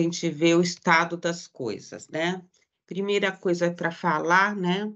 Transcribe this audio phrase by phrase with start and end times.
[0.00, 2.42] gente ver o estado das coisas, né?
[2.86, 4.92] Primeira coisa para falar, né?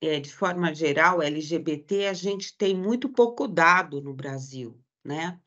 [0.00, 5.38] É, de forma geral, LGBT, a gente tem muito pouco dado no Brasil, né?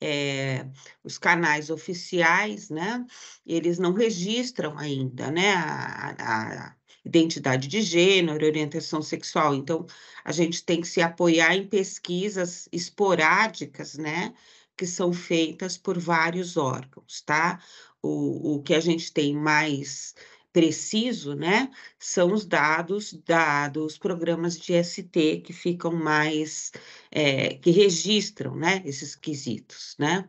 [0.00, 0.66] É,
[1.02, 3.04] os canais oficiais, né?
[3.46, 5.54] Eles não registram ainda, né?
[5.54, 9.54] A, a, identidade de gênero, orientação sexual.
[9.54, 9.86] Então,
[10.24, 14.34] a gente tem que se apoiar em pesquisas esporádicas, né?
[14.76, 17.60] Que são feitas por vários órgãos, tá?
[18.06, 20.14] O, o que a gente tem mais
[20.52, 26.70] preciso, né, são os dados da, dos programas de ST que ficam mais,
[27.10, 30.28] é, que registram, né, esses quesitos, né,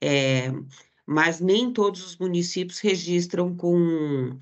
[0.00, 0.52] é,
[1.06, 4.38] mas nem todos os municípios registram com,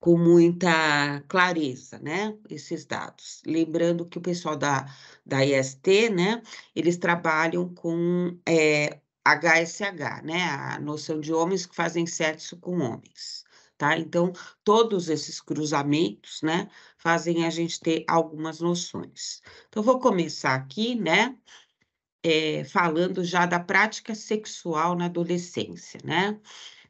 [0.00, 3.42] com muita clareza, né, esses dados.
[3.44, 4.86] Lembrando que o pessoal da,
[5.26, 6.42] da IST, né,
[6.74, 13.44] eles trabalham com é, HSH, né, a noção de homens que fazem sexo com homens
[13.76, 13.98] tá?
[13.98, 14.32] Então,
[14.62, 19.42] todos esses cruzamentos, né, fazem a gente ter algumas noções.
[19.68, 21.36] Então, vou começar aqui, né,
[22.22, 26.40] é, falando já da prática sexual na adolescência, né?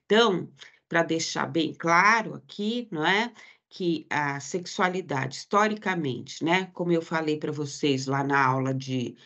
[0.07, 0.51] Então,
[0.89, 3.33] para deixar bem claro aqui, não é?
[3.69, 9.17] Que a sexualidade, historicamente, né, como eu falei para vocês lá na aula de,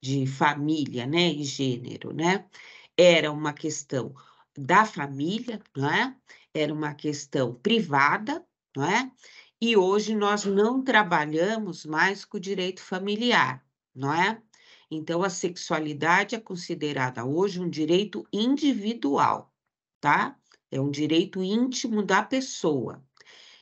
[0.00, 2.46] de família, né, e gênero, né,
[2.96, 4.14] era uma questão
[4.56, 6.16] da família, não é?
[6.52, 8.44] era uma questão privada,
[8.76, 9.10] não é?
[9.60, 14.40] E hoje nós não trabalhamos mais com o direito familiar, não é?
[14.90, 19.52] Então, a sexualidade é considerada hoje um direito individual,
[20.00, 20.36] tá?
[20.70, 23.04] É um direito íntimo da pessoa.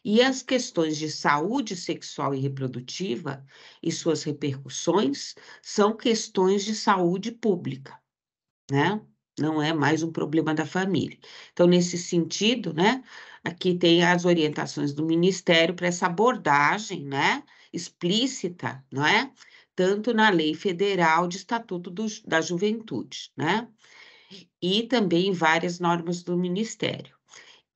[0.09, 3.45] E as questões de saúde sexual e reprodutiva
[3.83, 8.01] e suas repercussões são questões de saúde pública,
[8.71, 9.01] né?
[9.37, 11.19] não é mais um problema da família.
[11.53, 13.03] Então, nesse sentido, né,
[13.43, 19.33] aqui tem as orientações do Ministério para essa abordagem, né, explícita, não é?
[19.75, 23.69] Tanto na Lei Federal de Estatuto do, da Juventude, né?
[24.63, 27.16] E também várias normas do Ministério.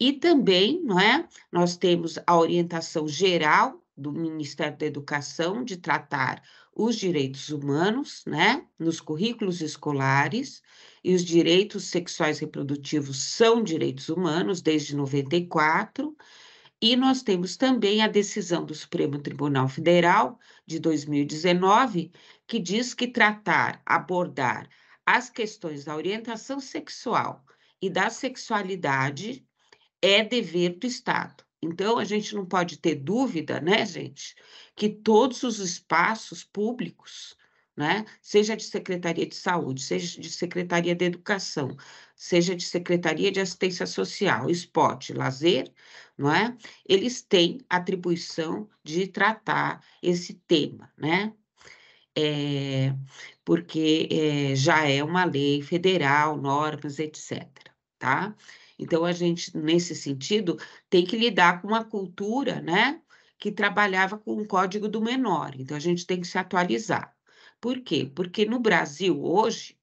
[0.00, 1.28] E também, não é?
[1.52, 6.42] Nós temos a orientação geral do Ministério da Educação de tratar
[6.74, 10.62] os direitos humanos, né, nos currículos escolares,
[11.04, 16.16] e os direitos sexuais reprodutivos são direitos humanos desde 94,
[16.80, 22.10] e nós temos também a decisão do Supremo Tribunal Federal de 2019,
[22.46, 24.66] que diz que tratar, abordar
[25.04, 27.44] as questões da orientação sexual
[27.82, 29.44] e da sexualidade
[30.02, 31.44] é dever do Estado.
[31.62, 34.34] Então, a gente não pode ter dúvida, né, gente,
[34.74, 37.36] que todos os espaços públicos
[37.80, 38.04] né?
[38.20, 41.74] Seja de Secretaria de Saúde, seja de Secretaria de Educação,
[42.14, 45.72] seja de Secretaria de Assistência Social, esporte, lazer,
[46.16, 46.54] não é?
[46.86, 51.32] Eles têm atribuição de tratar esse tema, né?
[52.14, 52.94] É,
[53.44, 57.48] porque é, já é uma lei federal, normas, etc.
[57.98, 58.36] Tá?
[58.80, 60.58] Então, a gente, nesse sentido,
[60.88, 63.02] tem que lidar com uma cultura, né?
[63.38, 65.54] Que trabalhava com o código do menor.
[65.58, 67.14] Então, a gente tem que se atualizar.
[67.60, 68.10] Por quê?
[68.14, 69.78] Porque no Brasil, hoje,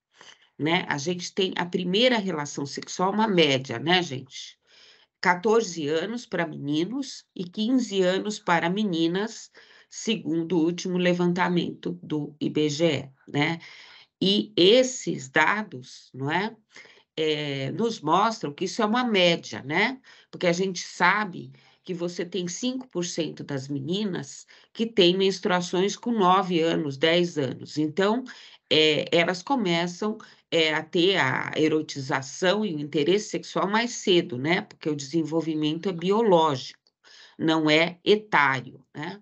[0.58, 4.58] né, a gente tem a primeira relação sexual, uma média, né, gente?
[5.22, 9.52] 14 anos para meninos e 15 anos para meninas,
[9.88, 13.60] segundo o último levantamento do IBGE, né?
[14.20, 16.56] E esses dados, não é?
[17.18, 20.00] É nos mostram que isso é uma média, né?
[20.32, 21.52] Porque a gente sabe
[21.84, 27.78] que você tem 5% das meninas que têm menstruações com 9 anos, 10 anos.
[27.78, 28.24] Então,
[28.70, 30.18] é, elas começam
[30.52, 34.62] é, a ter a erotização e o interesse sexual mais cedo, né?
[34.62, 36.80] Porque o desenvolvimento é biológico,
[37.40, 39.22] não é etário, né?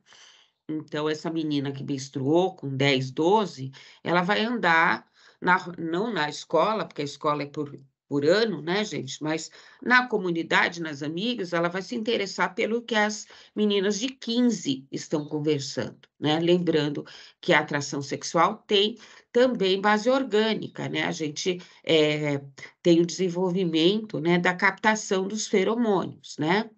[0.68, 3.72] Então, essa menina que menstruou com 10, 12,
[4.04, 5.08] ela vai andar,
[5.46, 9.22] na, não na escola, porque a escola é por por ano, né, gente?
[9.22, 9.50] Mas
[9.82, 13.26] na comunidade, nas amigas, ela vai se interessar pelo que as
[13.56, 16.40] meninas de 15 estão conversando, né?
[16.40, 17.03] Lembrando
[17.42, 18.97] que a atração sexual tem
[19.32, 21.03] também base orgânica, né?
[21.03, 22.41] A gente é,
[22.82, 26.70] tem o desenvolvimento, né, da captação dos feromônios, né?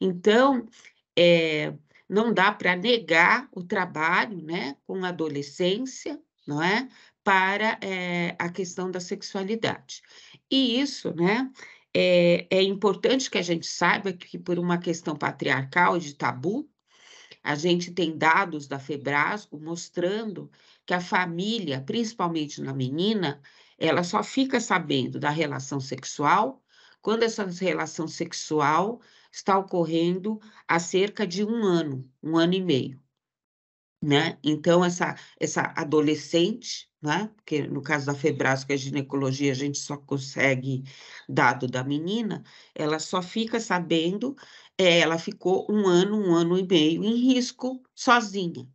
[0.00, 0.64] Então,
[1.16, 1.74] é,
[2.08, 6.88] não dá para negar o trabalho, né, com a adolescência, não é?
[7.28, 10.00] Para é, a questão da sexualidade.
[10.50, 11.52] E isso, né,
[11.92, 16.66] é, é importante que a gente saiba que, por uma questão patriarcal de tabu,
[17.42, 20.50] a gente tem dados da Febrasgo mostrando
[20.86, 23.42] que a família, principalmente na menina,
[23.76, 26.64] ela só fica sabendo da relação sexual
[27.02, 32.98] quando essa relação sexual está ocorrendo há cerca de um ano, um ano e meio.
[34.02, 34.38] Né?
[34.42, 37.30] Então, essa, essa adolescente, né?
[37.36, 40.84] porque no caso da Febras, que é ginecologia, a gente só consegue
[41.28, 42.42] dado da menina,
[42.74, 44.36] ela só fica sabendo,
[44.76, 48.66] é, ela ficou um ano, um ano e meio em risco sozinha.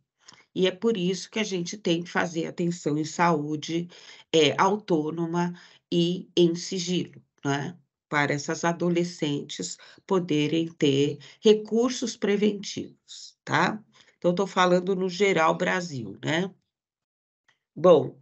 [0.54, 3.88] E é por isso que a gente tem que fazer atenção em saúde
[4.32, 5.52] é, autônoma
[5.92, 7.76] e em sigilo, né?
[8.08, 9.76] Para essas adolescentes
[10.06, 13.82] poderem ter recursos preventivos, tá?
[14.18, 16.50] Então, estou falando no geral Brasil, né?
[17.74, 18.18] Bom,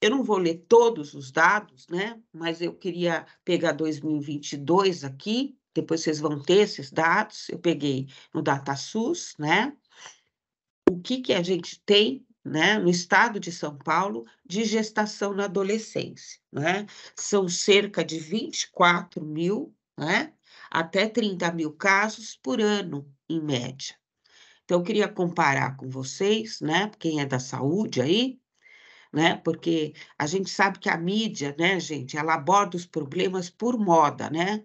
[0.00, 2.20] eu não vou ler todos os dados, né?
[2.32, 7.48] Mas eu queria pegar 2022 aqui, depois vocês vão ter esses dados.
[7.48, 9.76] Eu peguei no DataSUS, né?
[10.88, 15.44] o que, que a gente tem né, no estado de São Paulo de gestação na
[15.44, 16.40] adolescência.
[16.50, 16.86] Né?
[17.14, 20.32] São cerca de 24 mil né,
[20.70, 23.94] até 30 mil casos por ano, em média.
[24.64, 28.38] Então, eu queria comparar com vocês, né, quem é da saúde aí,
[29.12, 33.78] né, porque a gente sabe que a mídia, né, gente, ela aborda os problemas por
[33.78, 34.64] moda, né?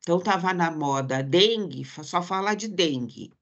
[0.00, 3.32] Então, estava na moda dengue, só fala de dengue,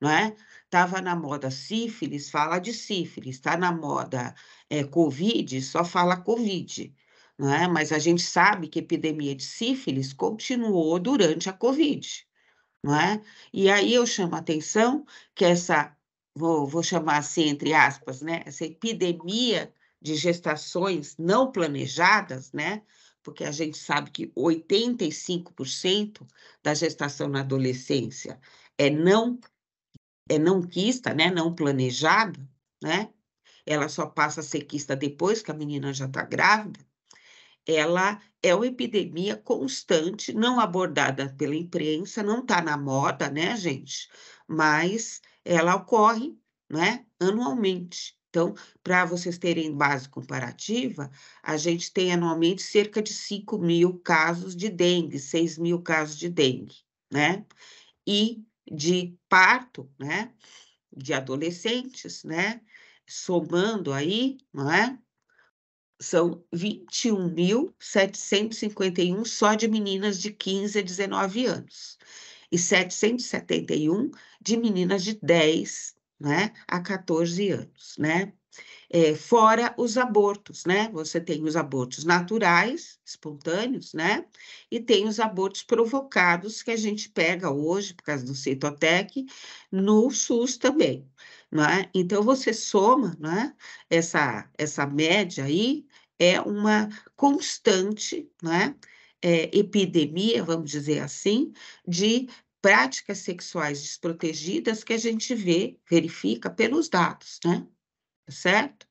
[0.00, 0.34] não é?
[0.72, 3.36] Estava na moda sífilis, fala de sífilis.
[3.36, 4.34] Está na moda
[4.70, 6.94] é, Covid, só fala Covid.
[7.38, 7.68] Não é?
[7.68, 12.26] Mas a gente sabe que a epidemia de sífilis continuou durante a Covid.
[12.82, 13.20] Não é?
[13.52, 15.04] E aí eu chamo a atenção
[15.34, 15.94] que essa,
[16.34, 18.42] vou, vou chamar assim, entre aspas, né?
[18.46, 22.82] essa epidemia de gestações não planejadas, né?
[23.22, 26.26] porque a gente sabe que 85%
[26.62, 28.40] da gestação na adolescência
[28.76, 29.38] é não
[30.28, 32.48] é não quista, né, não planejada,
[32.82, 33.10] né?
[33.66, 36.80] Ela só passa a ser quista depois que a menina já está grávida.
[37.66, 44.08] Ela é uma epidemia constante, não abordada pela imprensa, não está na moda, né, gente?
[44.48, 46.36] Mas ela ocorre,
[46.70, 48.16] né, anualmente.
[48.30, 51.10] Então, para vocês terem base comparativa,
[51.42, 56.30] a gente tem anualmente cerca de 5 mil casos de dengue, 6 mil casos de
[56.30, 56.76] dengue,
[57.10, 57.44] né?
[58.06, 60.32] E de parto, né,
[60.96, 62.62] de adolescentes, né,
[63.06, 64.98] somando aí, não é?
[66.00, 71.98] São 21.751 só de meninas de 15 a 19 anos
[72.52, 74.10] e 771
[74.40, 78.32] de meninas de 10, né, a 14 anos, né?
[78.90, 80.90] É, fora os abortos, né?
[80.92, 84.26] Você tem os abortos naturais, espontâneos, né?
[84.70, 89.24] E tem os abortos provocados que a gente pega hoje, por causa do Citotec,
[89.70, 91.08] no SUS também,
[91.50, 91.88] né?
[91.94, 93.54] Então, você soma, né?
[93.88, 95.86] Essa, essa média aí
[96.18, 98.76] é uma constante, né?
[99.22, 101.52] É, epidemia, vamos dizer assim,
[101.86, 102.28] de
[102.60, 107.66] práticas sexuais desprotegidas que a gente vê, verifica pelos dados, né?
[108.28, 108.86] certo?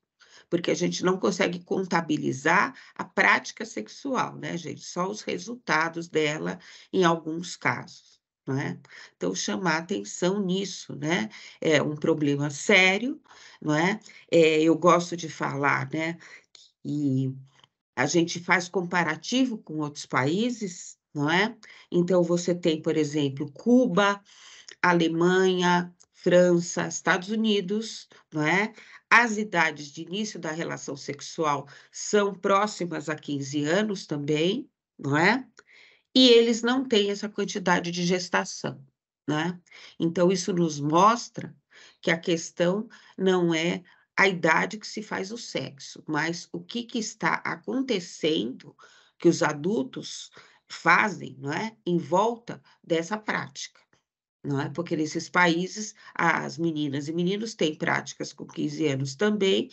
[0.50, 4.82] Porque a gente não consegue contabilizar a prática sexual, né, gente?
[4.82, 6.58] Só os resultados dela
[6.92, 8.20] em alguns casos.
[8.46, 8.78] né?
[9.16, 11.30] Então, chamar atenção nisso, né?
[11.60, 13.20] É um problema sério,
[13.60, 14.00] não é?
[14.30, 16.18] é eu gosto de falar, né,
[16.82, 17.34] que
[17.96, 21.56] a gente faz comparativo com outros países, não é?
[21.90, 24.22] Então, você tem, por exemplo, Cuba,
[24.80, 28.72] Alemanha, França, Estados Unidos, não é?
[29.10, 35.46] As idades de início da relação sexual são próximas a 15 anos também, não é?
[36.14, 38.82] E eles não têm essa quantidade de gestação,
[39.28, 39.60] né?
[39.98, 41.54] Então, isso nos mostra
[42.00, 42.88] que a questão
[43.18, 43.82] não é
[44.16, 48.76] a idade que se faz o sexo, mas o que, que está acontecendo
[49.18, 50.30] que os adultos
[50.68, 51.76] fazem, não é?
[51.86, 53.80] Em volta dessa prática
[54.42, 54.68] não é?
[54.70, 59.70] Porque nesses países as meninas e meninos têm práticas com 15 anos também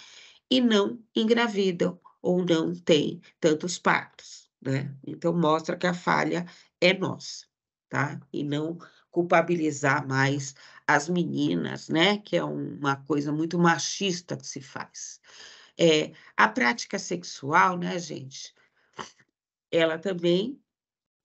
[0.49, 4.95] e não engravidam ou não têm tantos partos, né?
[5.05, 6.45] Então mostra que a falha
[6.79, 7.45] é nossa,
[7.87, 8.19] tá?
[8.31, 8.77] E não
[9.11, 10.55] culpabilizar mais
[10.87, 12.17] as meninas, né?
[12.17, 15.19] Que é uma coisa muito machista que se faz.
[15.77, 18.53] É, a prática sexual, né, gente?
[19.71, 20.59] Ela também,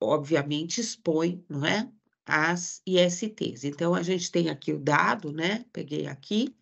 [0.01, 1.89] obviamente, expõe, não é?
[2.27, 3.65] as ISTs.
[3.65, 5.65] Então, a gente tem aqui o dado, né?
[5.73, 6.57] Peguei aqui,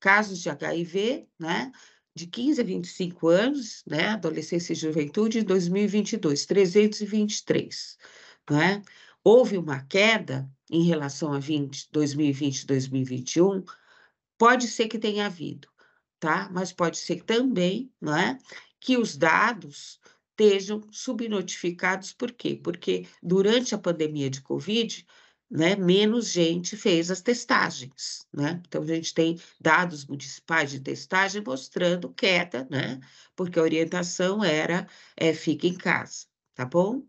[0.00, 1.70] casos de HIV, né?
[2.14, 4.08] De 15 a 25 anos, né?
[4.08, 7.98] Adolescência e juventude, em 2022, 323,
[8.50, 8.82] né?
[9.28, 13.64] Houve uma queda em relação a 20, 2020 e 2021,
[14.38, 15.66] pode ser que tenha havido,
[16.20, 16.48] tá?
[16.52, 18.38] Mas pode ser também, não é?
[18.78, 19.98] Que os dados
[20.30, 22.54] estejam subnotificados, por quê?
[22.54, 25.04] Porque durante a pandemia de Covid,
[25.50, 28.62] né, menos gente fez as testagens, né?
[28.64, 33.00] Então, a gente tem dados municipais de testagem mostrando queda, né?
[33.34, 37.04] Porque a orientação era é, fique em casa, tá bom?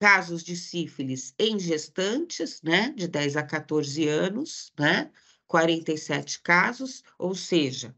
[0.00, 5.10] Casos de sífilis em gestantes, né, de 10 a 14 anos, né?
[5.48, 7.94] 47 casos, ou seja,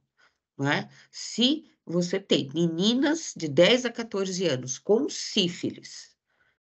[0.58, 6.16] né, se você tem meninas de 10 a 14 anos com sífilis,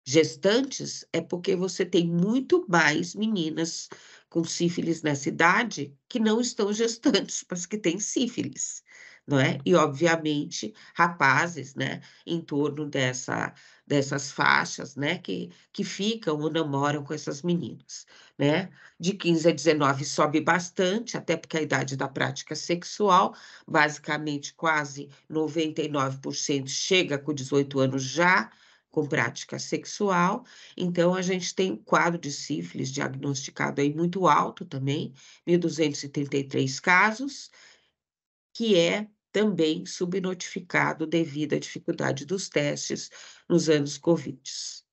[0.05, 3.89] gestantes, é porque você tem muito mais meninas
[4.29, 8.83] com sífilis nessa idade que não estão gestantes, mas que têm sífilis,
[9.27, 9.57] não é?
[9.65, 13.53] E, obviamente, rapazes, né, em torno dessa,
[13.87, 18.05] dessas faixas, né, que, que ficam ou namoram com essas meninas,
[18.37, 18.69] né?
[18.99, 23.35] De 15 a 19 sobe bastante, até porque a idade da prática sexual,
[23.67, 28.51] basicamente quase 99% chega com 18 anos já,
[28.93, 30.45] com prática sexual.
[30.77, 35.13] Então, a gente tem um quadro de sífilis diagnosticado aí muito alto também,
[35.47, 37.49] 1.233 casos,
[38.53, 43.09] que é também subnotificado devido à dificuldade dos testes
[43.49, 44.41] nos anos Covid,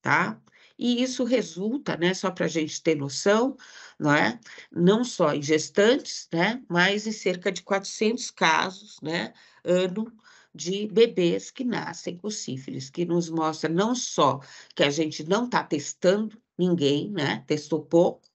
[0.00, 0.40] tá?
[0.78, 3.54] E isso resulta, né, só para a gente ter noção,
[3.98, 4.40] não é?
[4.72, 10.10] Não só em gestantes, né, mas em cerca de 400 casos, né, ano
[10.54, 14.40] de bebês que nascem com sífilis, que nos mostra não só
[14.74, 17.44] que a gente não está testando ninguém, né?
[17.46, 18.28] Testou pouco,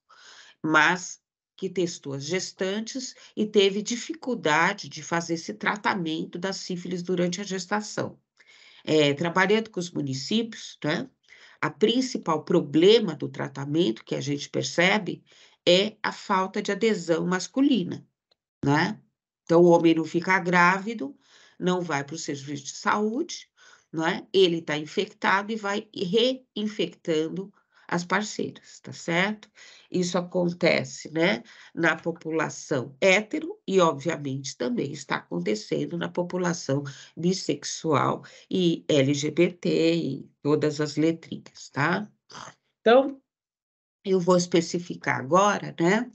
[0.62, 1.20] mas
[1.56, 7.44] que testou as gestantes e teve dificuldade de fazer esse tratamento da sífilis durante a
[7.44, 8.18] gestação.
[8.84, 11.08] É, trabalhando com os municípios, né?
[11.60, 15.24] A principal problema do tratamento que a gente percebe
[15.66, 18.06] é a falta de adesão masculina,
[18.64, 19.00] né?
[19.42, 21.16] Então, o homem não fica grávido,
[21.58, 23.48] não vai para o serviço de saúde,
[23.92, 24.26] não é?
[24.32, 27.52] Ele está infectado e vai reinfectando
[27.88, 29.48] as parceiras, tá certo?
[29.96, 31.42] Isso acontece, né,
[31.74, 36.84] na população hétero e, obviamente, também está acontecendo na população
[37.16, 42.06] bissexual e LGBT e todas as letrinhas, tá?
[42.80, 43.22] Então,
[44.04, 46.10] eu vou especificar agora, né,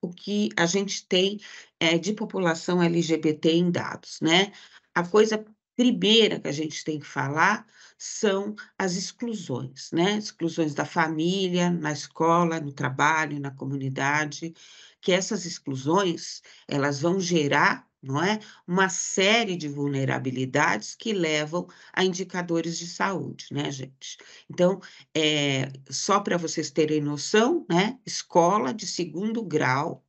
[0.00, 1.38] o que a gente tem
[1.78, 4.52] é, de população LGBT em dados, né?
[4.94, 5.44] A coisa
[5.76, 7.66] primeira que a gente tem que falar
[7.98, 10.16] são as exclusões, né?
[10.16, 14.54] Exclusões da família, na escola, no trabalho, na comunidade,
[15.00, 18.38] que essas exclusões, elas vão gerar, não é?
[18.66, 24.18] Uma série de vulnerabilidades que levam a indicadores de saúde, né, gente?
[24.50, 24.80] Então,
[25.14, 27.98] é, só para vocês terem noção, né?
[28.04, 30.04] Escola de segundo grau,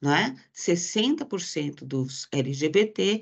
[0.00, 0.36] né?
[0.54, 3.20] 60% dos LGBT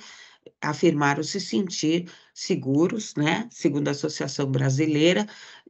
[0.61, 5.27] afirmaram se sentir seguros, né, segundo a Associação Brasileira,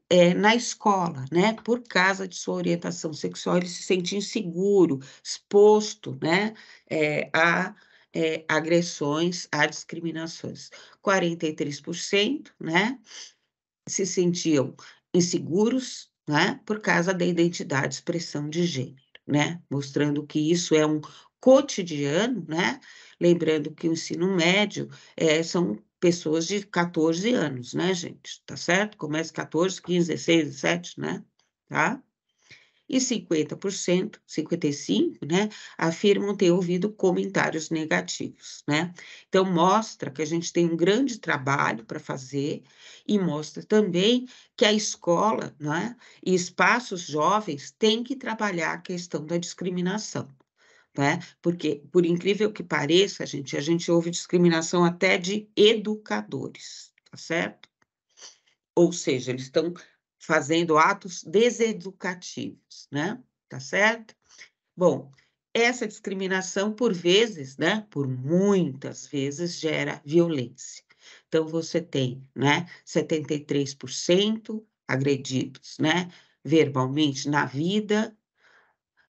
[0.08, 6.18] é, na escola, né, por causa de sua orientação sexual, ele se sente inseguro, exposto,
[6.22, 6.54] né,
[6.90, 7.74] é, a
[8.14, 10.70] é, agressões, a discriminações.
[11.02, 12.98] 43%, né,
[13.88, 14.74] se sentiam
[15.12, 21.00] inseguros, né, por causa da identidade, expressão de gênero, né, mostrando que isso é um
[21.44, 22.80] cotidiano, né,
[23.20, 28.42] Lembrando que o ensino médio é, são pessoas de 14 anos, né, gente?
[28.46, 28.96] Tá certo?
[28.96, 31.22] Começa 14, 15, 16, 17, né?
[31.68, 32.02] Tá?
[32.88, 38.92] E 50%, 55%, né, afirmam ter ouvido comentários negativos, né?
[39.28, 42.62] Então, mostra que a gente tem um grande trabalho para fazer
[43.06, 49.24] e mostra também que a escola, né, e espaços jovens têm que trabalhar a questão
[49.24, 50.28] da discriminação
[50.96, 51.20] né?
[51.42, 57.68] Porque, por incrível que pareça, gente, a gente ouve discriminação até de educadores, tá certo?
[58.76, 59.72] Ou seja, eles estão
[60.18, 63.22] fazendo atos deseducativos, né?
[63.48, 64.14] Tá certo?
[64.76, 65.12] Bom,
[65.52, 67.86] essa discriminação, por vezes, né?
[67.90, 70.82] Por muitas vezes, gera violência.
[71.28, 72.66] Então, você tem, né?
[72.84, 76.10] 73% agredidos, né?
[76.44, 78.16] Verbalmente na vida,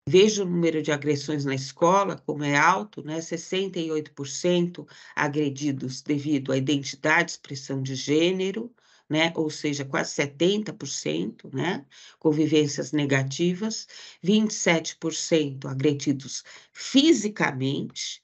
[0.10, 3.20] Veja o número de agressões na escola, como é alto, né?
[3.20, 8.74] 68% agredidos devido à identidade, expressão de gênero,
[9.10, 9.34] né?
[9.36, 11.86] Ou seja, quase 70%, né?
[12.20, 13.86] Convivências negativas,
[14.24, 18.22] 27% agredidos fisicamente,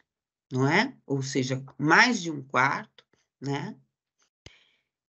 [0.49, 0.95] não é?
[1.05, 3.03] Ou seja, mais de um quarto,
[3.41, 3.75] né?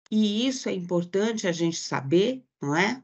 [0.10, 3.04] E isso é importante a gente saber, não é?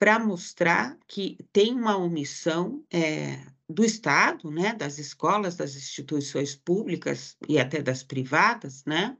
[0.00, 7.36] Para mostrar que tem uma omissão é, do Estado, né, das escolas, das instituições públicas
[7.46, 9.14] e até das privadas, né,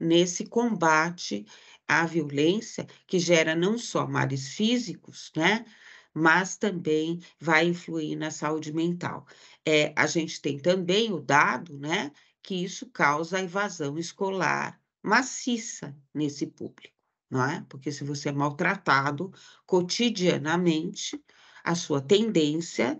[0.00, 1.44] nesse combate
[1.86, 5.66] a violência que gera não só males físicos, né?
[6.14, 9.26] Mas também vai influir na saúde mental.
[9.66, 12.10] É, a gente tem também o dado, né?
[12.42, 16.93] Que isso causa evasão escolar maciça nesse público,
[17.34, 17.66] não é?
[17.68, 19.32] Porque se você é maltratado
[19.66, 21.20] cotidianamente,
[21.64, 22.96] a sua tendência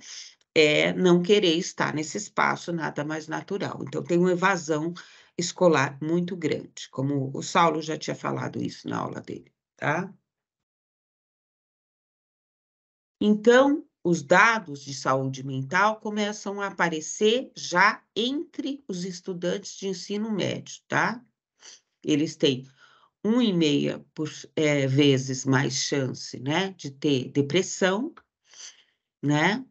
[0.55, 3.79] é não querer estar nesse espaço nada mais natural.
[3.83, 4.93] Então, tem uma evasão
[5.39, 10.13] escolar muito grande, como o Saulo já tinha falado isso na aula dele, tá?
[13.21, 20.31] Então, os dados de saúde mental começam a aparecer já entre os estudantes de ensino
[20.31, 21.25] médio, tá?
[22.03, 22.69] Eles têm
[23.25, 28.15] um e meia por, é, vezes mais chance, né, de ter depressão,
[29.23, 29.65] né?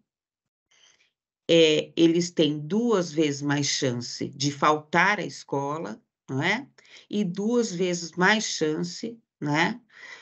[1.47, 6.67] É, eles têm duas vezes mais chance de faltar à escola, não é?
[7.09, 9.79] E duas vezes mais chance, né,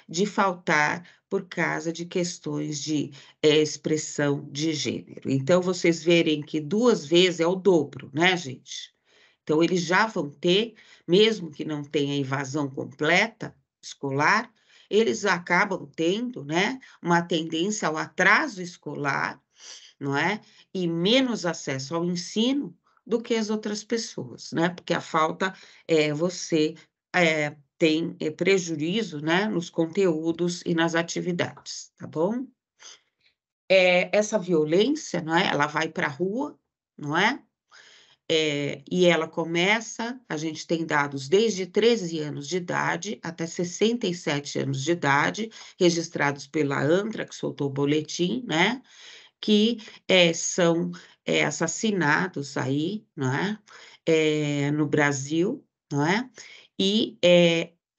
[0.09, 3.11] de faltar por causa de questões de
[3.41, 5.29] é, expressão de gênero.
[5.29, 8.93] Então, vocês verem que duas vezes é o dobro, né, gente?
[9.43, 10.75] Então, eles já vão ter,
[11.11, 14.49] mesmo que não tenha evasão completa escolar,
[14.89, 19.41] eles acabam tendo, né, uma tendência ao atraso escolar,
[19.99, 20.39] não é?
[20.73, 22.73] E menos acesso ao ensino
[23.05, 24.69] do que as outras pessoas, né?
[24.69, 25.53] Porque a falta
[25.85, 26.75] é você
[27.13, 32.47] é, tem é, prejuízo, né, nos conteúdos e nas atividades, tá bom?
[33.69, 35.47] É, essa violência, não é?
[35.47, 36.57] Ela vai para a rua,
[36.97, 37.43] não é?
[38.33, 44.57] É, e ela começa, a gente tem dados desde 13 anos de idade até 67
[44.59, 48.81] anos de idade, registrados pela ANTRA, que soltou o boletim, né?
[49.41, 50.91] Que é, são
[51.25, 53.59] é, assassinados aí, não é?
[54.05, 54.71] é?
[54.71, 56.29] no Brasil, não é?
[56.79, 57.17] E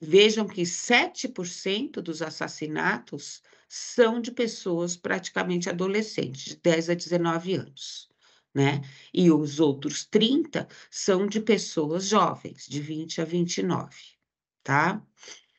[0.01, 8.12] vejam que 7% dos assassinatos são de pessoas praticamente adolescentes, de 10 a 19 anos
[8.55, 8.83] né?
[9.13, 13.97] E os outros 30 são de pessoas jovens, de 20 a 29,
[14.63, 15.03] tá?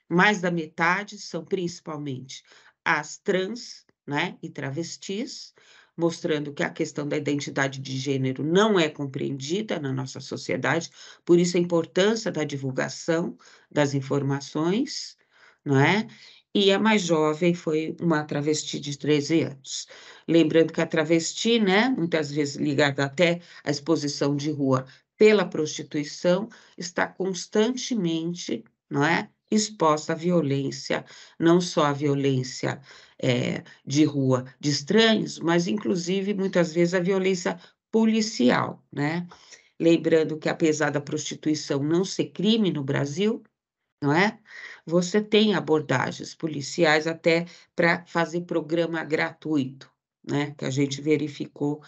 [0.10, 2.44] Mais da metade são principalmente
[2.86, 5.54] as trans, né, e travestis,
[5.96, 10.90] mostrando que a questão da identidade de gênero não é compreendida na nossa sociedade,
[11.24, 13.38] por isso a importância da divulgação
[13.72, 15.18] das informações,
[15.64, 16.08] não é?
[16.56, 19.88] E a mais jovem foi uma travesti de 13 anos.
[20.28, 24.86] Lembrando que a travesti, né, muitas vezes ligada até à exposição de rua
[25.18, 31.06] pela prostituição, está constantemente, não é, exposta à violência,
[31.40, 32.80] não só à violência
[33.22, 37.60] é, de rua de estranhos, mas inclusive muitas vezes a violência
[37.92, 39.28] policial, né?
[39.80, 43.44] Lembrando que apesar da prostituição não ser crime no Brasil,
[44.02, 44.40] não é?
[44.86, 49.92] Você tem abordagens policiais até para fazer programa gratuito,
[50.24, 51.82] né, que a gente verificou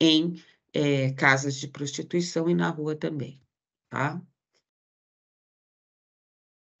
[0.00, 3.42] em é, casas de prostituição e na rua também,
[3.88, 4.22] tá?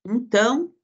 [0.04, 0.75] Então,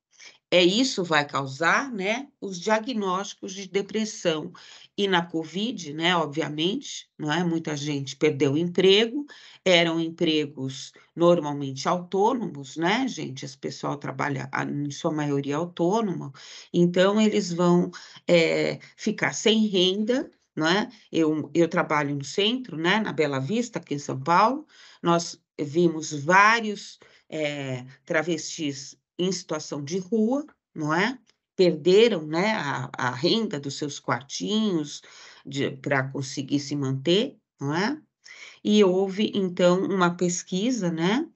[0.53, 4.53] é isso vai causar, né, os diagnósticos de depressão.
[4.95, 7.43] E na Covid, né, obviamente, não é?
[7.43, 9.25] Muita gente perdeu o emprego,
[9.65, 13.47] eram empregos normalmente autônomos, né, gente?
[13.47, 16.35] Esse pessoal trabalha, em sua maioria, autônomo,
[16.71, 17.91] então eles vão
[18.29, 20.91] é, ficar sem renda, não é?
[21.11, 24.67] Eu, eu trabalho no centro, né, na Bela Vista, aqui em São Paulo,
[25.03, 26.99] nós vimos vários
[27.31, 31.18] é, travestis em situação de rua, não é?
[31.57, 35.03] Perderam né, a, a renda dos seus quartinhos
[35.81, 38.01] para conseguir se manter, não é?
[38.64, 41.29] E houve, então, uma pesquisa, né?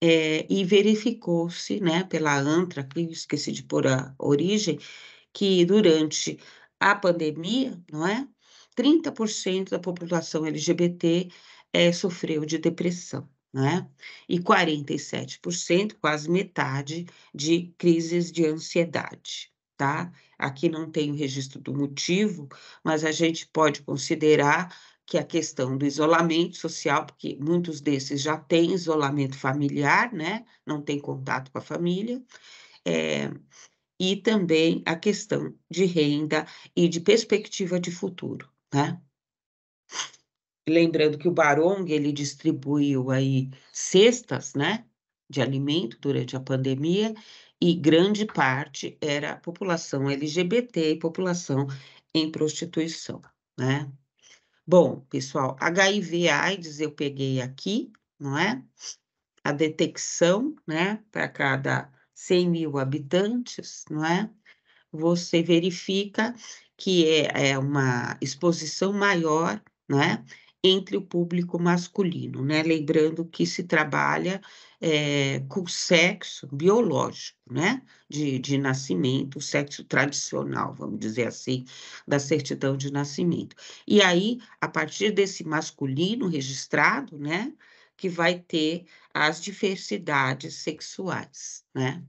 [0.00, 4.78] É, e verificou-se, né, pela ANTRA, que esqueci de pôr a origem,
[5.32, 6.38] que durante
[6.78, 8.28] a pandemia, não é?
[8.76, 11.28] 30% da população LGBT
[11.72, 13.88] é, sofreu de depressão né?
[14.28, 20.12] E 47%, quase metade, de crises de ansiedade, tá?
[20.36, 22.48] Aqui não tem o registro do motivo,
[22.82, 28.36] mas a gente pode considerar que a questão do isolamento social, porque muitos desses já
[28.36, 30.44] têm isolamento familiar, né?
[30.66, 32.20] Não tem contato com a família,
[32.84, 33.30] é,
[34.00, 39.00] e também a questão de renda e de perspectiva de futuro, né?
[40.68, 44.86] Lembrando que o Barong, ele distribuiu aí cestas, né,
[45.28, 47.14] de alimento durante a pandemia,
[47.60, 51.66] e grande parte era população LGBT e população
[52.14, 53.20] em prostituição,
[53.58, 53.90] né?
[54.66, 58.62] Bom, pessoal, HIV AIDS eu peguei aqui, não é?
[59.42, 64.30] A detecção, né, para cada 100 mil habitantes, não é?
[64.90, 66.34] Você verifica
[66.76, 70.24] que é, é uma exposição maior, né?
[70.66, 72.62] Entre o público masculino, né?
[72.62, 74.40] Lembrando que se trabalha
[74.80, 77.82] é, com sexo biológico, né?
[78.08, 81.64] De, de nascimento, sexo tradicional, vamos dizer assim,
[82.08, 83.54] da certidão de nascimento.
[83.86, 87.52] E aí, a partir desse masculino registrado, né?
[87.96, 92.02] Que vai ter as diversidades sexuais, né?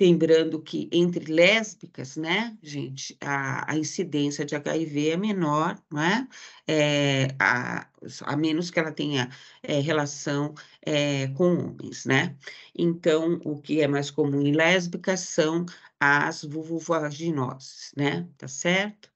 [0.00, 6.28] Lembrando que entre lésbicas, né, gente, a, a incidência de HIV é menor, não é?
[6.68, 7.88] é a,
[8.22, 9.28] a, menos que ela tenha
[9.60, 12.36] é, relação é, com homens, né?
[12.76, 15.66] Então, o que é mais comum em lésbicas são
[15.98, 18.28] as vulvovaginoses, né?
[18.38, 19.10] Tá certo?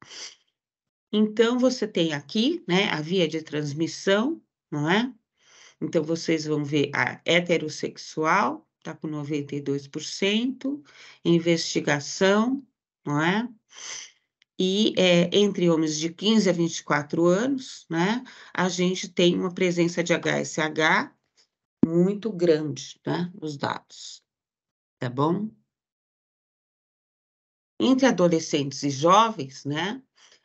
[1.13, 5.13] Então, você tem aqui, né, a via de transmissão, não é?
[5.81, 10.83] Então, vocês vão ver a heterossexual, está com 92%,
[11.25, 12.67] investigação,
[13.07, 13.49] não é?
[14.59, 20.03] E é, entre homens de 15 a 24 anos, né, a gente tem uma presença
[20.03, 21.15] de HSH
[21.85, 24.23] muito grande, né, nos dados,
[24.99, 25.51] tá bom?
[27.81, 30.03] Entre adolescentes e jovens, né,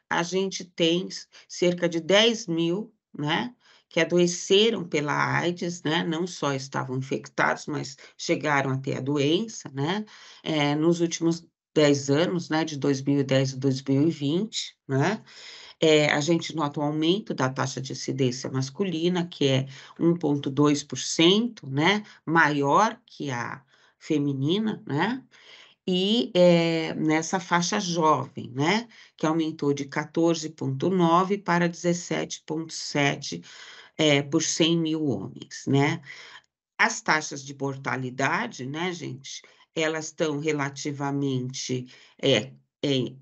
[0.10, 1.10] a gente tem
[1.48, 3.54] cerca de 10 mil, né,
[3.90, 9.70] que adoeceram pela AIDS, né, não só estavam infectados, mas chegaram a ter a doença,
[9.74, 10.06] né,
[10.44, 15.24] é, nos últimos 10 anos, né, de 2010 a 2020, né,
[15.82, 19.68] é, a gente nota um aumento da taxa de incidência masculina, que é
[20.00, 23.64] 1,2%, né, maior que a
[24.00, 25.24] feminina, né,
[25.88, 33.44] e é, nessa faixa jovem, né, que aumentou de 14,9 para 17,7
[33.98, 36.02] é, por 100 mil homens, né?
[36.78, 39.42] As taxas de mortalidade, né, gente,
[39.74, 41.88] elas estão relativamente
[42.22, 42.52] é,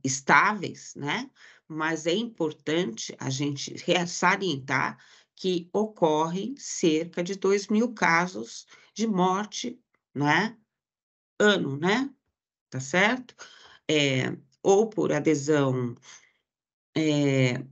[0.03, 1.29] estáveis, né?
[1.67, 3.75] Mas é importante a gente
[4.07, 4.97] salientar
[5.35, 9.79] que ocorrem cerca de 2 mil casos de morte,
[10.13, 10.57] né?
[11.39, 12.09] Ano, né?
[12.75, 13.33] Tá certo?
[13.89, 15.95] É, ou por adesão
[16.93, 17.63] é,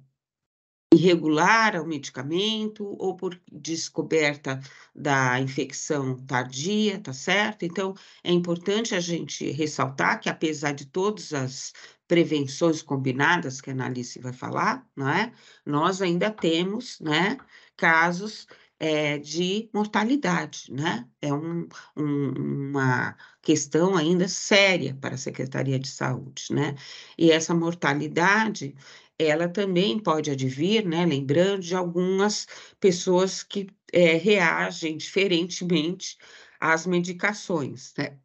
[0.94, 4.62] irregular ao medicamento ou por descoberta
[4.96, 7.66] da infecção tardia, tá certo?
[7.66, 11.74] Então, é importante a gente ressaltar que, apesar de todas as
[12.08, 15.34] prevenções combinadas que a Analice vai falar, não é?
[15.66, 17.38] Nós ainda temos, né,
[17.76, 18.48] casos
[18.84, 21.08] é, de mortalidade, né?
[21.22, 26.76] É um, um, uma questão ainda séria para a Secretaria de Saúde, né?
[27.18, 28.76] E essa mortalidade
[29.18, 32.46] ela também pode advir, né, lembrando de algumas
[32.80, 36.18] pessoas que é, reagem diferentemente
[36.60, 38.20] às medicações, né?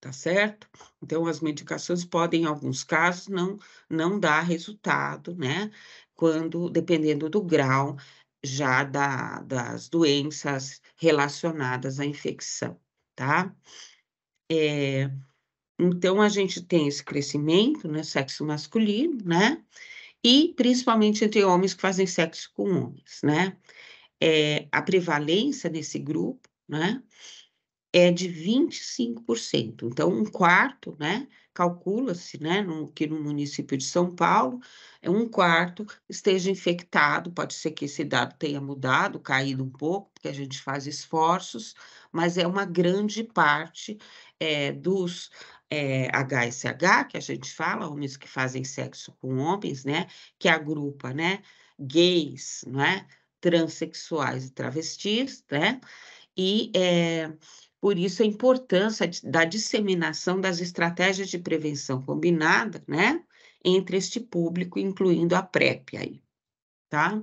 [0.00, 0.68] Tá certo?
[1.02, 3.56] Então, as medicações podem, em alguns casos, não,
[3.88, 5.70] não dar resultado, né?
[6.14, 7.96] Quando, dependendo do grau
[8.46, 12.80] já da, das doenças relacionadas à infecção,
[13.14, 13.54] tá?
[14.50, 15.10] É,
[15.78, 19.62] então, a gente tem esse crescimento, né, sexo masculino, né?
[20.26, 23.56] e principalmente entre homens que fazem sexo com homens, né?
[24.20, 27.00] É, a prevalência nesse grupo, né,
[27.92, 29.84] é de 25%.
[29.84, 34.60] Então, um quarto, né, calcula-se, né, no, que no município de São Paulo,
[35.00, 40.10] é um quarto esteja infectado, pode ser que esse dado tenha mudado, caído um pouco,
[40.12, 41.74] porque a gente faz esforços,
[42.12, 43.96] mas é uma grande parte
[44.38, 45.30] é, dos
[45.70, 51.14] é, HSH, que a gente fala, homens que fazem sexo com homens, né, que agrupa,
[51.14, 51.42] né,
[51.80, 53.06] gays, né,
[53.40, 55.80] transexuais e travestis, né,
[56.36, 57.32] e é,
[57.86, 63.24] por isso a importância da disseminação das estratégias de prevenção combinada, né,
[63.64, 66.20] entre este público, incluindo a PrEP aí,
[66.88, 67.22] tá?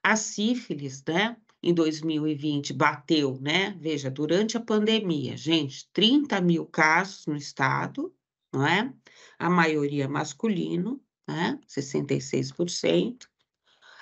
[0.00, 3.76] A sífilis, né, em 2020 bateu, né?
[3.80, 8.14] Veja, durante a pandemia, gente, 30 mil casos no estado,
[8.52, 8.94] não é?
[9.36, 11.58] A maioria masculino, né?
[11.66, 13.28] 66%.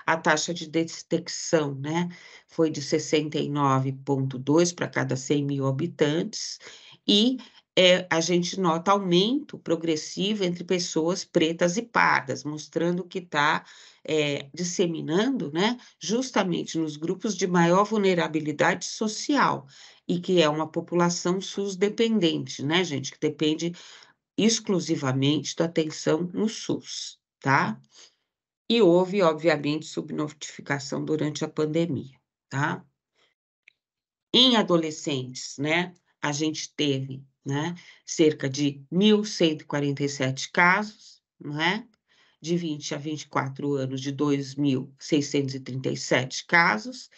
[0.08, 2.08] A taxa de detecção, né?
[2.46, 6.58] Foi de 69,2 para cada 100 mil habitantes.
[7.06, 7.36] E
[7.76, 13.66] é, a gente nota aumento progressivo entre pessoas pretas e pardas, mostrando que está
[14.02, 19.66] é, disseminando, né, justamente nos grupos de maior vulnerabilidade social,
[20.08, 23.72] e que é uma população SUS dependente, né, gente, que depende
[24.38, 27.78] exclusivamente da atenção no SUS, tá?
[28.70, 32.18] E houve, obviamente, subnotificação durante a pandemia,
[32.50, 32.84] tá?
[34.32, 41.86] Em adolescentes, né, a gente teve, né, cerca de 1.147 casos, não é?
[42.40, 47.10] De 20 a 24 anos, de 2.637 casos,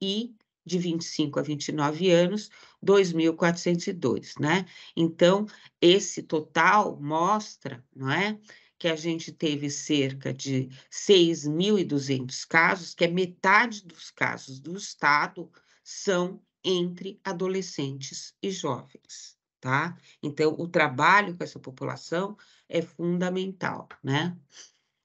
[0.00, 0.34] e
[0.64, 2.50] de 25 a 29 anos,
[2.84, 4.66] 2.402, né?
[4.94, 5.46] Então,
[5.80, 8.38] esse total mostra, não é?
[8.80, 15.52] Que a gente teve cerca de 6.200 casos, que é metade dos casos do estado
[15.84, 19.98] são entre adolescentes e jovens, tá?
[20.22, 22.38] Então, o trabalho com essa população
[22.70, 24.34] é fundamental, né?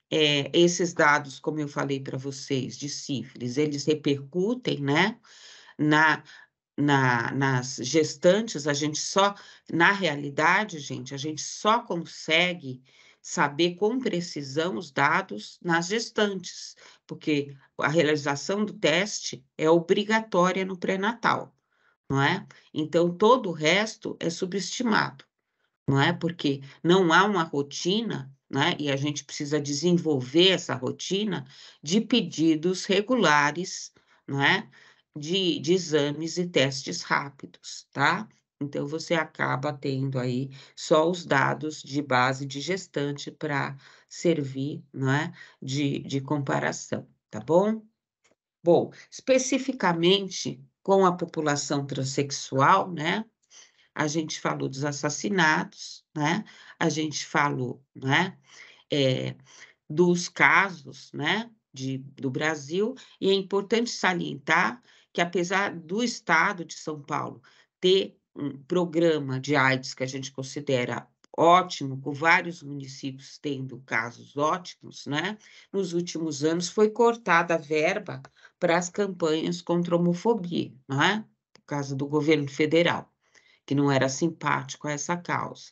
[0.10, 5.20] É, esses dados, como eu falei para vocês, de sífilis, eles repercutem, né?
[5.78, 6.24] Na,
[6.78, 9.36] na, nas gestantes, a gente só,
[9.70, 12.82] na realidade, gente, a gente só consegue
[13.26, 16.76] saber com precisão os dados nas gestantes,
[17.08, 21.52] porque a realização do teste é obrigatória no pré-natal,
[22.08, 22.46] não é?
[22.72, 25.26] Então, todo o resto é subestimado,
[25.88, 26.14] não é?
[26.14, 28.76] Porque não há uma rotina, né?
[28.78, 31.48] E a gente precisa desenvolver essa rotina
[31.82, 33.92] de pedidos regulares,
[34.28, 34.70] não é?
[35.18, 38.30] De, de exames e testes rápidos, tá?
[38.62, 43.76] Então, você acaba tendo aí só os dados de base de gestante para
[44.08, 45.34] servir não é?
[45.62, 47.86] de, de comparação, tá bom?
[48.64, 53.26] Bom, especificamente com a população transexual, né?
[53.94, 56.44] A gente falou dos assassinatos, né?
[56.80, 58.38] A gente falou, né?
[58.92, 59.36] É,
[59.90, 61.52] dos casos, né?
[61.74, 67.42] De, do Brasil, e é importante salientar que, apesar do Estado de São Paulo
[67.82, 74.38] ter um programa de AIDS que a gente considera ótimo, com vários municípios tendo casos
[74.38, 75.38] ótimos, né?
[75.72, 78.22] Nos últimos anos foi cortada a verba
[78.60, 81.26] para as campanhas contra a homofobia, não é?
[81.54, 83.12] Por causa do governo federal,
[83.66, 85.72] que não era simpático a essa causa.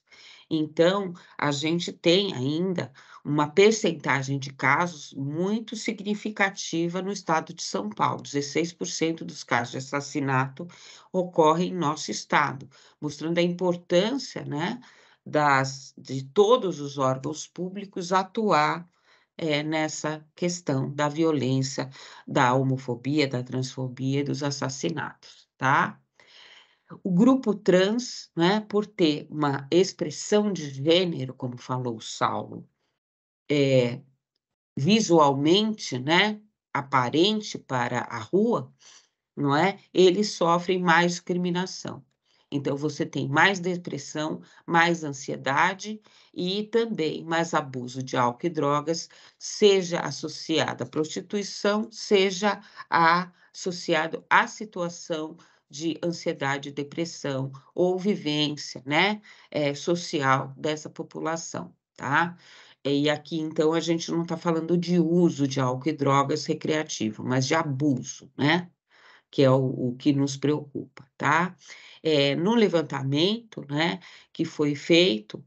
[0.56, 2.92] Então, a gente tem ainda
[3.24, 8.22] uma percentagem de casos muito significativa no estado de São Paulo.
[8.22, 10.68] 16% dos casos de assassinato
[11.12, 12.70] ocorrem em nosso estado,
[13.02, 14.80] mostrando a importância né,
[15.26, 18.88] das, de todos os órgãos públicos atuar
[19.38, 21.90] é, nessa questão da violência,
[22.28, 26.03] da homofobia, da transfobia e dos assassinatos, tá?
[27.04, 32.68] O grupo trans, né, por ter uma expressão de gênero, como falou o Saulo,
[33.50, 34.02] é,
[34.78, 36.42] visualmente, né,
[36.74, 38.74] aparente para a rua,
[39.36, 39.80] não é?
[39.94, 42.06] Eles sofrem mais discriminação.
[42.52, 46.00] Então, você tem mais depressão, mais ansiedade
[46.34, 54.46] e também mais abuso de álcool e drogas, seja associado à prostituição, seja associado à
[54.46, 55.36] situação
[55.74, 62.38] de ansiedade, depressão ou vivência, né, é, social dessa população, tá?
[62.86, 67.24] E aqui, então, a gente não está falando de uso de álcool e drogas recreativo,
[67.24, 68.70] mas de abuso, né?
[69.32, 71.56] Que é o, o que nos preocupa, tá?
[72.04, 74.00] É, no levantamento, né,
[74.34, 75.44] que foi feito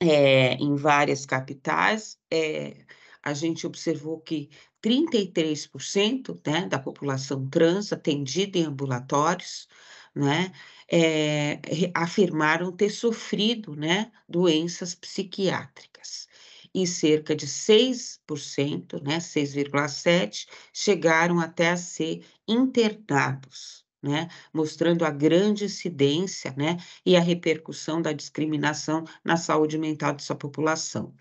[0.00, 2.84] é, em várias capitais, é,
[3.22, 4.50] a gente observou que
[4.82, 9.68] 33% né, da população trans atendida em ambulatórios
[10.14, 10.52] né,
[10.90, 11.60] é,
[11.94, 16.28] afirmaram ter sofrido né, doenças psiquiátricas.
[16.74, 25.64] E cerca de 6%, né, 6,7%, chegaram até a ser internados, né, mostrando a grande
[25.64, 31.14] incidência né, e a repercussão da discriminação na saúde mental dessa população.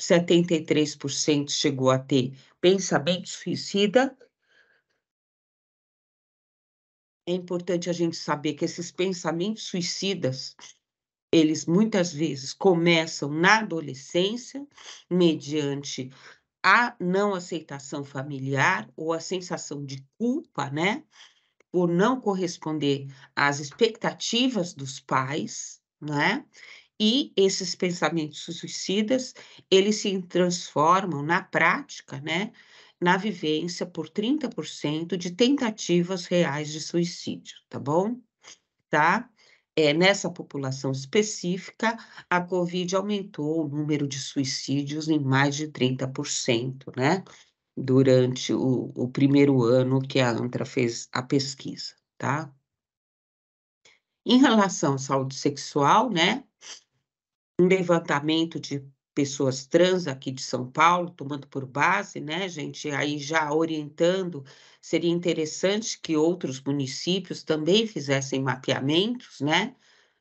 [0.00, 4.16] 73% chegou a ter pensamento suicida.
[7.26, 10.54] É importante a gente saber que esses pensamentos suicidas,
[11.32, 14.66] eles muitas vezes começam na adolescência,
[15.10, 16.10] mediante
[16.62, 21.04] a não aceitação familiar ou a sensação de culpa, né,
[21.70, 26.46] por não corresponder às expectativas dos pais, né?
[27.00, 29.34] E esses pensamentos suicidas,
[29.70, 32.52] eles se transformam na prática, né,
[33.00, 38.20] na vivência por 30% de tentativas reais de suicídio, tá bom?
[38.88, 39.28] Tá?
[39.76, 41.98] É, nessa população específica,
[42.30, 47.24] a Covid aumentou o número de suicídios em mais de 30%, né?
[47.76, 52.54] Durante o, o primeiro ano que a ANTRA fez a pesquisa, tá?
[54.24, 56.44] Em relação à saúde sexual, né?
[57.60, 63.18] Um levantamento de pessoas trans aqui de São Paulo, tomando por base, né, gente, aí
[63.18, 64.44] já orientando,
[64.80, 69.76] seria interessante que outros municípios também fizessem mapeamentos, né,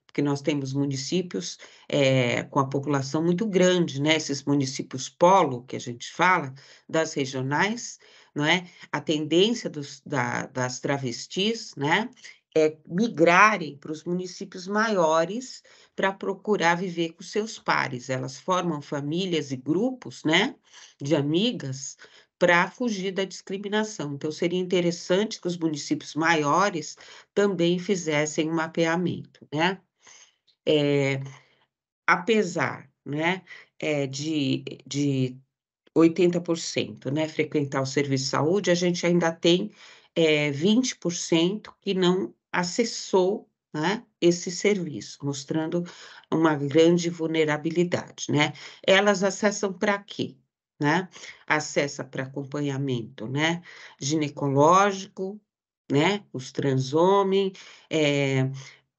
[0.05, 1.57] porque nós temos municípios
[1.89, 6.53] é, com a população muito grande, né, esses municípios polo, que a gente fala,
[6.87, 7.99] das regionais,
[8.35, 8.67] não é?
[8.91, 12.09] A tendência dos, da, das travestis, né,
[12.55, 15.63] é migrarem para os municípios maiores
[15.95, 18.09] para procurar viver com seus pares.
[18.09, 20.55] Elas formam famílias e grupos, né,
[21.01, 21.97] de amigas
[22.37, 24.15] para fugir da discriminação.
[24.15, 26.97] Então, seria interessante que os municípios maiores
[27.33, 29.79] também fizessem um mapeamento, né?
[30.65, 31.21] É,
[32.07, 33.43] apesar, né,
[33.79, 35.37] é, de, de
[35.95, 39.71] 80%, né, frequentar o serviço de saúde, a gente ainda tem
[40.15, 45.83] é, 20% que não acessou né, esse serviço, mostrando
[46.31, 48.53] uma grande vulnerabilidade, né?
[48.85, 50.37] Elas acessam para quê?
[50.79, 51.09] Né?
[51.47, 53.61] Acessa para acompanhamento, né?
[53.99, 55.41] Ginecológico,
[55.91, 56.25] né?
[56.33, 57.53] Os transhomens,
[57.89, 58.49] é,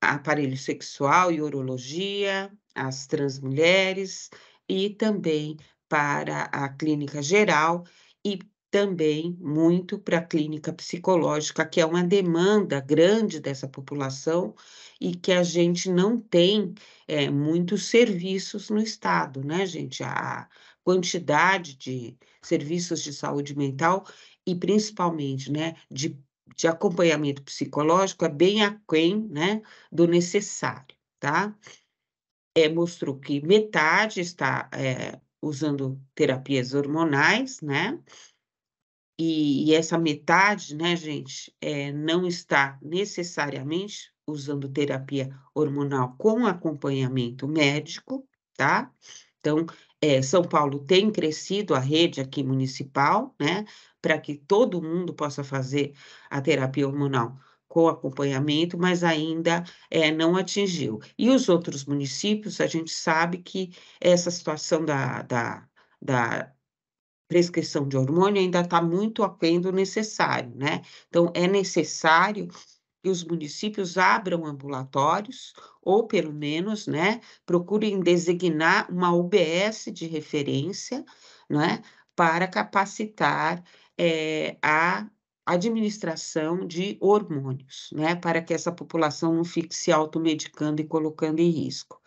[0.00, 4.30] aparelho sexual e urologia, as transmulheres
[4.68, 5.56] e também
[5.88, 7.84] para a clínica geral
[8.24, 8.38] e
[8.74, 14.52] também muito para a clínica psicológica, que é uma demanda grande dessa população
[15.00, 16.74] e que a gente não tem
[17.06, 20.02] é, muitos serviços no estado, né, gente?
[20.02, 20.48] A
[20.82, 24.04] quantidade de serviços de saúde mental
[24.44, 26.18] e principalmente, né, de,
[26.56, 31.56] de acompanhamento psicológico é bem aquém, né, do necessário, tá?
[32.56, 38.00] É, mostrou que metade está é, usando terapias hormonais, né?
[39.18, 47.46] E, e, essa metade, né, gente, é, não está necessariamente usando terapia hormonal com acompanhamento
[47.46, 48.90] médico, tá?
[49.40, 49.66] Então,
[50.00, 53.64] é, São Paulo tem crescido a rede aqui municipal, né,
[54.00, 55.94] para que todo mundo possa fazer
[56.30, 61.00] a terapia hormonal com acompanhamento, mas ainda é, não atingiu.
[61.18, 65.68] E os outros municípios, a gente sabe que essa situação da, da,
[66.00, 66.53] da
[67.28, 70.82] prescrição de hormônio ainda está muito aquém do necessário, né?
[71.08, 72.48] Então, é necessário
[73.02, 81.04] que os municípios abram ambulatórios, ou pelo menos, né, procurem designar uma UBS de referência,
[81.48, 81.82] né,
[82.16, 83.62] para capacitar
[83.98, 85.06] é, a
[85.46, 91.50] administração de hormônios, né, para que essa população não fique se automedicando e colocando em
[91.50, 92.00] risco.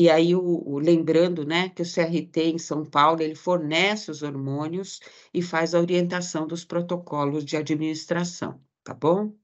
[0.00, 4.22] E aí, o, o, lembrando, né, que o CRT em São Paulo, ele fornece os
[4.22, 5.00] hormônios
[5.34, 9.34] e faz a orientação dos protocolos de administração, tá bom?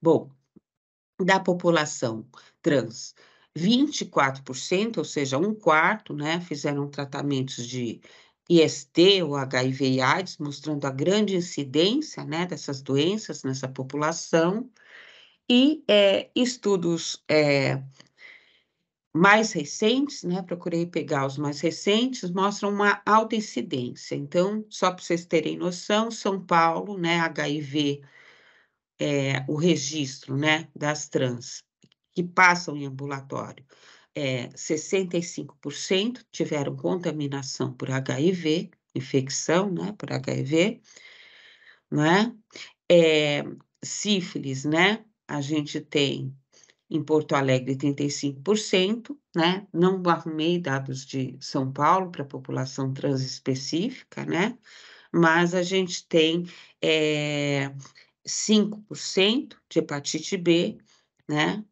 [0.00, 0.30] Bom,
[1.22, 2.26] da população
[2.62, 3.14] trans,
[3.54, 8.00] 24%, ou seja, um quarto, né, fizeram tratamentos de
[8.48, 14.70] IST ou HIV e AIDS, mostrando a grande incidência, né, dessas doenças nessa população,
[15.46, 17.82] e é, estudos é,
[19.18, 20.42] mais recentes, né?
[20.42, 24.14] Procurei pegar os mais recentes, mostram uma alta incidência.
[24.14, 27.18] Então, só para vocês terem noção, São Paulo, né?
[27.20, 28.02] HIV,
[29.00, 30.68] é, o registro, né?
[30.74, 31.64] Das trans
[32.14, 33.64] que passam em ambulatório,
[34.14, 39.92] é, 65% tiveram contaminação por HIV, infecção, né?
[39.98, 40.80] Por HIV,
[41.90, 42.32] né?
[42.88, 43.42] É,
[43.82, 45.04] sífilis, né?
[45.26, 46.37] A gente tem
[46.90, 49.66] em Porto Alegre 35%, né?
[49.72, 54.58] Não arrumei dados de São Paulo para a população trans específica, né?
[55.12, 56.46] Mas a gente tem
[56.82, 57.72] é,
[58.26, 60.78] 5% de hepatite B,
[61.28, 61.64] né?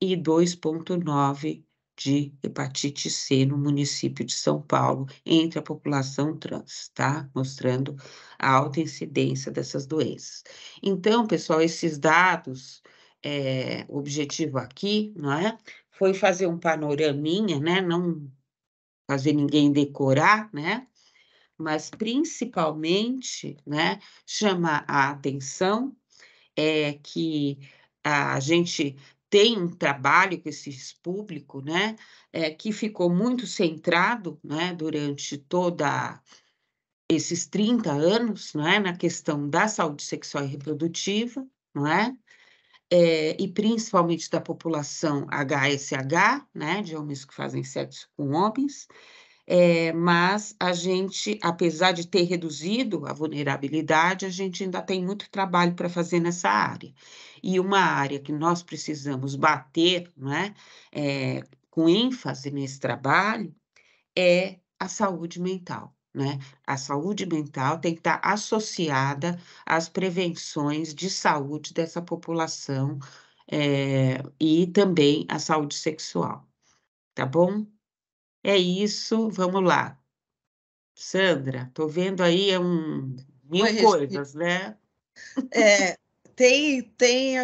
[0.00, 1.64] E 2,9%
[1.96, 7.28] de hepatite C no município de São Paulo, entre a população trans, tá?
[7.34, 7.96] Mostrando
[8.38, 10.42] a alta incidência dessas doenças.
[10.82, 12.82] Então, pessoal, esses dados
[13.22, 15.58] é, objetivo aqui, não é?
[15.90, 17.80] Foi fazer um panoraminha, né?
[17.80, 18.30] Não
[19.08, 20.86] fazer ninguém decorar, né?
[21.56, 24.00] Mas principalmente, né?
[24.26, 25.96] Chamar a atenção
[26.56, 27.58] é que
[28.02, 28.96] a gente
[29.30, 31.96] tem um trabalho com esse público, né?
[32.32, 34.74] É, que ficou muito centrado, né?
[34.74, 36.20] Durante toda
[37.08, 38.78] esses 30 anos, não é?
[38.78, 42.14] Na questão da saúde sexual e reprodutiva, não é?
[42.94, 48.86] É, e principalmente da população HSH, né, de homens que fazem sexo com homens,
[49.46, 55.30] é, mas a gente, apesar de ter reduzido a vulnerabilidade, a gente ainda tem muito
[55.30, 56.92] trabalho para fazer nessa área.
[57.42, 60.54] E uma área que nós precisamos bater, né,
[60.92, 63.54] é, com ênfase nesse trabalho,
[64.14, 65.94] é a saúde mental.
[66.14, 66.38] Né?
[66.66, 72.98] A saúde mental tem que estar associada às prevenções de saúde dessa população
[73.50, 76.46] é, e também à saúde sexual,
[77.14, 77.66] tá bom?
[78.44, 79.98] É isso, vamos lá.
[80.94, 84.76] Sandra, tô vendo aí é um, mil Oi, coisas, né?
[85.50, 85.96] É,
[86.34, 87.36] tem, tem,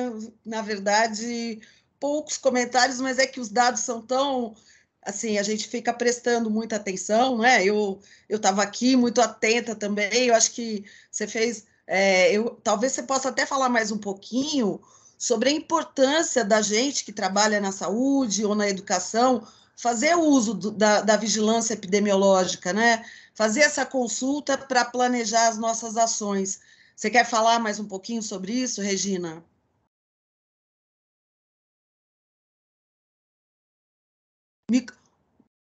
[0.45, 1.61] na verdade,
[1.99, 4.55] poucos comentários, mas é que os dados são tão
[5.03, 7.64] assim, a gente fica prestando muita atenção, né?
[7.64, 10.26] Eu estava aqui muito atenta também.
[10.26, 14.80] Eu acho que você fez, é, eu talvez você possa até falar mais um pouquinho
[15.16, 19.46] sobre a importância da gente que trabalha na saúde ou na educação
[19.78, 23.05] fazer uso do, da, da vigilância epidemiológica, né?
[23.32, 26.61] Fazer essa consulta para planejar as nossas ações.
[26.96, 29.44] Você quer falar mais um pouquinho sobre isso, Regina?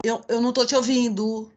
[0.04, 1.52] Eu, eu não estou te ouvindo.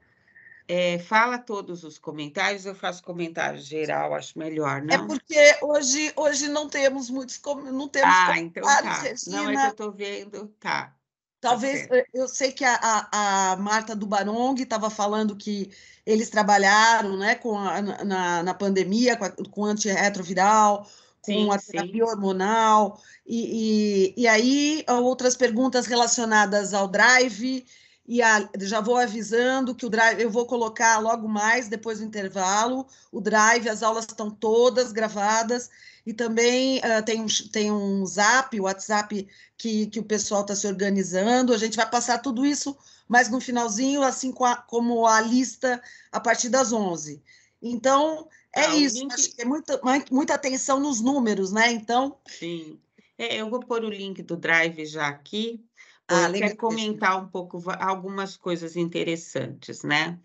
[0.68, 5.04] É, fala todos os comentários, eu faço comentário geral, acho melhor, é não?
[5.04, 7.40] É porque hoje, hoje não temos muitos
[7.72, 9.02] não temos Ah, então tá.
[9.02, 9.36] Regina.
[9.36, 10.94] Não, é que eu estou vendo, tá.
[11.40, 15.72] Talvez, tá eu sei que a, a, a Marta do Barong estava falando que
[16.06, 20.88] eles trabalharam né, com a, na, na pandemia, com, a, com antirretroviral,
[21.22, 22.10] com sim, a terapia sim.
[22.10, 27.64] hormonal, e, e, e aí outras perguntas relacionadas ao drive,
[28.06, 32.04] e a, já vou avisando que o drive eu vou colocar logo mais depois do
[32.04, 35.70] intervalo o drive as aulas estão todas gravadas
[36.04, 40.56] e também uh, tem, um, tem um zap o WhatsApp que, que o pessoal está
[40.56, 45.06] se organizando a gente vai passar tudo isso mas no finalzinho assim com a, como
[45.06, 47.22] a lista a partir das 11
[47.62, 49.12] então é ah, isso link...
[49.12, 49.80] acho que é muita,
[50.10, 52.80] muita atenção nos números né então sim
[53.18, 55.64] é, eu vou pôr o link do drive já aqui
[56.08, 60.20] ah, eu quero comentar um pouco algumas coisas interessantes, né?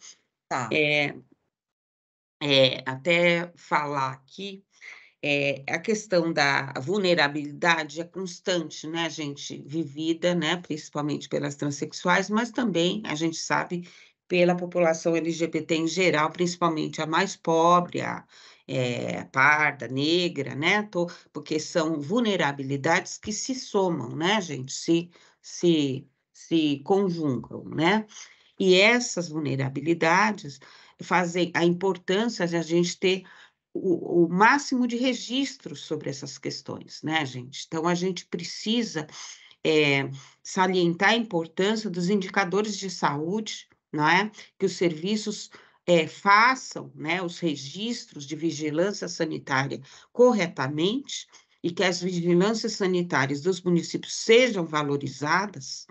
[0.50, 0.70] Tá.
[0.74, 1.16] É,
[2.42, 4.64] é, até falar aqui,
[5.24, 12.52] é, a questão da vulnerabilidade é constante, né, gente, vivida, né, principalmente pelas transexuais, mas
[12.52, 13.90] também, a gente sabe,
[14.28, 18.26] pela população LGBT em geral, principalmente a mais pobre, a
[18.68, 25.10] é, parda, negra, né, tô, porque são vulnerabilidades que se somam, né, gente, se
[25.48, 28.06] se, se conjugam, né?
[28.60, 30.60] E essas vulnerabilidades
[31.02, 33.24] fazem a importância de a gente ter
[33.74, 37.66] o, o, máximo de registros sobre essas questões, né, gente?
[37.68, 39.08] Então, a gente precisa
[39.64, 40.10] é,
[40.44, 44.32] salientar a importância dos indicadores de saúde, não é?
[44.58, 45.50] Que os serviços
[45.86, 49.82] é, façam né, os registros de vigilância sanitária
[50.14, 51.28] corretamente,
[51.64, 55.88] e que as vigilâncias sanitárias dos municípios sejam valorizadas,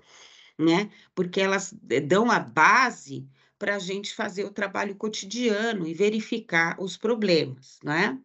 [0.59, 0.91] né?
[1.15, 1.75] Porque elas
[2.07, 3.29] dão a base
[3.59, 8.19] para a gente fazer o trabalho cotidiano e verificar os problemas, né?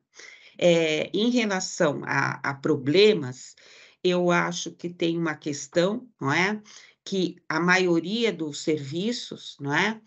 [0.58, 3.56] É, em relação a, a problemas,
[4.04, 6.62] eu acho que tem uma questão, não é?
[7.04, 10.02] Que a maioria dos serviços, não é?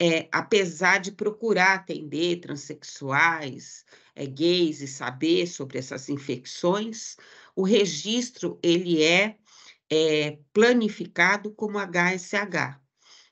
[0.00, 3.84] é apesar de procurar atender transexuais,
[4.14, 7.16] é, gays e saber sobre essas infecções,
[7.54, 9.36] o registro ele é,
[9.90, 12.80] é planificado como HSH.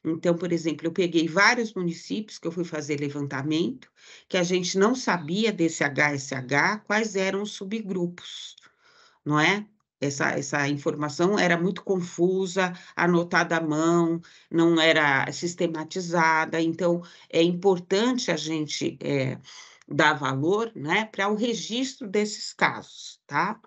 [0.05, 3.91] Então, por exemplo, eu peguei vários municípios que eu fui fazer levantamento,
[4.29, 8.55] que a gente não sabia desse HSH, quais eram os subgrupos,
[9.25, 9.67] não é?
[10.01, 14.21] Essa, essa informação era muito confusa, anotada à mão,
[14.51, 19.39] não era sistematizada, então é importante a gente é,
[19.89, 23.59] dar valor né, para o registro desses casos, tá?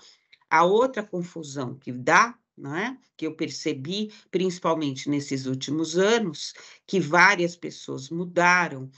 [0.49, 6.53] A outra confusão que dá, né, que eu percebi, principalmente nesses últimos anos,
[6.85, 8.89] que várias pessoas mudaram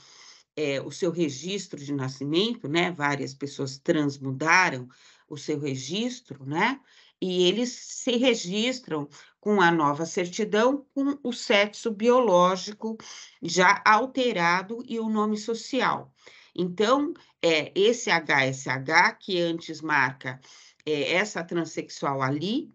[0.56, 4.88] é, o seu registro de nascimento, né, várias pessoas trans mudaram
[5.28, 6.78] o seu registro, né,
[7.22, 9.08] e eles se registram
[9.38, 12.98] com a nova certidão com o sexo biológico
[13.40, 16.12] já alterado e o nome social.
[16.52, 20.40] Então, é, esse HSH, que antes marca
[20.84, 22.74] é, essa transexual ali,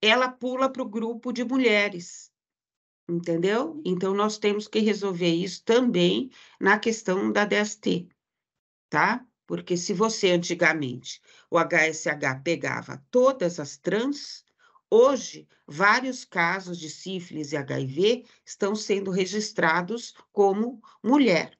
[0.00, 2.32] ela pula para o grupo de mulheres,
[3.06, 3.82] entendeu?
[3.84, 8.08] Então, nós temos que resolver isso também na questão da DST,
[8.88, 9.22] tá?
[9.46, 11.20] Porque se você antigamente
[11.50, 14.44] o HSH pegava todas as trans,
[14.90, 21.56] hoje vários casos de sífilis e HIV estão sendo registrados como mulher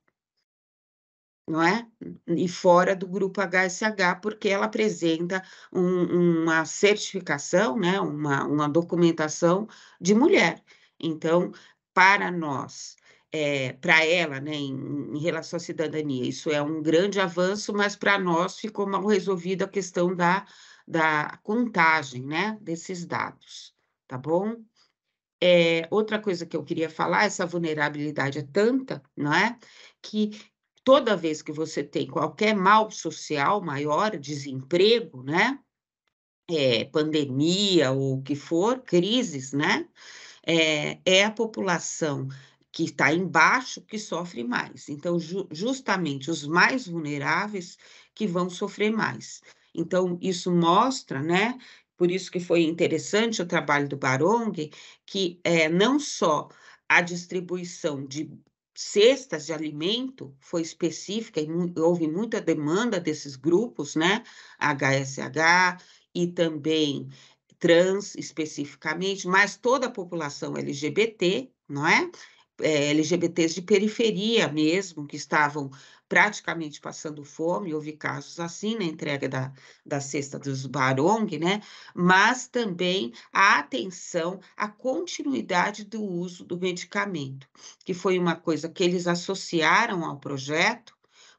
[1.49, 1.87] não é?
[2.26, 8.01] E fora do grupo HSH, porque ela apresenta um, uma certificação, né?
[8.01, 9.68] uma, uma documentação
[10.01, 10.62] de mulher.
[10.99, 11.53] Então,
[11.95, 12.97] para nós
[13.37, 16.26] é, para ela, né, em, em, relação à cidadania.
[16.26, 20.47] Isso é um grande avanço, mas para nós ficou mal resolvida a questão da,
[20.89, 23.74] da contagem, né, desses dados,
[24.09, 24.57] tá bom?
[25.43, 29.59] É, outra coisa que eu queria falar, essa vulnerabilidade é tanta, não é?
[30.01, 30.41] Que
[30.82, 35.59] toda vez que você tem qualquer mal social maior, desemprego, né?
[36.49, 39.87] É, pandemia ou o que for, crises, né?
[40.47, 42.28] É, é a população
[42.76, 44.90] que está embaixo que sofre mais.
[44.90, 47.78] Então, ju justamente os mais vulneráveis
[48.14, 49.40] que vão sofrer mais.
[49.74, 51.56] Então, isso mostra, né?
[51.96, 54.52] Por isso que foi interessante o trabalho do Barong,
[55.06, 56.50] que é, não só
[56.86, 58.30] a distribuição de
[58.74, 64.22] cestas de alimento foi específica e mu houve muita demanda desses grupos, né?
[64.58, 65.82] HSH
[66.14, 67.08] e também
[67.58, 72.10] trans especificamente, mas toda a população LGBT, não é?
[72.61, 75.70] É, LGBTs de periferia mesmo, que estavam
[76.09, 79.52] praticamente passando fome, houve casos assim na entrega da,
[79.84, 81.61] da cesta dos Barong, né?
[81.94, 87.48] Mas também a atenção à continuidade do uso do medicamento,
[87.84, 90.96] que foi uma coisa que eles associaram ao projeto.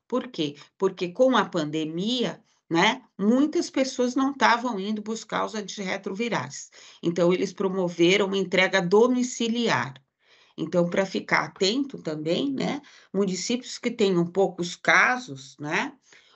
[0.07, 0.55] Por quê?
[0.77, 3.01] Porque com a pandemia, né?
[3.17, 6.69] Muitas pessoas não estavam indo buscar os antirretrovirais.
[7.01, 9.93] Então, eles promoveram uma entrega domiciliar.
[10.57, 12.81] Então, para ficar atento também, né?
[13.13, 15.93] Municípios que tenham poucos casos, né?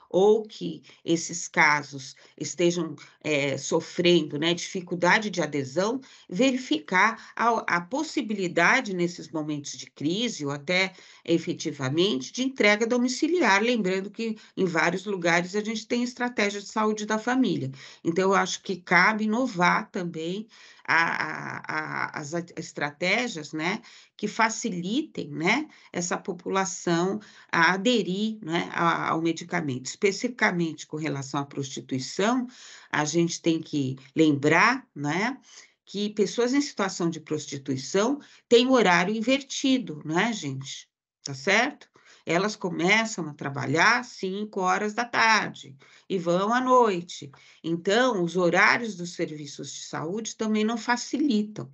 [0.08, 8.94] Ou que esses casos estejam é, sofrendo né, dificuldade de adesão, verificar a, a possibilidade
[8.94, 10.92] nesses momentos de crise, ou até
[11.24, 17.06] efetivamente, de entrega domiciliar, lembrando que em vários lugares a gente tem estratégia de saúde
[17.06, 17.70] da família.
[18.04, 20.46] Então, eu acho que cabe inovar também
[20.94, 23.80] a, a, as estratégias né,
[24.16, 27.18] que facilitem né, essa população
[27.50, 29.86] a aderir né, ao medicamento.
[29.86, 32.46] Especificamente com relação à prostituição,
[32.90, 35.38] a gente tem que lembrar né,
[35.86, 38.18] que pessoas em situação de prostituição
[38.48, 40.88] têm horário invertido, não é, gente?
[41.24, 41.88] Tá certo?
[42.24, 45.76] Elas começam a trabalhar às 5 horas da tarde
[46.08, 47.30] e vão à noite.
[47.62, 51.70] Então, os horários dos serviços de saúde também não facilitam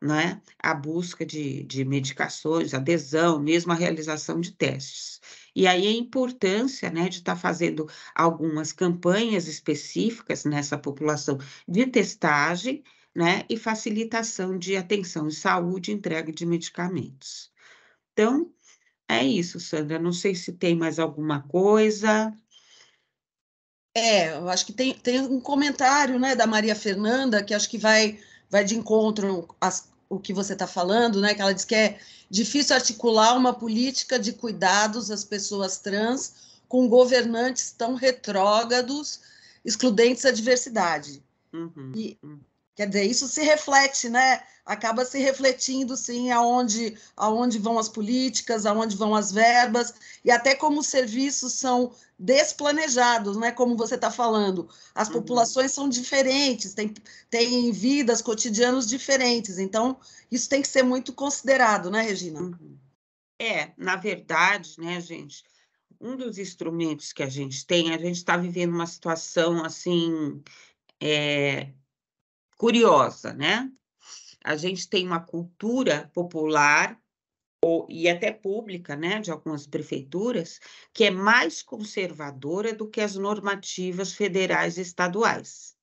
[0.00, 5.20] né, a busca de, de medicações, adesão, mesmo a realização de testes.
[5.54, 11.38] E aí a importância né, de estar tá fazendo algumas campanhas específicas nessa população
[11.68, 12.82] de testagem
[13.14, 17.50] né, e facilitação de atenção em saúde e entrega de medicamentos.
[18.12, 18.52] Então,
[19.18, 19.98] é isso, Sandra.
[19.98, 22.32] Não sei se tem mais alguma coisa.
[23.96, 27.78] É, eu acho que tem, tem um comentário né, da Maria Fernanda que acho que
[27.78, 31.34] vai, vai de encontro às, o que você está falando, né?
[31.34, 31.98] Que ela diz que é
[32.28, 39.20] difícil articular uma política de cuidados às pessoas trans com governantes tão retrógrados,
[39.64, 41.22] excludentes da diversidade.
[41.52, 42.40] Uhum, e, uhum.
[42.80, 44.42] Quer dizer, isso se reflete, né?
[44.64, 49.92] Acaba se refletindo, sim, aonde, aonde vão as políticas, aonde vão as verbas,
[50.24, 53.52] e até como os serviços são desplanejados, né?
[53.52, 54.66] Como você está falando.
[54.94, 55.14] As uhum.
[55.16, 56.94] populações são diferentes, têm,
[57.28, 59.58] têm vidas, cotidianos diferentes.
[59.58, 59.98] Então,
[60.32, 62.40] isso tem que ser muito considerado, né, Regina?
[62.40, 62.78] Uhum.
[63.38, 65.44] É, na verdade, né, gente,
[66.00, 70.42] um dos instrumentos que a gente tem, a gente está vivendo uma situação assim.
[70.98, 71.68] É,
[72.60, 73.72] curiosa, né?
[74.44, 77.00] A gente tem uma cultura popular
[77.64, 80.60] ou, e até pública, né, de algumas prefeituras,
[80.92, 85.74] que é mais conservadora do que as normativas federais e estaduais,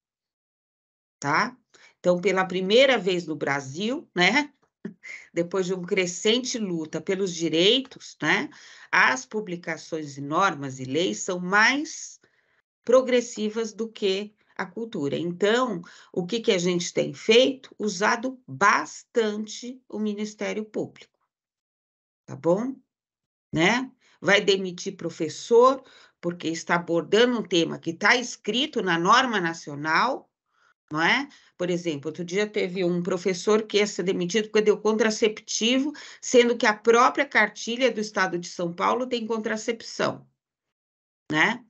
[1.20, 1.58] tá?
[2.00, 4.54] Então, pela primeira vez no Brasil, né,
[5.34, 8.52] depois de uma crescente luta pelos direitos, né,
[8.92, 12.20] as publicações de normas e leis são mais
[12.86, 15.16] progressivas do que a cultura.
[15.16, 15.82] Então,
[16.12, 17.74] o que, que a gente tem feito?
[17.78, 21.18] Usado bastante o Ministério Público.
[22.26, 22.76] Tá bom?
[23.54, 23.90] Né?
[24.20, 25.84] Vai demitir professor
[26.20, 30.30] porque está abordando um tema que está escrito na norma nacional,
[30.92, 31.30] não é?
[31.56, 36.58] Por exemplo, outro dia teve um professor que ia ser demitido porque deu contraceptivo, sendo
[36.58, 40.28] que a própria cartilha do Estado de São Paulo tem contracepção,
[41.32, 41.64] né?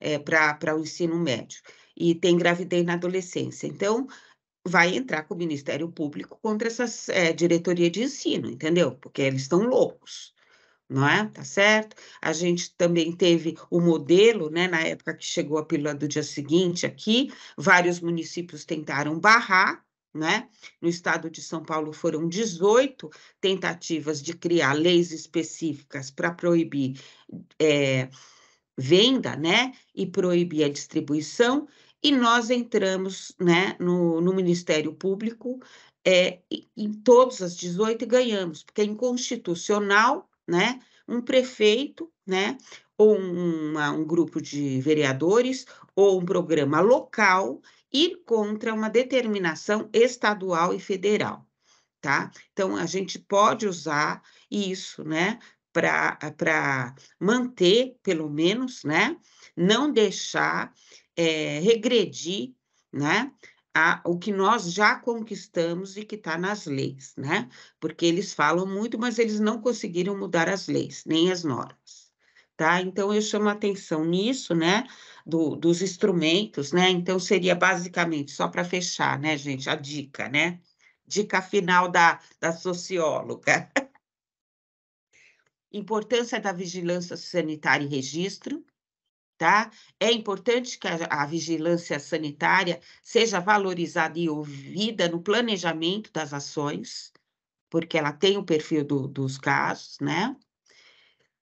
[0.00, 1.62] É, para o ensino médio
[1.96, 3.66] e tem gravidez na adolescência.
[3.66, 4.06] Então,
[4.66, 8.92] vai entrar com o Ministério Público contra essa é, diretoria de ensino, entendeu?
[8.96, 10.32] Porque eles estão loucos,
[10.88, 11.26] não é?
[11.28, 11.96] Tá certo?
[12.20, 14.66] A gente também teve o modelo, né?
[14.66, 19.84] Na época que chegou a pílula do dia seguinte aqui, vários municípios tentaram barrar,
[20.14, 20.48] né?
[20.80, 26.98] No estado de São Paulo foram 18 tentativas de criar leis específicas para proibir
[27.60, 28.08] é,
[28.78, 29.72] venda, né?
[29.94, 31.66] E proibir a distribuição,
[32.04, 35.58] e nós entramos, né, no, no Ministério Público
[36.06, 36.40] é,
[36.76, 40.80] em todas as 18 e ganhamos, porque é inconstitucional, né?
[41.08, 42.58] Um prefeito, né?
[42.98, 45.64] Ou uma, um grupo de vereadores,
[45.96, 51.48] ou um programa local ir contra uma determinação estadual e federal,
[52.02, 52.30] tá?
[52.52, 55.38] Então, a gente pode usar isso, né,
[55.72, 59.16] para manter, pelo menos, né,
[59.56, 60.72] não deixar
[61.16, 62.54] é, regredir,
[62.92, 63.32] né,
[63.74, 67.48] a, o que nós já conquistamos e que está nas leis, né?
[67.80, 72.12] Porque eles falam muito, mas eles não conseguiram mudar as leis, nem as normas,
[72.56, 72.80] tá?
[72.80, 74.86] Então, eu chamo a atenção nisso, né?
[75.24, 76.90] do, dos instrumentos, né?
[76.90, 80.60] Então, seria basicamente, só para fechar, né, gente, a dica, né?
[81.06, 83.70] Dica final da, da socióloga.
[85.72, 88.64] Importância da vigilância sanitária e registro,
[89.44, 89.70] tá?
[90.00, 97.12] É importante que a, a, vigilância sanitária seja valorizada e ouvida no planejamento das ações,
[97.68, 100.34] porque ela tem o perfil do, dos casos, né?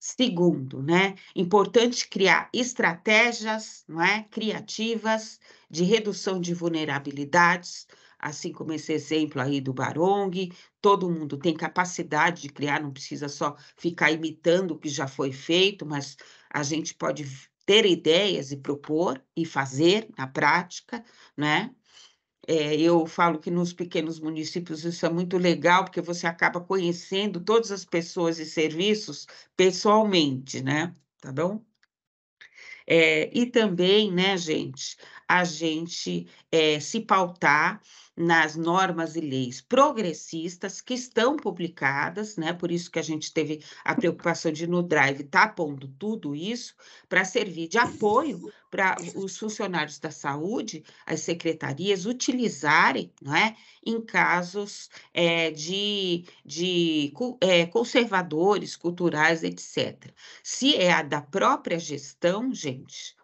[0.01, 5.39] Segundo, né, importante criar estratégias, não é, criativas
[5.71, 7.87] de redução de vulnerabilidades,
[8.19, 13.29] assim como esse exemplo aí do Barong, todo mundo tem capacidade de criar, não precisa
[13.29, 16.17] só ficar imitando o que já foi feito, mas
[16.51, 21.03] a gente pode ter ideias e propor e fazer na prática,
[21.35, 21.75] né?
[22.47, 27.41] É, eu falo que nos pequenos municípios isso é muito legal, porque você acaba conhecendo
[27.41, 30.95] todas as pessoas e serviços pessoalmente, né?
[31.19, 31.65] Tá bom?
[32.87, 34.99] É, e também, né, gente,
[35.33, 37.81] a gente é, se pautar
[38.15, 42.53] nas normas e leis progressistas que estão publicadas, né?
[42.53, 46.35] Por isso que a gente teve a preocupação de no Drive estar tá pondo tudo
[46.35, 46.75] isso
[47.09, 53.57] para servir de apoio para os funcionários da saúde, as secretarias utilizarem, não é?
[53.85, 60.13] Em casos é, de, de é, conservadores culturais, etc.
[60.45, 63.17] Se é a da própria gestão, gente,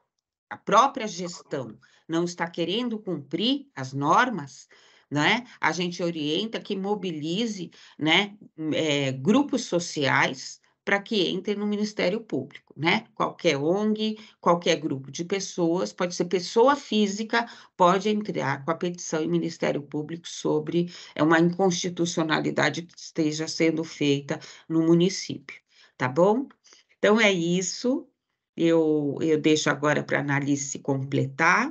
[0.48, 1.78] a própria gestão
[2.08, 4.68] não está querendo cumprir as normas,
[5.10, 5.44] né?
[5.60, 8.36] A gente orienta que mobilize, né,
[8.72, 13.04] é, grupos sociais para que entrem no Ministério Público, né?
[13.14, 17.46] Qualquer ONG, qualquer grupo de pessoas, pode ser pessoa física,
[17.76, 23.84] pode entrar com a petição em Ministério Público sobre é, uma inconstitucionalidade que esteja sendo
[23.84, 25.60] feita no município,
[25.96, 26.48] tá bom?
[26.96, 28.08] Então é isso.
[28.56, 31.70] Eu, eu deixo agora para a Analice completar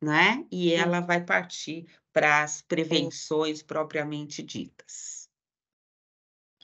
[0.00, 0.44] né?
[0.50, 5.28] E ela vai partir para as prevenções propriamente ditas.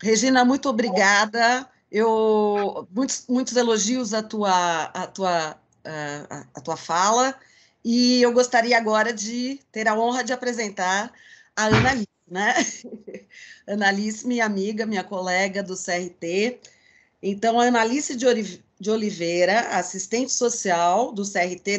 [0.03, 1.69] Regina, muito obrigada.
[1.91, 7.39] Eu muitos, muitos elogios à tua, à tua, à, à tua fala
[7.85, 11.13] e eu gostaria agora de ter a honra de apresentar
[11.55, 12.55] a Annalise, né?
[13.69, 16.61] Annalise, minha amiga, minha colega do CRT.
[17.23, 18.27] Então, a Annalise de
[18.79, 21.79] de Oliveira, assistente social do CRT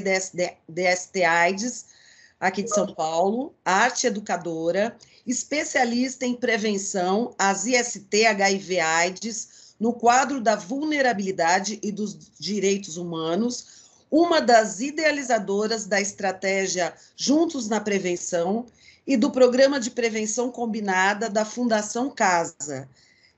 [0.67, 1.85] DST, AIDS,
[2.39, 10.39] aqui de São Paulo, arte educadora, especialista em prevenção às IST HIV AIDS no quadro
[10.39, 18.65] da vulnerabilidade e dos direitos humanos, uma das idealizadoras da estratégia Juntos na Prevenção
[19.05, 22.87] e do programa de prevenção combinada da Fundação Casa,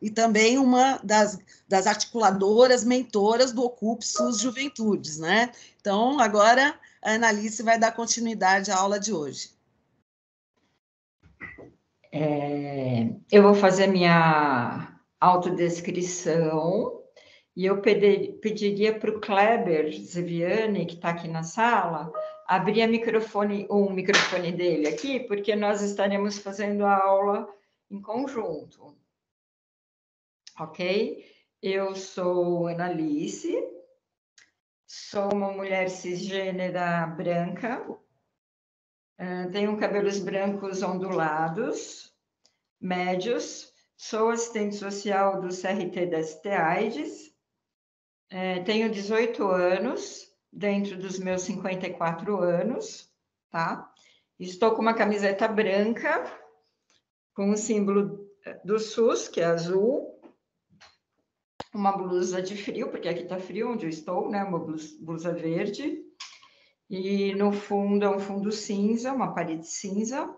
[0.02, 5.52] e também uma das, das articuladoras, mentoras do Ocupe SUS Juventudes, né?
[5.80, 9.52] Então, agora a Analice vai dar continuidade à aula de hoje.
[12.12, 17.02] É, eu vou fazer minha autodescrição
[17.56, 22.12] e eu pedir, pediria para o Kleber Zeviani, que está aqui na sala,
[22.48, 27.50] abrir a microfone, o microfone dele aqui, porque nós estaremos fazendo a aula
[27.90, 28.96] em conjunto
[30.60, 31.26] ok?
[31.62, 33.56] Eu sou Analice,
[34.86, 37.86] sou uma mulher cisgênera branca,
[39.52, 42.14] tenho cabelos brancos ondulados,
[42.80, 46.48] médios, sou assistente social do CRT da ST
[48.66, 53.12] tenho 18 anos, dentro dos meus 54 anos,
[53.50, 53.92] tá?
[54.40, 56.24] Estou com uma camiseta branca,
[57.34, 58.28] com o símbolo
[58.64, 60.17] do SUS, que é azul,
[61.74, 64.44] uma blusa de frio, porque aqui está frio onde eu estou, né?
[64.44, 66.04] Uma blusa verde.
[66.90, 70.34] E no fundo é um fundo cinza, uma parede cinza.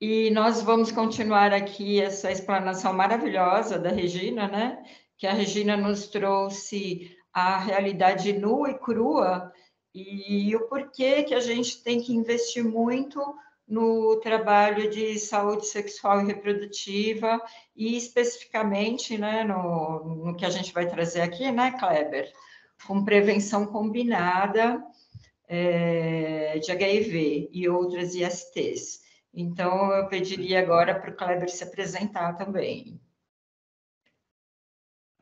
[0.00, 4.82] E nós vamos continuar aqui essa explanação maravilhosa da Regina, né?
[5.16, 9.52] Que a Regina nos trouxe a realidade nua e crua
[9.94, 13.20] e o porquê que a gente tem que investir muito
[13.70, 17.40] no trabalho de saúde sexual e reprodutiva
[17.76, 22.32] e especificamente né, no, no que a gente vai trazer aqui, né, Kleber?
[22.84, 24.84] Com prevenção combinada
[25.46, 29.02] é, de HIV e outras ISTs.
[29.32, 33.00] Então, eu pediria agora para o Kleber se apresentar também.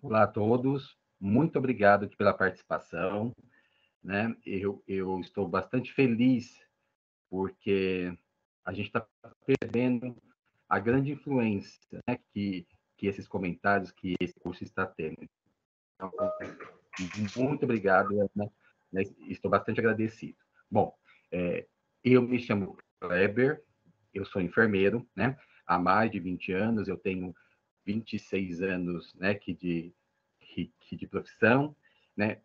[0.00, 3.30] Olá a todos, muito obrigado pela participação.
[4.02, 4.34] Né?
[4.46, 6.58] Eu, eu estou bastante feliz
[7.28, 8.16] porque
[8.68, 9.06] a gente está
[9.46, 10.14] perdendo
[10.68, 12.66] a grande influência né, que,
[12.98, 15.26] que esses comentários, que esse curso está tendo.
[15.94, 16.12] Então,
[17.34, 18.50] muito obrigado, né,
[18.92, 19.02] né?
[19.26, 20.36] estou bastante agradecido.
[20.70, 20.94] Bom,
[21.32, 21.66] é,
[22.04, 23.64] eu me chamo Kleber,
[24.12, 25.38] eu sou enfermeiro, né?
[25.66, 27.34] Há mais de 20 anos, eu tenho
[27.86, 29.94] 26 anos, né, que de,
[30.40, 31.74] que, que de profissão,
[32.14, 32.42] né?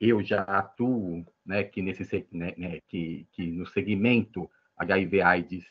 [0.00, 5.64] Eu já atuo, né, que nesse, né, né, que, que no segmento HIV/AIDS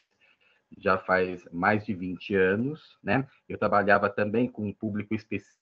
[0.78, 3.28] já faz mais de 20 anos, né?
[3.48, 5.56] Eu trabalhava também com um público específico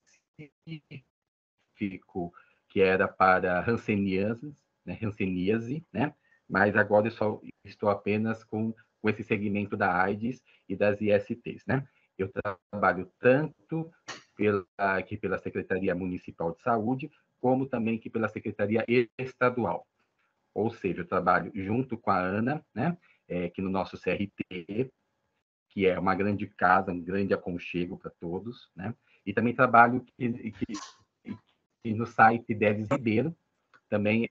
[2.70, 4.98] que era para hanseníase, né?
[5.02, 6.14] Hanseníase, né?
[6.50, 11.66] Mas agora eu só estou apenas com, com esse segmento da AIDS e das ISTs,
[11.68, 11.88] né?
[12.18, 12.32] Eu
[12.72, 13.92] trabalho tanto
[14.36, 18.86] pela, aqui pela Secretaria Municipal de Saúde, como também aqui pela Secretaria
[19.18, 19.86] Estadual.
[20.54, 22.98] Ou seja, eu trabalho junto com a Ana, né?
[23.28, 24.92] É, aqui no nosso CRT,
[25.70, 28.94] que é uma grande casa, um grande aconchego para todos, né?
[29.26, 31.34] E também trabalho que, que,
[31.84, 33.36] que no site Deves Ribeiro,
[33.90, 34.28] também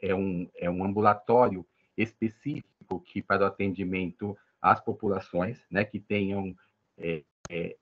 [0.00, 1.66] é um, é um ambulatório
[1.96, 6.56] específico que para o atendimento às populações, né, que tenham
[6.96, 7.76] é, é,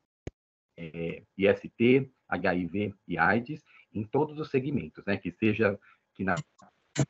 [0.76, 5.78] é, IST, HIV e AIDS, em todos os segmentos, né, que seja
[6.14, 6.36] que na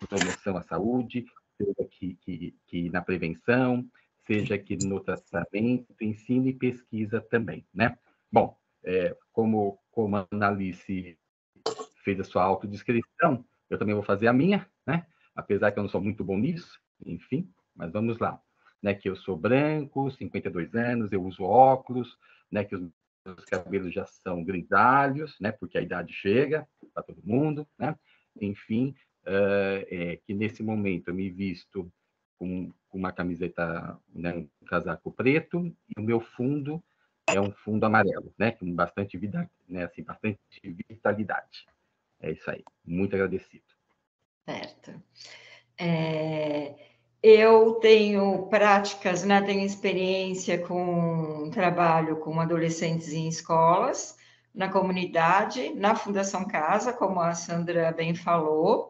[0.09, 1.25] promoção à saúde,
[1.61, 3.87] seja que, que, que na prevenção,
[4.27, 7.99] seja que no tratamento, ensino e pesquisa também, né?
[8.33, 11.19] Bom, é, como, como a Analice
[12.03, 15.07] fez a sua autodescrição, eu também vou fazer a minha, né?
[15.35, 18.41] Apesar que eu não sou muito bom nisso, enfim, mas vamos lá.
[18.83, 22.17] Né, que eu sou branco, 52 anos, eu uso óculos,
[22.51, 22.91] né, que os
[23.27, 27.95] meus cabelos já são grisalhos, né, porque a idade chega para todo mundo, né?
[28.41, 28.95] Enfim,
[29.25, 31.91] é, que nesse momento eu me visto
[32.39, 36.83] com, com uma camiseta, né, um casaco preto, e o meu fundo
[37.29, 41.67] é um fundo amarelo, né, com bastante vida, né, assim, bastante vitalidade.
[42.21, 42.65] É isso aí.
[42.85, 43.65] Muito agradecido.
[44.45, 45.01] Certo.
[45.79, 46.75] É,
[47.23, 54.19] eu tenho práticas, né, tenho experiência com trabalho com adolescentes em escolas,
[54.55, 58.90] na comunidade, na Fundação Casa, como a Sandra bem falou,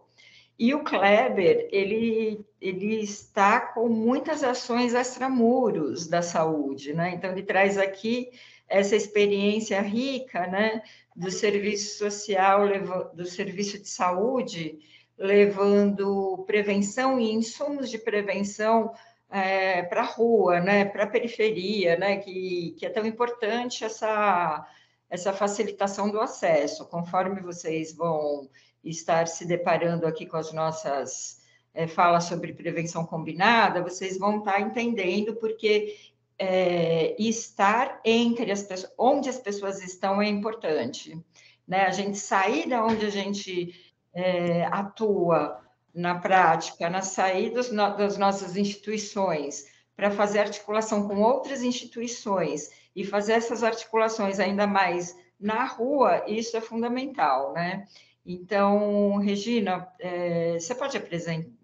[0.60, 7.14] e o Kleber, ele, ele está com muitas ações extramuros da saúde, né?
[7.14, 8.30] Então, ele traz aqui
[8.68, 10.82] essa experiência rica, né,
[11.16, 12.68] do serviço social,
[13.14, 14.78] do serviço de saúde,
[15.16, 18.92] levando prevenção e insumos de prevenção
[19.30, 24.68] é, para a rua, né, para a periferia, né, que, que é tão importante essa,
[25.10, 26.86] essa facilitação do acesso.
[26.86, 28.48] Conforme vocês vão
[28.82, 31.40] estar se deparando aqui com as nossas
[31.74, 35.98] é, falas sobre prevenção combinada, vocês vão estar entendendo porque
[36.38, 41.20] é, estar entre as pessoas, onde as pessoas estão é importante.
[41.66, 41.82] Né?
[41.82, 43.74] A gente sair da onde a gente
[44.14, 45.60] é, atua
[45.92, 47.62] na prática, na saída
[47.96, 55.16] das nossas instituições, para fazer articulação com outras instituições e fazer essas articulações ainda mais
[55.38, 57.86] na rua, isso é fundamental, né?
[58.24, 60.96] Então, Regina, é, você pode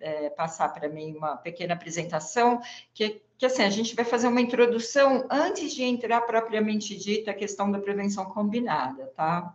[0.01, 2.61] é, passar para mim uma pequena apresentação,
[2.95, 7.35] que, que assim, a gente vai fazer uma introdução antes de entrar propriamente dita a
[7.35, 9.55] questão da prevenção combinada, tá?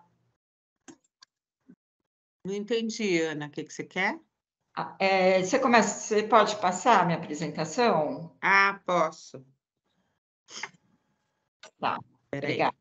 [2.46, 4.20] Não entendi, Ana, o que, que você quer?
[4.76, 8.36] Ah, é, você, começa, você pode passar a minha apresentação?
[8.42, 9.44] Ah, posso.
[11.82, 12.00] Tá,
[12.32, 12.76] obrigada.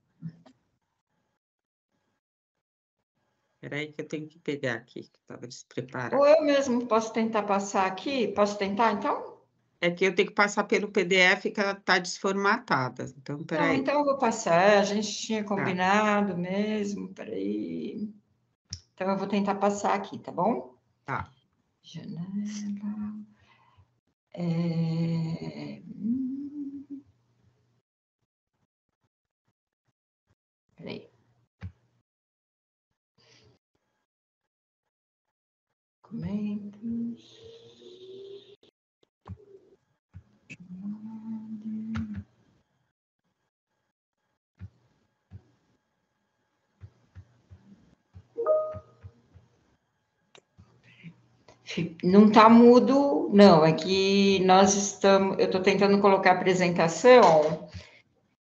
[3.54, 6.16] Espera aí que eu tenho que pegar aqui, que estava despreparado.
[6.16, 8.28] Ou eu mesmo posso tentar passar aqui?
[8.28, 9.38] Posso tentar, então?
[9.80, 13.06] É que eu tenho que passar pelo PDF que ela está desformatada.
[13.16, 13.70] Então, peraí.
[13.70, 14.78] Ah, então eu vou passar.
[14.78, 15.48] A gente tinha tá.
[15.48, 16.38] combinado tá.
[16.38, 17.12] mesmo.
[17.14, 18.10] Peraí.
[18.94, 20.74] Então eu vou tentar passar aqui, tá bom?
[21.06, 21.30] Tá.
[21.82, 22.26] Janela.
[24.34, 25.82] É...
[30.80, 31.10] Peraí.
[36.02, 37.50] Documentos.
[52.02, 57.68] Não está mudo, não, é que nós estamos, eu estou tentando colocar a apresentação,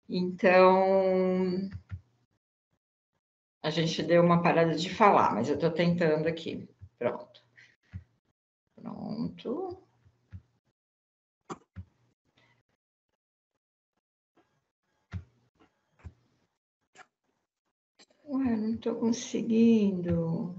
[0.08, 1.70] então
[3.64, 6.68] a gente deu uma parada de falar, mas eu estou tentando aqui.
[6.98, 7.42] Pronto.
[8.76, 9.82] Pronto.
[18.26, 20.54] Ué, não estou conseguindo.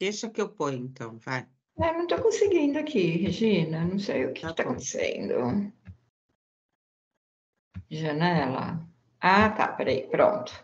[0.00, 1.46] Deixa que eu ponho, então, vai.
[1.78, 3.84] É, não estou conseguindo aqui, Regina.
[3.84, 5.72] Não sei o que está tá acontecendo.
[7.88, 8.84] Janela.
[9.20, 10.63] Ah, tá, peraí, pronto.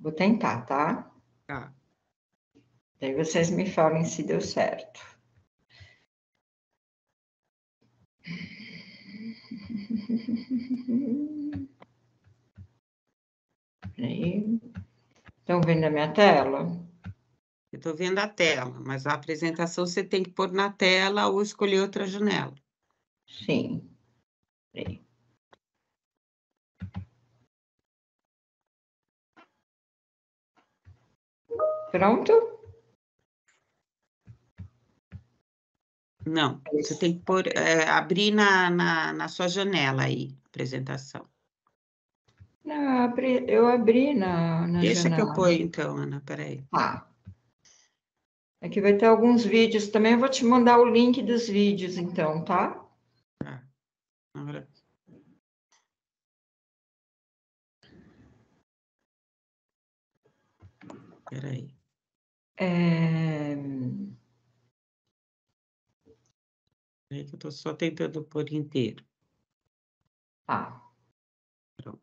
[0.00, 1.10] Vou tentar, tá?
[1.46, 1.72] Tá.
[3.00, 5.00] Daí vocês me falem se deu certo.
[13.94, 14.60] Peraí.
[15.38, 16.88] Estão vendo a minha tela?
[17.72, 21.42] Eu estou vendo a tela, mas a apresentação você tem que pôr na tela ou
[21.42, 22.54] escolher outra janela.
[23.26, 23.88] Sim.
[24.72, 25.07] Peraí.
[31.90, 32.58] Pronto?
[36.26, 41.24] Não, você tem que pôr, é, abrir na, na, na, sua janela aí, apresentação.
[42.62, 45.16] Não, abri, eu abri na, na Deixa janela.
[45.16, 46.62] que eu ponho então, Ana, peraí.
[46.70, 47.06] Ah.
[48.60, 52.44] Aqui vai ter alguns vídeos também, eu vou te mandar o link dos vídeos, então,
[52.44, 52.84] tá?
[53.38, 53.62] Tá.
[54.34, 54.68] Agora...
[61.30, 61.77] Peraí.
[62.60, 63.54] É...
[67.08, 69.04] Que eu estou só tentando pôr inteiro.
[70.44, 70.82] Tá.
[71.76, 72.00] Pronto.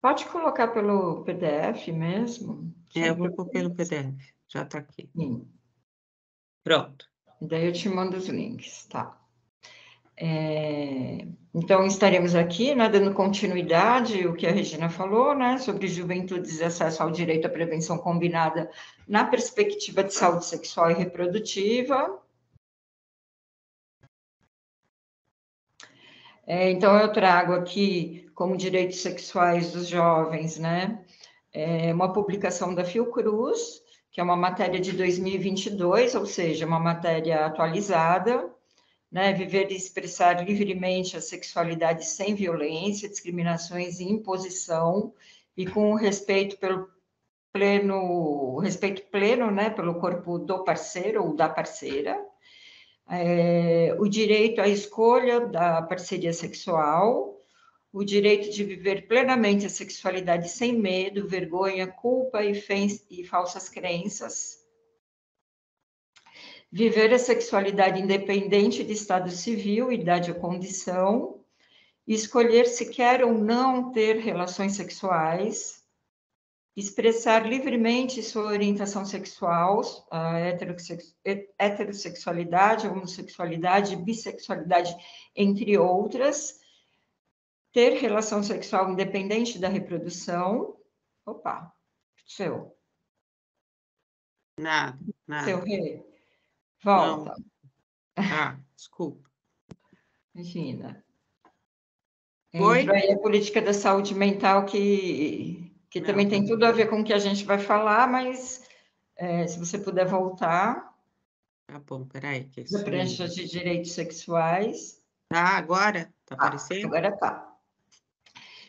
[0.00, 2.74] Pode colocar pelo PDF mesmo?
[2.96, 5.10] É, eu vou pôr pelo PDF, já está aqui.
[5.14, 5.46] Sim.
[6.64, 7.06] Pronto.
[7.40, 9.19] Daí eu te mando os links, tá?
[10.22, 16.60] É, então, estaremos aqui, né, dando continuidade o que a Regina falou, né, sobre juventudes
[16.60, 18.70] e acesso ao direito à prevenção combinada
[19.08, 22.20] na perspectiva de saúde sexual e reprodutiva.
[26.46, 31.02] É, então, eu trago aqui, como direitos sexuais dos jovens, né,
[31.52, 37.46] é uma publicação da Fiocruz, que é uma matéria de 2022, ou seja, uma matéria
[37.46, 38.50] atualizada,
[39.10, 45.12] né, viver e expressar livremente a sexualidade sem violência, discriminações e imposição,
[45.56, 46.88] e com respeito pelo
[47.52, 52.16] pleno, respeito pleno, né, pelo corpo do parceiro ou da parceira,
[53.10, 57.40] é, o direito à escolha da parceria sexual,
[57.92, 62.52] o direito de viver plenamente a sexualidade sem medo, vergonha, culpa e,
[63.10, 64.59] e falsas crenças,
[66.70, 71.44] viver a sexualidade independente de estado civil, idade ou condição,
[72.06, 75.84] escolher se quer ou não ter relações sexuais,
[76.76, 80.38] expressar livremente sua orientação sexual, a
[81.58, 84.94] heterossexualidade, homossexualidade, bissexualidade,
[85.34, 86.60] entre outras,
[87.72, 90.76] ter relação sexual independente da reprodução.
[91.26, 91.72] Opa,
[92.26, 92.76] seu.
[94.58, 95.44] Nada, nada.
[95.44, 96.09] Seu rei.
[96.82, 97.36] Volta.
[98.16, 99.28] Ah, desculpa.
[100.34, 101.04] Imagina.
[102.54, 102.80] Oi?
[102.80, 107.00] Entra aí a política da saúde mental, que, que também tem tudo a ver com
[107.00, 108.62] o que a gente vai falar, mas
[109.16, 110.94] é, se você puder voltar.
[111.66, 112.44] Tá bom, peraí.
[112.44, 115.00] Que da prancha de direitos sexuais.
[115.30, 116.12] Ah, agora?
[116.26, 116.86] Tá ah, aparecendo?
[116.86, 117.46] Agora tá.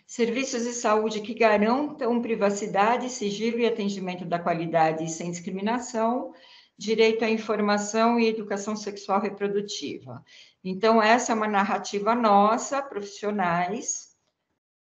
[0.06, 6.34] Serviços de saúde que garantam privacidade, sigilo e atendimento da qualidade sem discriminação
[6.82, 10.26] direito à informação e educação sexual reprodutiva.
[10.64, 14.18] Então, essa é uma narrativa nossa, profissionais,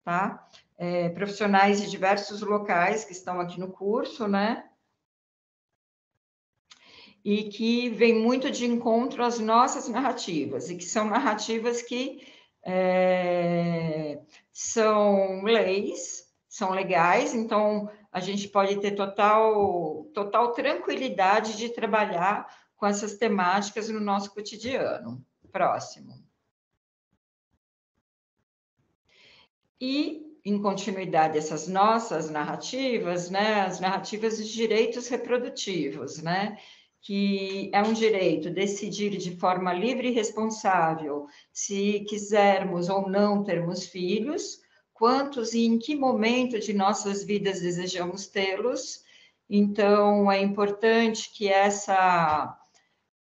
[0.05, 0.49] tá?
[0.77, 4.65] É, profissionais de diversos locais que estão aqui no curso, né?
[7.25, 12.25] E que vem muito de encontro às nossas narrativas, e que são narrativas que
[12.65, 14.21] é,
[14.53, 22.47] são leis, são legais, então a gente pode ter total, total tranquilidade de trabalhar
[22.77, 25.25] com essas temáticas no nosso cotidiano.
[25.51, 26.29] Próximo.
[29.81, 36.59] e em continuidade essas nossas narrativas, né, as narrativas de direitos reprodutivos, né,
[37.01, 43.87] que é um direito decidir de forma livre e responsável se quisermos ou não termos
[43.87, 44.61] filhos,
[44.99, 49.05] quantos e em que momento de nossas vidas desejamos tê-los.
[49.49, 52.55] Então, é importante que essa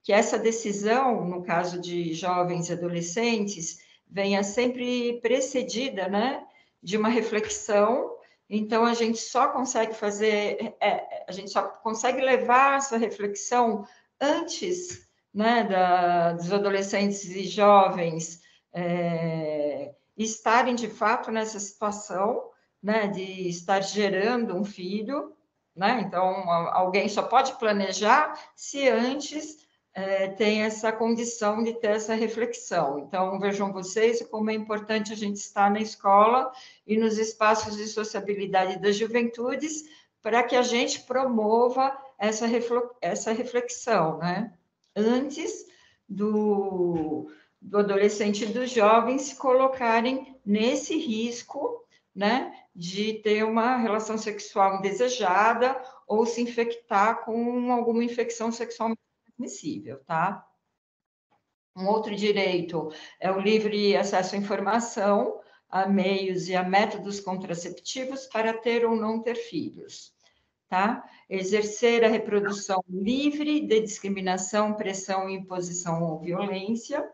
[0.02, 6.46] que essa decisão, no caso de jovens e adolescentes, venha sempre precedida, né,
[6.82, 8.16] de uma reflexão.
[8.48, 13.84] Então, a gente só consegue fazer, é, a gente só consegue levar essa reflexão
[14.22, 22.49] antes né, da, dos adolescentes e jovens é, estarem de fato nessa situação
[22.82, 25.34] né, de estar gerando um filho.
[25.76, 26.03] Né?
[26.05, 32.99] Então, alguém só pode planejar se antes é, tem essa condição de ter essa reflexão.
[32.99, 36.51] Então, vejam vocês como é importante a gente estar na escola
[36.86, 39.84] e nos espaços de sociabilidade das juventudes
[40.22, 42.45] para que a gente promova essa,
[43.32, 44.53] reflexão, né?
[44.95, 45.66] Antes
[46.07, 47.30] do,
[47.66, 52.53] do adolescente e do jovem se colocarem nesse risco, né?
[52.76, 58.95] De ter uma relação sexual indesejada ou se infectar com alguma infecção sexual
[59.26, 60.47] transmissível, tá?
[61.76, 62.89] Um outro direito
[63.20, 68.95] é o livre acesso à informação, a meios e a métodos contraceptivos para ter ou
[68.95, 70.13] não ter filhos,
[70.70, 71.03] tá?
[71.28, 77.11] Exercer a reprodução livre de discriminação, pressão, imposição ou violência.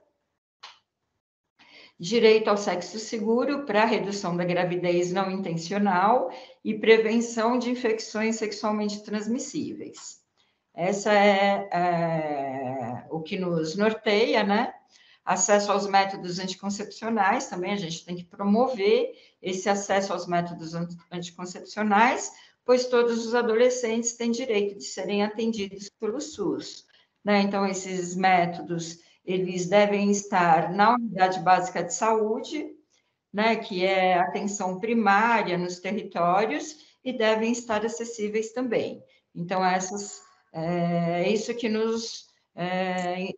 [2.01, 6.31] Direito ao sexo seguro para redução da gravidez não intencional
[6.65, 10.19] e prevenção de infecções sexualmente transmissíveis.
[10.73, 14.73] Essa é, é o que nos norteia, né?
[15.23, 20.73] Acesso aos métodos anticoncepcionais, também a gente tem que promover esse acesso aos métodos
[21.11, 22.31] anticoncepcionais,
[22.65, 26.83] pois todos os adolescentes têm direito de serem atendidos pelo SUS.
[27.23, 27.41] Né?
[27.41, 32.75] Então, esses métodos, eles devem estar na unidade básica de saúde,
[33.31, 39.03] né, que é atenção primária nos territórios, e devem estar acessíveis também.
[39.33, 40.21] Então, essas
[40.53, 43.29] é, é isso que nos é,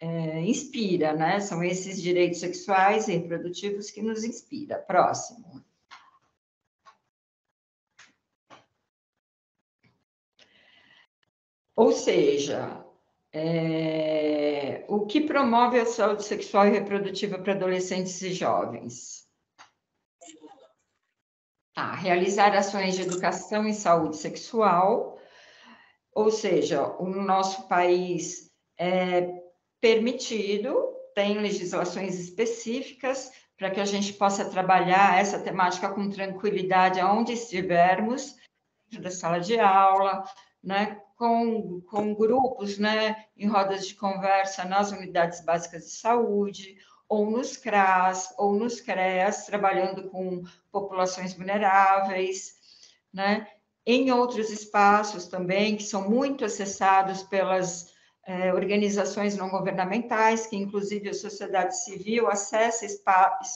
[0.00, 1.40] é, inspira, né?
[1.40, 4.78] São esses direitos sexuais e reprodutivos que nos inspira.
[4.78, 5.64] Próximo.
[11.74, 12.85] Ou seja,
[13.32, 19.26] é, o que promove a saúde sexual e reprodutiva para adolescentes e jovens?
[21.74, 25.18] Tá, realizar ações de educação em saúde sexual,
[26.14, 29.28] ou seja, o nosso país é
[29.80, 30.74] permitido,
[31.14, 38.34] tem legislações específicas para que a gente possa trabalhar essa temática com tranquilidade aonde estivermos,
[38.88, 40.24] dentro da sala de aula,
[40.62, 46.76] né, com, com grupos, né, em rodas de conversa nas unidades básicas de saúde,
[47.08, 52.54] ou nos CRAS, ou nos CREAS, trabalhando com populações vulneráveis,
[53.12, 53.46] né?
[53.86, 57.94] em outros espaços também, que são muito acessados pelas
[58.26, 62.84] é, organizações não governamentais, que inclusive a sociedade civil acessa,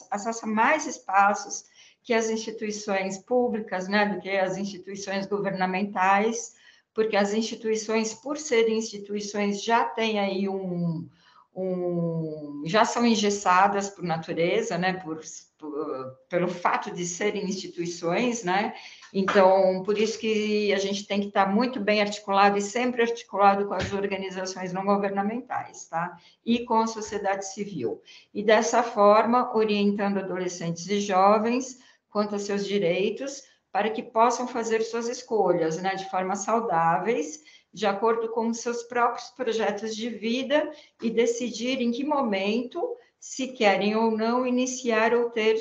[0.09, 1.65] acessa mais espaços
[2.05, 6.55] que as instituições públicas, né, do que as instituições governamentais,
[6.95, 11.09] porque as instituições, por serem instituições, já têm aí um,
[11.55, 15.21] um já são engessadas por natureza, né, por,
[15.59, 18.75] por, pelo fato de serem instituições, né,
[19.13, 23.67] então, por isso que a gente tem que estar muito bem articulado e sempre articulado
[23.67, 26.17] com as organizações não governamentais, tá?
[26.45, 28.01] E com a sociedade civil.
[28.33, 31.79] E dessa forma, orientando adolescentes e jovens
[32.09, 33.43] quanto a seus direitos,
[33.73, 37.41] para que possam fazer suas escolhas, né, de forma saudáveis,
[37.73, 43.95] de acordo com seus próprios projetos de vida e decidir em que momento se querem
[43.95, 45.57] ou não iniciar ou ter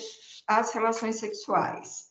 [0.47, 2.10] as relações sexuais.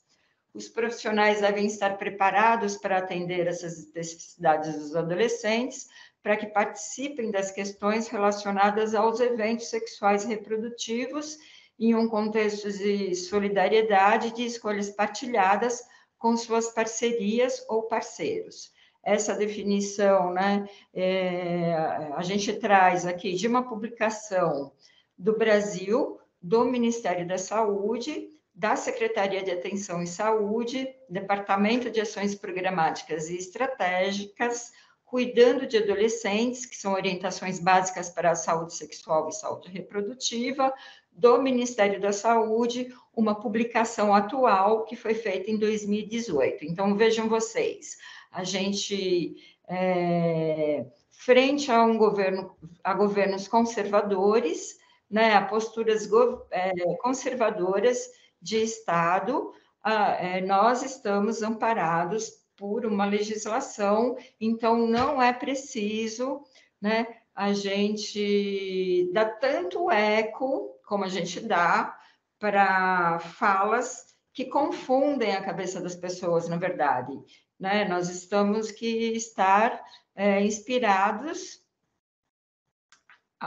[0.55, 5.89] Os profissionais devem estar preparados para atender essas necessidades dos adolescentes,
[6.23, 11.39] para que participem das questões relacionadas aos eventos sexuais reprodutivos
[11.79, 15.83] em um contexto de solidariedade de escolhas partilhadas
[16.19, 18.73] com suas parcerias ou parceiros.
[19.03, 21.75] Essa definição, né, é,
[22.15, 24.73] a gente traz aqui de uma publicação
[25.17, 32.35] do Brasil, do Ministério da Saúde, da Secretaria de Atenção e Saúde, Departamento de Ações
[32.35, 34.73] Programáticas e Estratégicas,
[35.05, 40.75] cuidando de adolescentes, que são orientações básicas para a saúde sexual e saúde reprodutiva,
[41.19, 46.65] do Ministério da Saúde, uma publicação atual que foi feita em 2018.
[46.65, 47.99] Então, vejam vocês,
[48.31, 49.35] a gente,
[49.69, 54.79] é, frente a um governo, a governos conservadores,
[55.11, 56.71] né, a posturas go, é,
[57.03, 58.09] conservadoras
[58.41, 59.53] de Estado,
[59.83, 66.45] a, é, nós estamos amparados por uma legislação, então não é preciso,
[66.81, 67.09] né,
[67.39, 71.97] a gente dar tanto eco como a gente dá
[72.37, 77.17] para falas que confundem a cabeça das pessoas, na verdade.
[77.59, 77.85] Né?
[77.85, 79.81] Nós estamos que estar
[80.17, 81.63] é, inspirados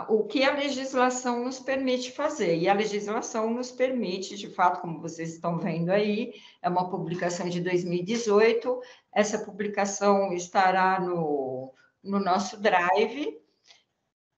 [0.07, 2.57] o que a legislação nos permite fazer.
[2.57, 7.49] E a legislação nos permite, de fato, como vocês estão vendo aí, é uma publicação
[7.49, 8.81] de 2018.
[9.11, 13.40] Essa publicação estará no, no nosso drive.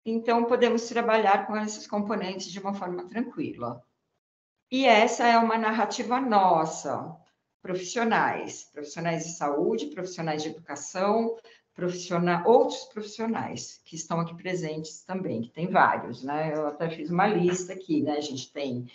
[0.05, 3.81] Então, podemos trabalhar com esses componentes de uma forma tranquila.
[4.69, 7.15] E essa é uma narrativa nossa,
[7.61, 11.37] profissionais, profissionais de saúde, profissionais de educação,
[11.73, 16.53] profissional, outros profissionais que estão aqui presentes também, que tem vários, né?
[16.53, 18.17] Eu até fiz uma lista aqui, né?
[18.17, 18.87] A gente tem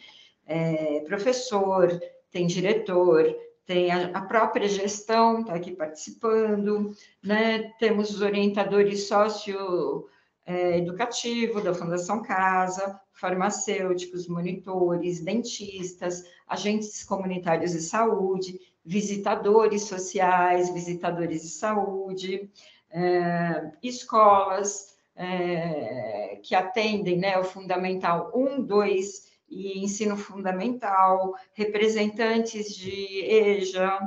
[0.46, 1.88] é, professor,
[2.30, 3.24] tem diretor,
[3.66, 7.70] tem a, a própria gestão está aqui participando, né?
[7.78, 10.08] Temos os orientadores sócio
[10.48, 21.42] é, educativo da Fundação Casa, farmacêuticos, monitores, dentistas, agentes comunitários de saúde, visitadores sociais, visitadores
[21.42, 22.50] de saúde,
[22.90, 33.22] é, escolas é, que atendem né, o Fundamental 1, 2 e ensino fundamental, representantes de
[33.22, 33.98] EJA,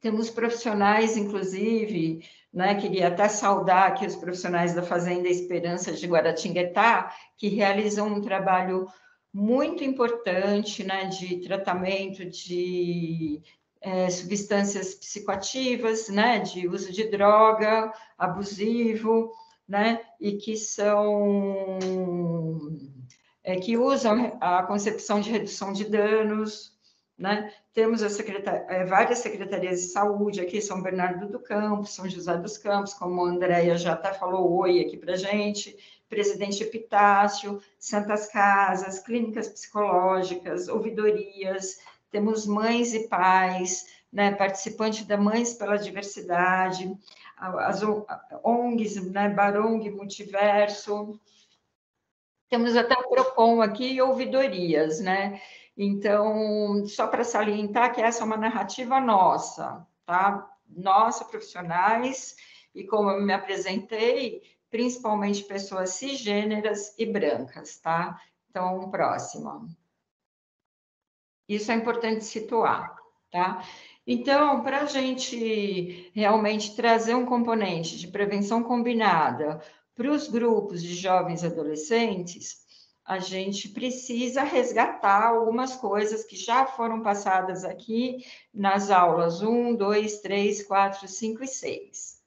[0.00, 2.20] temos profissionais, inclusive,
[2.52, 8.20] né, queria até saudar aqui os profissionais da Fazenda Esperança de Guaratinguetá, que realizam um
[8.20, 8.86] trabalho
[9.32, 13.42] muito importante né, de tratamento de
[13.80, 19.30] é, substâncias psicoativas, né, de uso de droga abusivo,
[19.68, 21.78] né, e que são
[23.42, 26.75] é, que usam a concepção de redução de danos,
[27.18, 27.52] né?
[27.72, 32.94] Temos é, várias secretarias de saúde aqui, São Bernardo do Campo, São José dos Campos,
[32.94, 35.76] como a Andréia já até falou oi aqui para gente,
[36.08, 41.78] Presidente Epitácio, Santas Casas, clínicas psicológicas, ouvidorias,
[42.10, 46.96] temos mães e pais, né, participante da Mães pela Diversidade,
[47.36, 47.82] as
[48.42, 51.20] ONGs, né, Barong Multiverso,
[52.48, 55.40] temos até o PROCON aqui e ouvidorias, né?
[55.76, 60.50] Então, só para salientar que essa é uma narrativa nossa, tá?
[60.68, 62.34] Nossa, profissionais,
[62.74, 68.20] e como eu me apresentei, principalmente pessoas cisgêneras e brancas, tá?
[68.48, 69.68] Então, próximo.
[71.48, 72.96] Isso é importante situar,
[73.30, 73.62] tá?
[74.06, 79.60] Então, para a gente realmente trazer um componente de prevenção combinada
[79.94, 82.65] para os grupos de jovens adolescentes,
[83.06, 90.20] a gente precisa resgatar algumas coisas que já foram passadas aqui nas aulas 1, 2,
[90.20, 92.20] 3, 4, 5 e 6,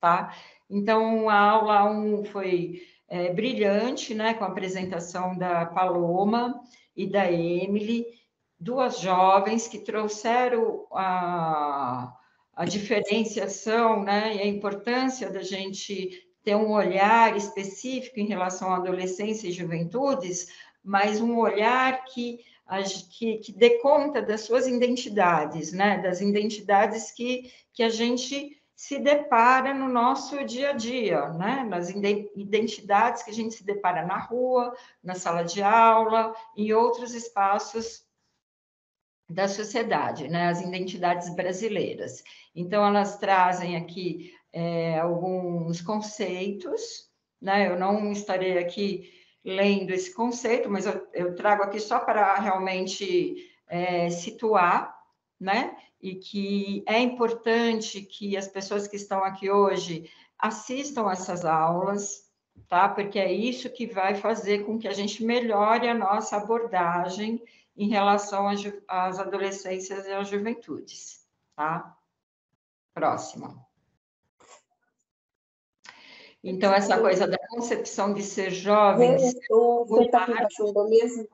[0.00, 0.34] tá?
[0.68, 6.60] Então, a aula 1 foi é, brilhante, né, com a apresentação da Paloma
[6.96, 8.04] e da Emily,
[8.58, 12.12] duas jovens que trouxeram a,
[12.52, 18.76] a diferenciação, né, e a importância da gente ter um olhar específico em relação à
[18.76, 20.46] adolescência e juventudes,
[20.80, 22.38] mas um olhar que,
[23.10, 25.98] que, que dê conta das suas identidades, né?
[26.00, 31.64] das identidades que, que a gente se depara no nosso dia a dia, né?
[31.64, 37.12] nas identidades que a gente se depara na rua, na sala de aula, em outros
[37.12, 38.06] espaços
[39.28, 40.46] da sociedade, né?
[40.46, 42.22] as identidades brasileiras.
[42.54, 47.70] Então, elas trazem aqui é, alguns conceitos, né?
[47.70, 49.12] Eu não estarei aqui
[49.44, 53.36] lendo esse conceito, mas eu, eu trago aqui só para realmente
[53.68, 54.96] é, situar,
[55.38, 55.76] né?
[56.00, 62.30] E que é importante que as pessoas que estão aqui hoje assistam essas aulas,
[62.66, 62.88] tá?
[62.88, 67.42] Porque é isso que vai fazer com que a gente melhore a nossa abordagem
[67.76, 68.48] em relação
[68.88, 71.94] às adolescências e às juventudes, tá?
[72.94, 73.65] Próxima.
[76.48, 79.18] Então, essa coisa da concepção de ser jovem.
[79.18, 81.28] Você está passando mesmo?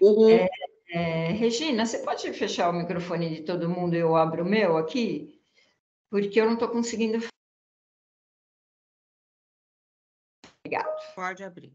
[0.00, 0.30] Uhum.
[0.30, 0.48] É,
[0.92, 4.76] é, Regina, você pode fechar o microfone de todo mundo e eu abro o meu
[4.76, 5.42] aqui?
[6.08, 7.18] Porque eu não estou conseguindo.
[10.64, 11.14] Obrigado.
[11.16, 11.72] Pode abrir.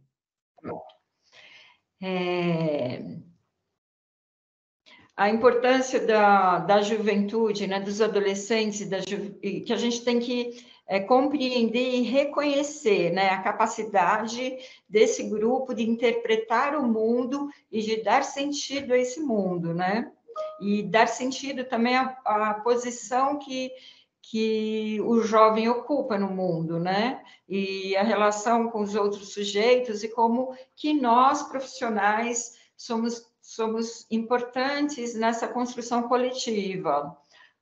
[2.01, 2.99] é,
[5.15, 10.99] a importância da, da juventude, né, dos adolescentes, da que a gente tem que é,
[10.99, 14.57] compreender e reconhecer né, a capacidade
[14.89, 20.11] desse grupo de interpretar o mundo e de dar sentido a esse mundo, né?
[20.59, 23.71] E dar sentido também à, à posição que,
[24.21, 27.23] que o jovem ocupa no mundo, né?
[27.47, 35.13] E a relação com os outros sujeitos e como que nós, profissionais, somos somos importantes
[35.13, 37.15] nessa construção coletiva,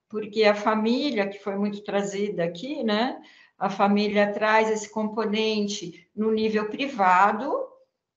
[0.07, 3.22] porque a família, que foi muito trazida aqui, né?
[3.57, 7.51] A família traz esse componente no nível privado,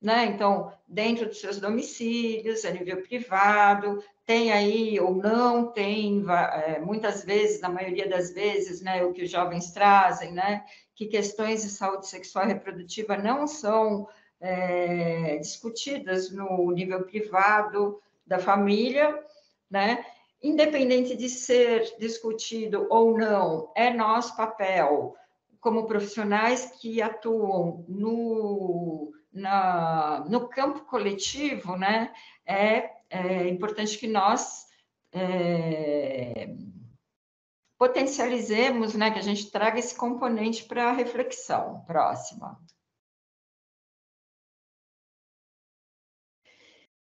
[0.00, 0.26] né?
[0.26, 7.24] Então, dentro dos seus domicílios, a nível privado, tem aí ou não tem, é, muitas
[7.24, 10.64] vezes, na maioria das vezes, né, o que os jovens trazem, né,
[10.94, 14.08] que questões de saúde sexual e reprodutiva não são
[14.40, 19.18] é, discutidas no nível privado da família,
[19.70, 20.04] né?
[20.42, 25.16] Independente de ser discutido ou não, é nosso papel
[25.60, 32.12] como profissionais que atuam no, na, no campo coletivo, né?
[32.44, 34.66] É, é importante que nós
[35.12, 36.54] é,
[37.78, 39.10] potencializemos, né?
[39.10, 42.60] Que a gente traga esse componente para a reflexão próxima.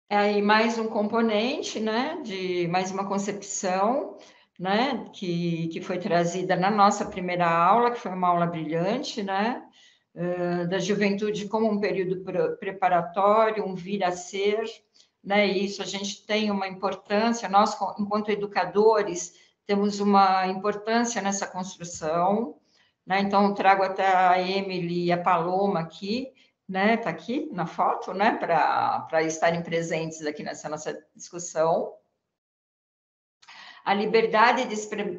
[0.10, 4.18] Aí mais um componente, né, de mais uma concepção,
[4.57, 9.64] né, que, que foi trazida na nossa primeira aula, que foi uma aula brilhante, né,
[10.15, 12.23] uh, da juventude como um período
[12.60, 14.64] preparatório, um vir a ser,
[15.23, 19.34] né, e isso a gente tem uma importância, nós, enquanto educadores,
[19.68, 22.56] temos uma importância nessa construção,
[23.06, 26.34] né, então trago até a Emily e a Paloma aqui,
[26.70, 31.91] né, tá aqui na foto, né, para estarem presentes aqui nessa nossa discussão.
[33.84, 34.76] A liberdade de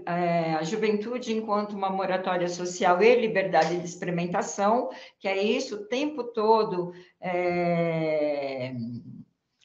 [0.06, 5.86] é, a juventude enquanto uma moratória social e liberdade de experimentação, que é isso o
[5.86, 8.72] tempo todo é,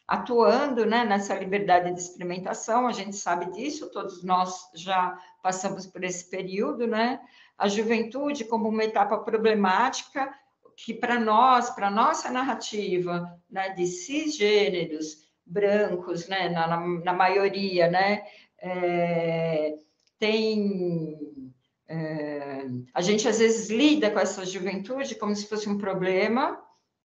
[0.08, 6.04] atuando né, nessa liberdade de experimentação, a gente sabe disso, todos nós já passamos por
[6.04, 7.20] esse período, né?
[7.58, 10.34] A juventude como uma etapa problemática
[10.78, 18.24] que para nós, para nossa narrativa, né, de cisgêneros brancos, né, na, na, maioria, né,
[18.60, 19.76] é,
[20.20, 21.44] tem
[21.88, 26.60] é, a gente às vezes lida com essa juventude como se fosse um problema,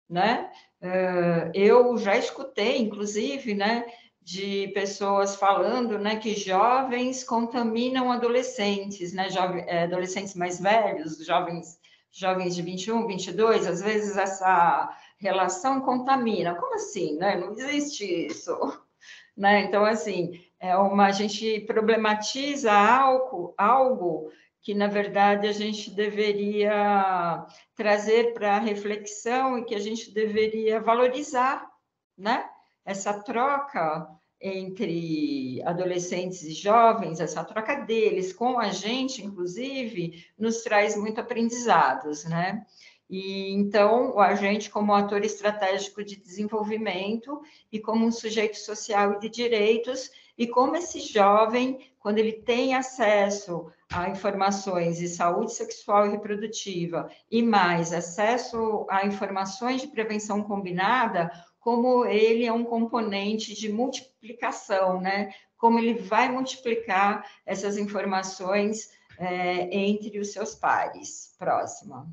[0.10, 0.52] né?
[0.82, 3.86] É, eu já escutei, inclusive, né,
[4.22, 11.80] de pessoas falando, né, que jovens contaminam adolescentes, né, jovens, é, adolescentes mais velhos, jovens
[12.16, 16.56] jovens de 21, 22, às vezes essa relação contamina.
[16.56, 17.36] Como assim, né?
[17.36, 18.58] Não existe isso,
[19.36, 19.64] né?
[19.64, 24.32] Então, assim, é uma, a gente problematiza algo, algo
[24.62, 31.70] que, na verdade, a gente deveria trazer para reflexão e que a gente deveria valorizar,
[32.18, 32.50] né?
[32.86, 34.08] Essa troca
[34.48, 42.26] entre adolescentes e jovens, essa troca deles com a gente, inclusive, nos traz muito aprendizados,
[42.26, 42.64] né?
[43.10, 47.42] E então, a gente, como ator estratégico de desenvolvimento
[47.72, 52.76] e como um sujeito social e de direitos, e como esse jovem, quando ele tem
[52.76, 60.44] acesso a informações de saúde sexual e reprodutiva e mais acesso a informações de prevenção
[60.44, 61.32] combinada,
[61.66, 65.34] como ele é um componente de multiplicação, né?
[65.58, 71.36] Como ele vai multiplicar essas informações é, entre os seus pares.
[71.40, 72.08] Próxima.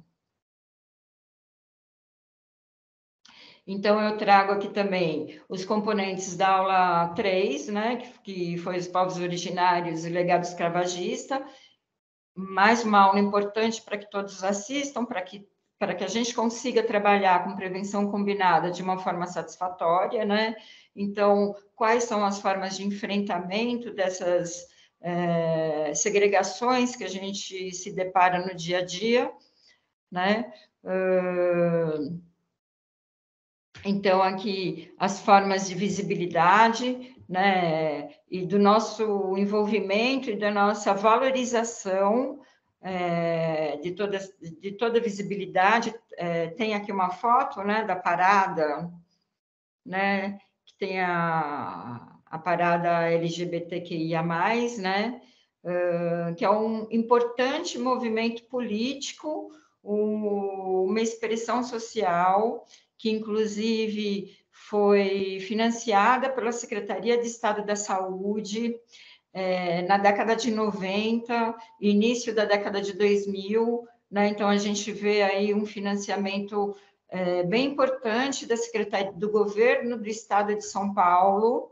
[3.67, 8.89] Então, eu trago aqui também os componentes da aula 3, né, que, que foi os
[8.89, 11.47] povos originários e legado escravagista,
[12.35, 15.47] mais uma aula importante para que todos assistam, para que
[15.83, 20.55] para que a gente consiga trabalhar com prevenção combinada de uma forma satisfatória, né?
[20.95, 24.69] Então, quais são as formas de enfrentamento dessas
[25.01, 29.33] é, segregações que a gente se depara no dia a dia,
[30.09, 30.53] né?
[33.85, 38.09] Então, aqui, as formas de visibilidade, né?
[38.31, 42.39] E do nosso envolvimento e da nossa valorização
[42.83, 44.19] é, de, toda,
[44.61, 45.95] de toda visibilidade.
[46.17, 48.91] É, tem aqui uma foto né, da parada,
[49.87, 54.23] né, que tem a, a parada LGBTQIA,
[54.79, 55.21] né,
[55.65, 59.51] uh, que é um importante movimento político,
[59.83, 62.67] um, uma expressão social
[62.99, 68.77] que, inclusive, foi financiada pela Secretaria de Estado da Saúde
[69.33, 74.29] é, na década de 90, início da década de 2000, né?
[74.29, 76.77] Então a gente vê aí um financiamento
[77.09, 81.71] é, bem importante da Secretaria do Governo do Estado de São Paulo,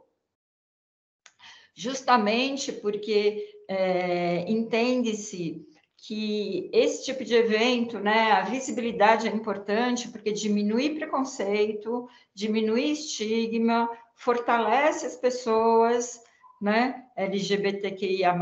[1.75, 5.67] justamente porque é, entende-se
[5.97, 13.89] que esse tipo de evento, né, a visibilidade é importante porque diminui preconceito, diminui estigma,
[14.15, 16.23] fortalece as pessoas,
[16.61, 18.37] né, LGBTQIA+,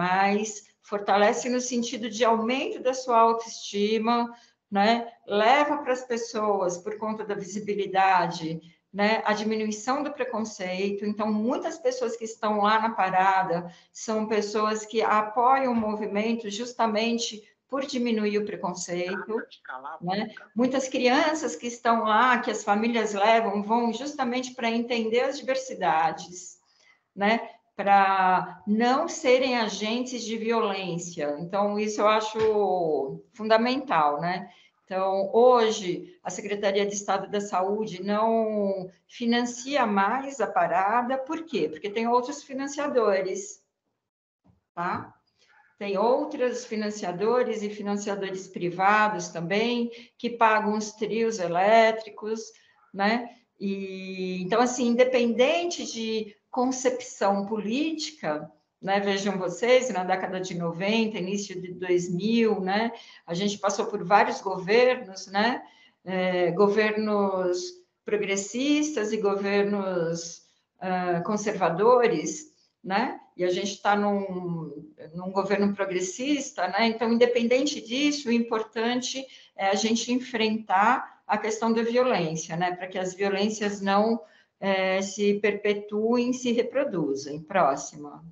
[0.82, 4.34] fortalece no sentido de aumento da sua autoestima,
[4.70, 8.60] né, leva para as pessoas, por conta da visibilidade,
[8.92, 11.04] né, a diminuição do preconceito.
[11.04, 17.42] Então, muitas pessoas que estão lá na parada são pessoas que apoiam o movimento justamente
[17.68, 19.42] por diminuir o preconceito.
[20.00, 20.30] Né?
[20.54, 26.58] Muitas crianças que estão lá, que as famílias levam, vão justamente para entender as diversidades,
[27.14, 27.57] né?
[27.78, 31.36] Para não serem agentes de violência.
[31.38, 34.50] Então, isso eu acho fundamental, né?
[34.84, 41.68] Então, hoje, a Secretaria de Estado da Saúde não financia mais a parada, por quê?
[41.68, 43.62] Porque tem outros financiadores,
[44.74, 45.14] tá?
[45.78, 49.88] Tem outros financiadores e financiadores privados também,
[50.18, 52.40] que pagam os trios elétricos,
[52.92, 53.36] né?
[53.60, 58.50] E, então, assim, independente de concepção política,
[58.82, 58.98] né?
[58.98, 62.90] Vejam vocês, na década de 90, início de 2000, né?
[63.24, 65.62] A gente passou por vários governos, né?
[66.04, 67.62] É, governos
[68.04, 70.42] progressistas e governos
[70.82, 72.52] uh, conservadores,
[72.82, 73.20] né?
[73.36, 76.88] E a gente está num, num governo progressista, né?
[76.88, 79.24] Então, independente disso, o importante
[79.54, 82.74] é a gente enfrentar a questão da violência, né?
[82.74, 84.20] Para que as violências não
[84.60, 87.42] é, se perpetuem, se reproduzem.
[87.42, 88.24] Próxima.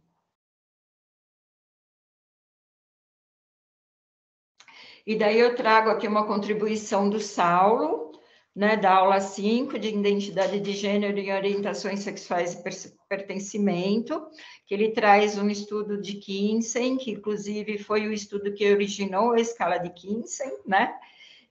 [5.07, 8.11] E daí eu trago aqui uma contribuição do Saulo,
[8.53, 12.63] né, da aula 5 de identidade de gênero e orientações sexuais e
[13.09, 14.27] pertencimento,
[14.67, 19.41] que ele traz um estudo de Kinsey, que inclusive foi o estudo que originou a
[19.41, 20.93] escala de Kinsey, né?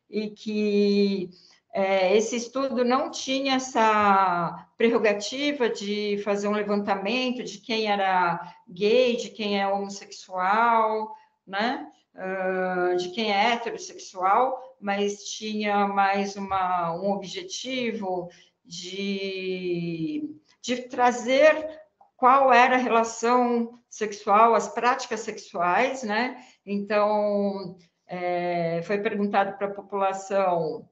[0.10, 1.30] E que
[1.78, 9.18] é, esse estudo não tinha essa prerrogativa de fazer um levantamento de quem era gay,
[9.18, 11.14] de quem é homossexual,
[11.46, 11.86] né?
[12.16, 18.30] uh, de quem é heterossexual, mas tinha mais uma, um objetivo
[18.64, 21.82] de, de trazer
[22.16, 26.42] qual era a relação sexual, as práticas sexuais, né?
[26.66, 27.78] Então,
[28.08, 30.88] é, foi perguntado para a população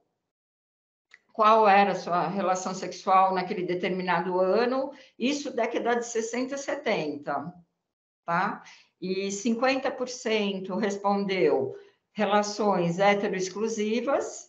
[1.34, 7.52] qual era a sua relação sexual naquele determinado ano, isso década de 60 e 70,
[8.24, 8.62] tá?
[9.00, 11.74] e 50% respondeu
[12.12, 14.48] relações heteroexclusivas,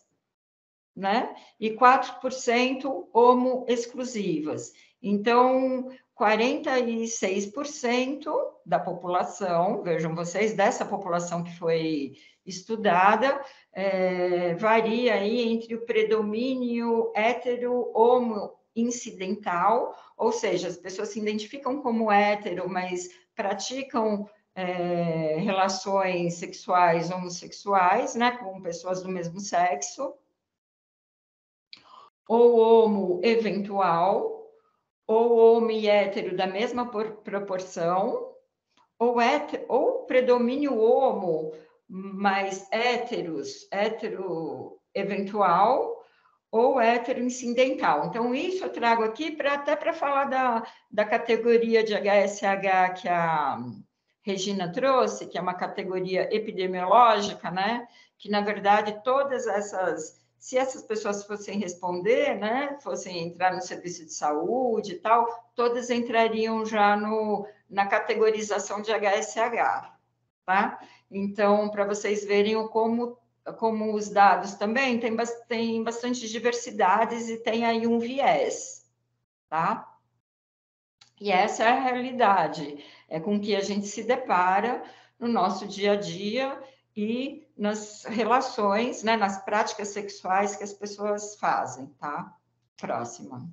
[0.96, 1.36] né?
[1.60, 4.72] E 4% homoexclusivas.
[5.02, 5.90] Então,
[6.20, 8.34] 46%
[8.66, 12.16] da população, vejam vocês, dessa população que foi
[12.46, 13.42] estudada,
[13.74, 22.12] é, varia aí entre o predomínio hetero-homo incidental, ou seja, as pessoas se identificam como
[22.12, 30.14] hétero, mas praticam é, relações sexuais homossexuais, né, com pessoas do mesmo sexo,
[32.28, 34.35] ou homo eventual,
[35.08, 38.34] ou homo e hétero da mesma proporção,
[38.98, 41.54] ou, hétero, ou predomínio homo,
[41.88, 46.04] mais héteros, hétero eventual,
[46.52, 48.06] ou hétero incidental.
[48.06, 53.10] Então, isso eu trago aqui para até para falar da, da categoria de HSH que
[53.10, 53.60] a
[54.26, 57.88] Regina trouxe, que é uma categoria epidemiológica, né?
[58.18, 62.78] Que na verdade todas essas, se essas pessoas fossem responder, né?
[62.80, 68.92] Fossem entrar no serviço de saúde e tal, todas entrariam já no, na categorização de
[68.92, 69.92] HSH,
[70.46, 70.80] tá?
[71.10, 73.18] Então, para vocês verem como
[73.58, 75.16] como os dados também tem,
[75.48, 78.88] tem bastante diversidades e tem aí um viés,
[79.50, 79.98] tá?
[81.20, 84.84] E essa é a realidade é com que a gente se depara
[85.18, 86.62] no nosso dia a dia
[86.96, 92.34] e nas relações, né, nas práticas sexuais que as pessoas fazem, tá?
[92.78, 93.50] Próxima.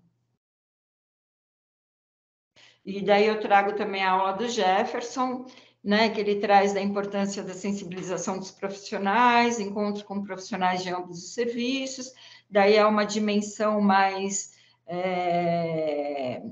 [2.84, 5.46] E daí eu trago também a aula do Jefferson,
[5.82, 11.18] né, que ele traz da importância da sensibilização dos profissionais, encontros com profissionais de ambos
[11.18, 12.12] os serviços,
[12.48, 14.52] daí é uma dimensão mais
[14.86, 16.42] é,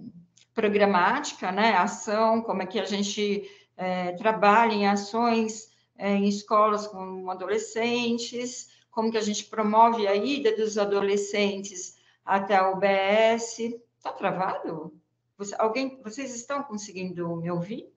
[0.55, 1.75] programática, né?
[1.77, 5.70] Ação, como é que a gente é, trabalha em ações
[6.01, 12.57] é, em escolas com adolescentes, como que a gente promove a ida dos adolescentes até
[12.57, 13.59] a UBS.
[13.99, 14.99] Está travado?
[15.37, 17.93] Você, alguém, vocês estão conseguindo me ouvir?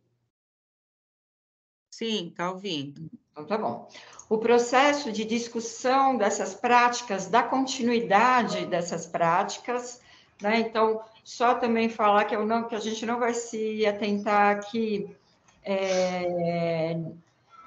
[1.91, 3.09] Sim, está ouvindo.
[3.31, 3.87] Então, tá bom.
[4.29, 10.01] O processo de discussão dessas práticas, da continuidade dessas práticas,
[10.41, 10.59] né?
[10.59, 15.15] Então, só também falar que, eu não, que a gente não vai se atentar aqui
[15.63, 16.99] é,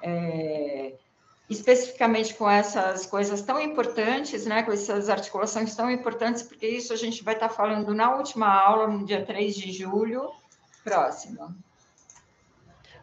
[0.01, 0.93] é,
[1.49, 6.97] especificamente com essas coisas tão importantes, né, com essas articulações tão importantes, porque isso a
[6.97, 10.31] gente vai estar falando na última aula, no dia 3 de julho,
[10.83, 11.55] próximo.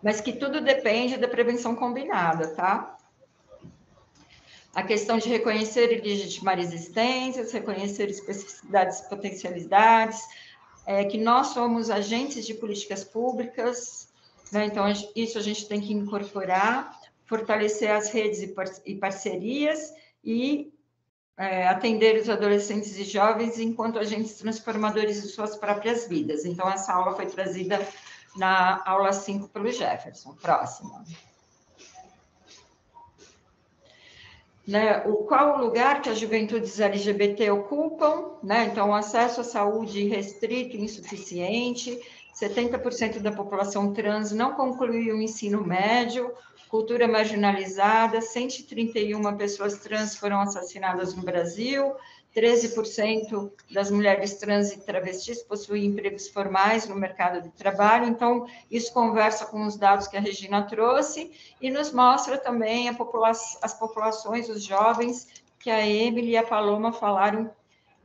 [0.03, 2.99] Mas que tudo depende da prevenção combinada, tá?
[4.75, 10.21] A questão de reconhecer e legitimar existências, reconhecer especificidades e potencialidades,
[10.85, 14.04] é, que nós somos agentes de políticas públicas,
[14.55, 14.67] né?
[14.67, 18.55] então isso a gente tem que incorporar fortalecer as redes
[18.85, 20.73] e parcerias e
[21.37, 26.45] é, atender os adolescentes e jovens enquanto agentes transformadores de suas próprias vidas.
[26.45, 27.87] Então, essa aula foi trazida
[28.37, 30.35] na aula 5 pelo Jefferson.
[30.35, 31.05] Próxima.
[34.67, 38.37] Né, o, qual o lugar que as juventudes LGBT ocupam?
[38.43, 38.67] Né?
[38.67, 42.01] Então, o acesso à saúde restrito e insuficiente,
[42.35, 46.33] 70% da população trans não concluiu o ensino médio,
[46.69, 51.95] cultura marginalizada, 131 pessoas trans foram assassinadas no Brasil,
[52.35, 58.07] 13% das mulheres trans e travestis possuem empregos formais no mercado de trabalho.
[58.07, 61.31] Então, isso conversa com os dados que a Regina trouxe
[61.61, 65.29] e nos mostra também popula as populações, os jovens,
[65.61, 67.51] que a Emily e a Paloma falaram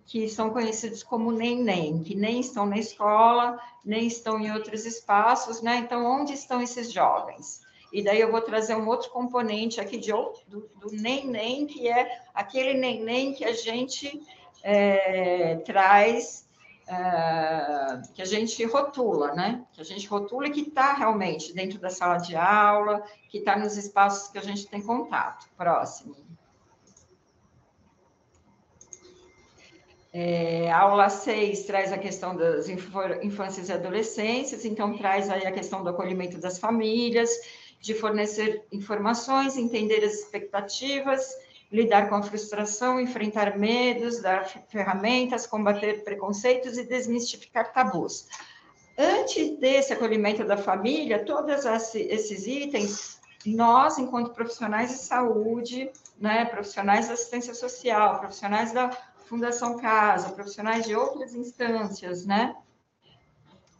[0.09, 5.61] que são conhecidos como nem-nem, que nem estão na escola, nem estão em outros espaços,
[5.61, 5.77] né?
[5.77, 7.61] Então, onde estão esses jovens?
[7.93, 12.23] E daí eu vou trazer um outro componente aqui de, do, do nem-nem, que é
[12.33, 14.19] aquele nem-nem que a gente
[14.63, 16.49] é, traz,
[16.87, 19.63] é, que a gente rotula, né?
[19.73, 23.55] Que a gente rotula e que está realmente dentro da sala de aula, que está
[23.55, 25.47] nos espaços que a gente tem contato.
[25.55, 26.15] Próximo.
[30.11, 35.51] É, a aula 6 traz a questão das infâncias e adolescências, então traz aí a
[35.51, 37.29] questão do acolhimento das famílias,
[37.79, 41.29] de fornecer informações, entender as expectativas,
[41.71, 48.27] lidar com a frustração, enfrentar medos, dar ferramentas, combater preconceitos e desmistificar tabus.
[48.97, 51.63] Antes desse acolhimento da família, todos
[51.93, 58.89] esses itens, nós, enquanto profissionais de saúde, né, profissionais da assistência social, profissionais da
[59.29, 62.55] Fundação Casa, profissionais de outras instâncias, né,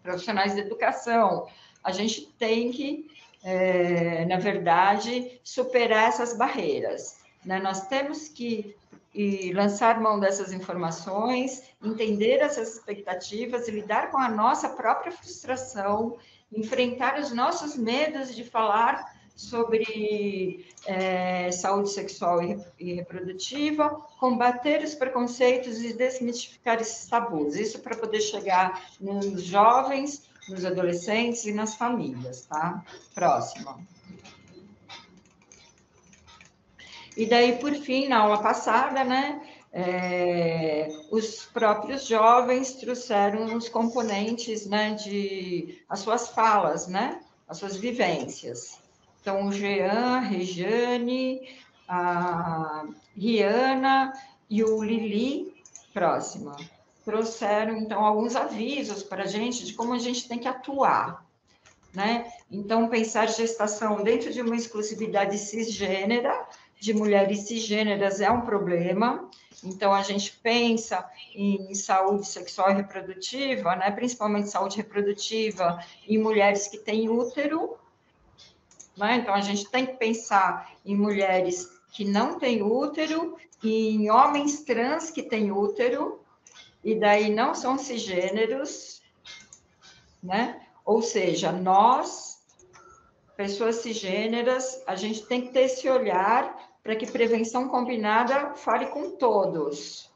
[0.03, 1.47] profissionais de educação,
[1.84, 3.09] a gente tem que
[3.43, 7.19] é, na verdade, superar essas barreiras.
[7.43, 7.59] Né?
[7.59, 8.76] Nós temos que
[9.13, 16.17] e lançar mão dessas informações, entender essas expectativas e lidar com a nossa própria frustração,
[16.51, 22.39] enfrentar os nossos medos de falar sobre é, saúde sexual
[22.77, 23.89] e, reprodutiva,
[24.19, 27.55] combater os preconceitos e desmistificar esses tabus.
[27.55, 32.83] Isso para poder chegar nos jovens nos adolescentes e nas famílias, tá?
[33.15, 33.87] Próximo.
[37.15, 39.41] E daí, por fim, na aula passada, né,
[39.71, 47.77] é, os próprios jovens trouxeram os componentes, né, de as suas falas, né, as suas
[47.77, 48.78] vivências.
[49.30, 51.47] Então, o Jean, a Regiane,
[51.88, 52.84] a
[53.15, 54.11] Riana
[54.49, 55.53] e o Lili,
[55.93, 56.57] próxima
[57.06, 61.23] trouxeram, então, alguns avisos para a gente de como a gente tem que atuar,
[61.93, 62.34] né?
[62.49, 66.47] Então, pensar gestação dentro de uma exclusividade cisgênera,
[66.80, 69.30] de mulheres cisgêneras, é um problema.
[69.64, 73.91] Então, a gente pensa em saúde sexual e reprodutiva, né?
[73.91, 77.77] principalmente saúde reprodutiva em mulheres que têm útero.
[78.99, 79.15] Né?
[79.15, 84.63] Então, a gente tem que pensar em mulheres que não têm útero e em homens
[84.63, 86.19] trans que têm útero,
[86.84, 89.01] e daí não são cisgêneros,
[90.21, 90.65] né?
[90.85, 92.41] Ou seja, nós,
[93.35, 99.11] pessoas cisgêneras, a gente tem que ter esse olhar para que prevenção combinada fale com
[99.11, 100.09] todos.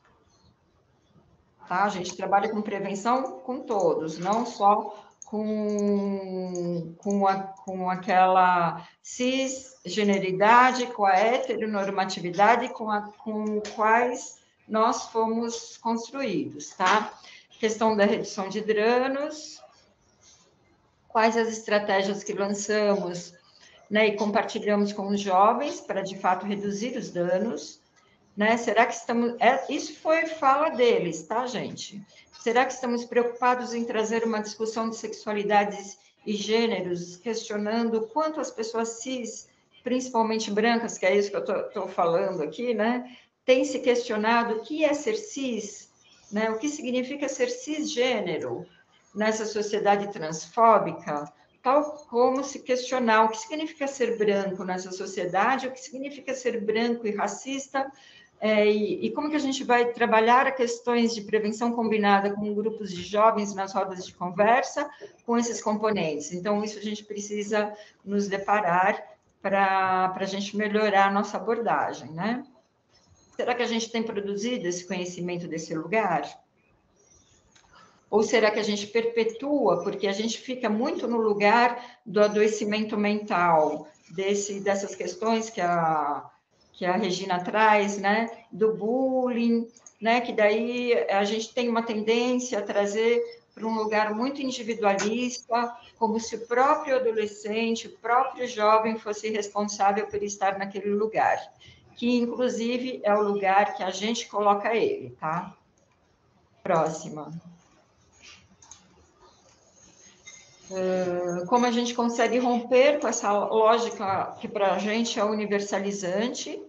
[1.68, 1.84] Tá?
[1.84, 10.86] A gente trabalha com prevenção com todos, não só com, com, a, com aquela cisgeneridade,
[10.94, 17.12] com a heteronormatividade, com, a, com quais nós fomos construídos, tá?
[17.58, 19.60] questão da redução de danos,
[21.08, 23.34] quais as estratégias que lançamos
[23.90, 27.82] né, e compartilhamos com os jovens para, de fato, reduzir os danos.
[28.36, 28.58] Né?
[28.58, 29.36] Será que estamos.
[29.40, 32.02] É, isso foi fala deles, tá, gente?
[32.42, 38.52] Será que estamos preocupados em trazer uma discussão de sexualidades e gêneros, questionando quanto as
[38.52, 39.48] pessoas cis,
[39.84, 43.16] principalmente brancas, que é isso que eu estou falando aqui, né,
[43.46, 45.90] têm se questionado o que é ser cis,
[46.32, 48.66] né, o que significa ser cisgênero
[49.14, 51.32] nessa sociedade transfóbica,
[51.62, 56.62] tal como se questionar o que significa ser branco nessa sociedade, o que significa ser
[56.62, 57.92] branco e racista,
[58.46, 62.92] é, e, e, como que a gente vai trabalhar questões de prevenção combinada com grupos
[62.92, 64.92] de jovens nas rodas de conversa
[65.26, 66.34] com esses componentes.
[66.34, 69.02] Então, isso a gente precisa nos deparar
[69.42, 72.44] para a gente melhorar a nossa abordagem, né?
[73.34, 76.30] Será que a gente tem produzido esse conhecimento desse lugar?
[78.10, 82.98] Ou será que a gente perpetua, porque a gente fica muito no lugar do adoecimento
[82.98, 86.30] mental, desse, dessas questões que a,
[86.74, 89.68] que a Regina traz, né, do bullying,
[90.02, 93.22] né, que daí a gente tem uma tendência a trazer
[93.54, 100.08] para um lugar muito individualista, como se o próprio adolescente, o próprio jovem fosse responsável
[100.08, 101.40] por estar naquele lugar,
[101.96, 105.56] que inclusive é o lugar que a gente coloca ele, tá?
[106.64, 107.32] Próxima.
[111.48, 116.62] Como a gente consegue romper com essa lógica que para a gente é universalizante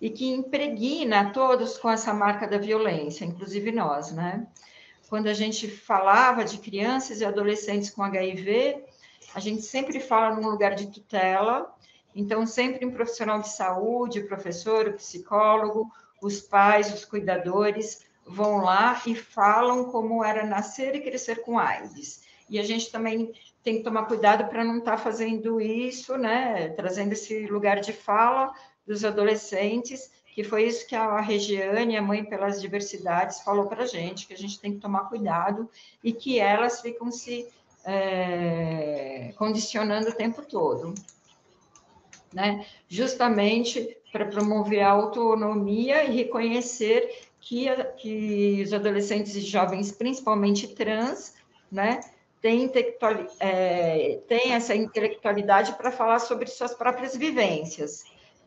[0.00, 4.46] e que impregna todos com essa marca da violência, inclusive nós, né?
[5.08, 8.84] Quando a gente falava de crianças e adolescentes com HIV,
[9.34, 11.72] a gente sempre fala num lugar de tutela,
[12.14, 19.14] então sempre um profissional de saúde, professor, psicólogo, os pais, os cuidadores vão lá e
[19.14, 23.32] falam como era nascer e crescer com AIDS e a gente também
[23.62, 26.68] tem que tomar cuidado para não estar tá fazendo isso, né?
[26.70, 28.52] Trazendo esse lugar de fala
[28.86, 33.86] dos adolescentes, que foi isso que a Regiane, a Mãe pelas Diversidades, falou para a
[33.86, 35.68] gente, que a gente tem que tomar cuidado
[36.02, 37.46] e que elas ficam se
[37.84, 40.94] é, condicionando o tempo todo.
[42.32, 42.64] Né?
[42.88, 47.66] Justamente para promover a autonomia e reconhecer que,
[47.98, 51.34] que os adolescentes e jovens, principalmente trans,
[51.70, 52.00] né,
[52.42, 52.70] tem,
[53.38, 58.04] é, tem essa intelectualidade para falar sobre suas próprias vivências.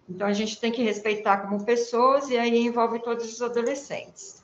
[0.07, 4.43] Então, a gente tem que respeitar como pessoas, e aí envolve todos os adolescentes.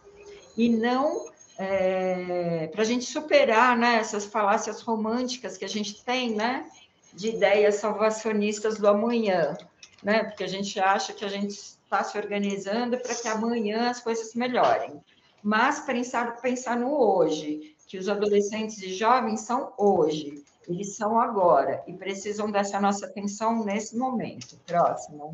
[0.58, 6.34] E não é, para a gente superar né, essas falácias românticas que a gente tem,
[6.34, 6.66] né,
[7.14, 9.56] de ideias salvacionistas do amanhã,
[10.02, 14.00] né, porque a gente acha que a gente está se organizando para que amanhã as
[14.00, 15.04] coisas melhorem.
[15.44, 21.84] Mas pensar, pensar no hoje, que os adolescentes e jovens são hoje, eles são agora
[21.86, 24.58] e precisam dessa nossa atenção nesse momento.
[24.66, 25.34] Próximo.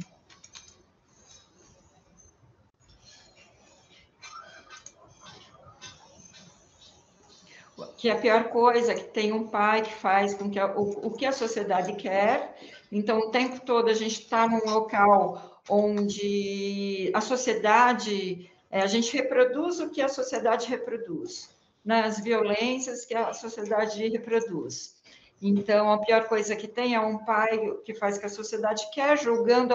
[7.95, 11.11] que a pior coisa que tem um pai que faz com que a, o, o
[11.11, 12.55] que a sociedade quer.
[12.91, 19.15] Então, o tempo todo a gente está num local onde a sociedade, é, a gente
[19.15, 21.56] reproduz o que a sociedade reproduz
[21.87, 24.97] nas violências que a sociedade reproduz.
[25.41, 29.17] Então, a pior coisa que tem é um pai que faz que a sociedade quer,
[29.17, 29.73] julgando,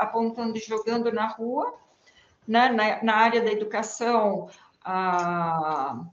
[0.00, 1.72] apontando e jogando na rua.
[2.46, 2.70] Né?
[2.70, 4.50] Na, na área da educação,
[4.84, 6.04] a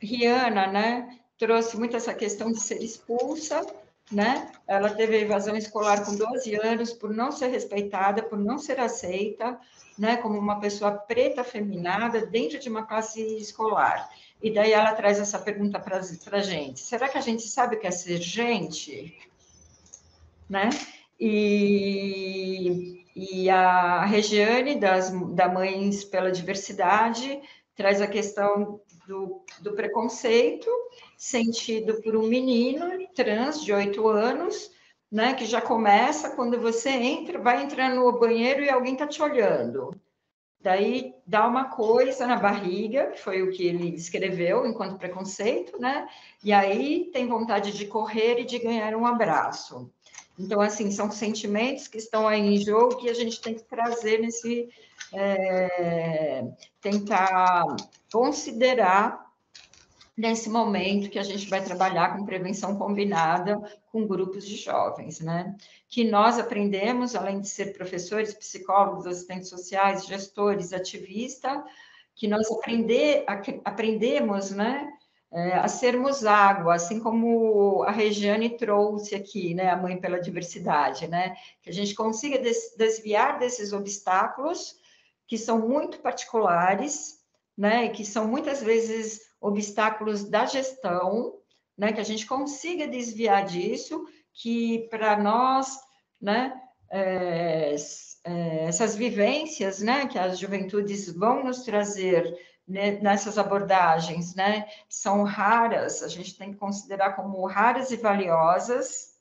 [0.00, 3.64] Rihanna né, trouxe muito essa questão de ser expulsa,
[4.10, 4.50] né?
[4.66, 9.56] Ela teve evasão escolar com 12 anos por não ser respeitada, por não ser aceita,
[9.98, 14.10] né, como uma pessoa preta feminada dentro de uma classe escolar.
[14.42, 17.80] E daí ela traz essa pergunta para a gente: será que a gente sabe o
[17.80, 19.16] que é ser gente?
[20.48, 20.68] Né?
[21.18, 27.40] E, e a Regiane, das, da Mães pela Diversidade,
[27.74, 30.68] traz a questão do, do preconceito
[31.16, 34.70] sentido por um menino trans de oito anos,
[35.14, 39.22] né, que já começa quando você entra, vai entrar no banheiro e alguém está te
[39.22, 39.94] olhando.
[40.60, 46.08] Daí dá uma coisa na barriga, que foi o que ele descreveu enquanto preconceito, né?
[46.42, 49.88] E aí tem vontade de correr e de ganhar um abraço.
[50.36, 54.18] Então, assim, são sentimentos que estão aí em jogo que a gente tem que trazer
[54.18, 54.68] nesse.
[55.12, 56.44] É,
[56.80, 57.64] tentar
[58.10, 59.23] considerar
[60.16, 63.60] nesse momento que a gente vai trabalhar com prevenção combinada
[63.90, 65.56] com grupos de jovens, né?
[65.88, 71.62] Que nós aprendemos, além de ser professores, psicólogos, assistentes sociais, gestores, ativistas,
[72.14, 73.24] que nós aprender,
[73.64, 74.88] aprendemos, né,
[75.32, 81.08] é, a sermos água, assim como a Regiane trouxe aqui, né, a Mãe pela Diversidade,
[81.08, 82.38] né, que a gente consiga
[82.76, 84.76] desviar desses obstáculos
[85.26, 87.18] que são muito particulares,
[87.58, 91.34] né, que são muitas vezes obstáculos da gestão,
[91.76, 95.78] né, que a gente consiga desviar disso, que para nós,
[96.20, 96.58] né,
[96.90, 97.74] é,
[98.24, 102.34] é, essas vivências, né, que as juventudes vão nos trazer
[102.66, 109.14] né, nessas abordagens, né, são raras, a gente tem que considerar como raras e valiosas,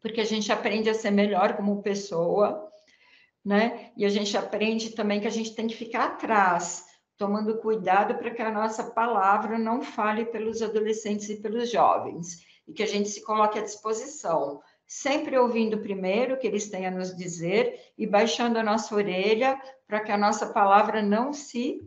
[0.00, 2.66] porque a gente aprende a ser melhor como pessoa,
[3.44, 6.89] né, e a gente aprende também que a gente tem que ficar atrás,
[7.20, 12.72] tomando cuidado para que a nossa palavra não fale pelos adolescentes e pelos jovens, e
[12.72, 16.90] que a gente se coloque à disposição, sempre ouvindo primeiro o que eles têm a
[16.90, 21.86] nos dizer e baixando a nossa orelha para que a nossa palavra não se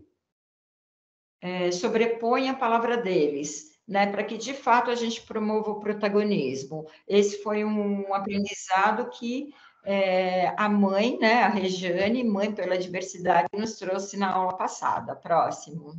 [1.42, 6.88] é, sobreponha à palavra deles, né, para que de fato a gente promova o protagonismo.
[7.08, 9.52] Esse foi um aprendizado que
[9.84, 15.16] é, a mãe, né, a Regiane, mãe pela diversidade, nos trouxe na aula passada.
[15.16, 15.96] Próximo.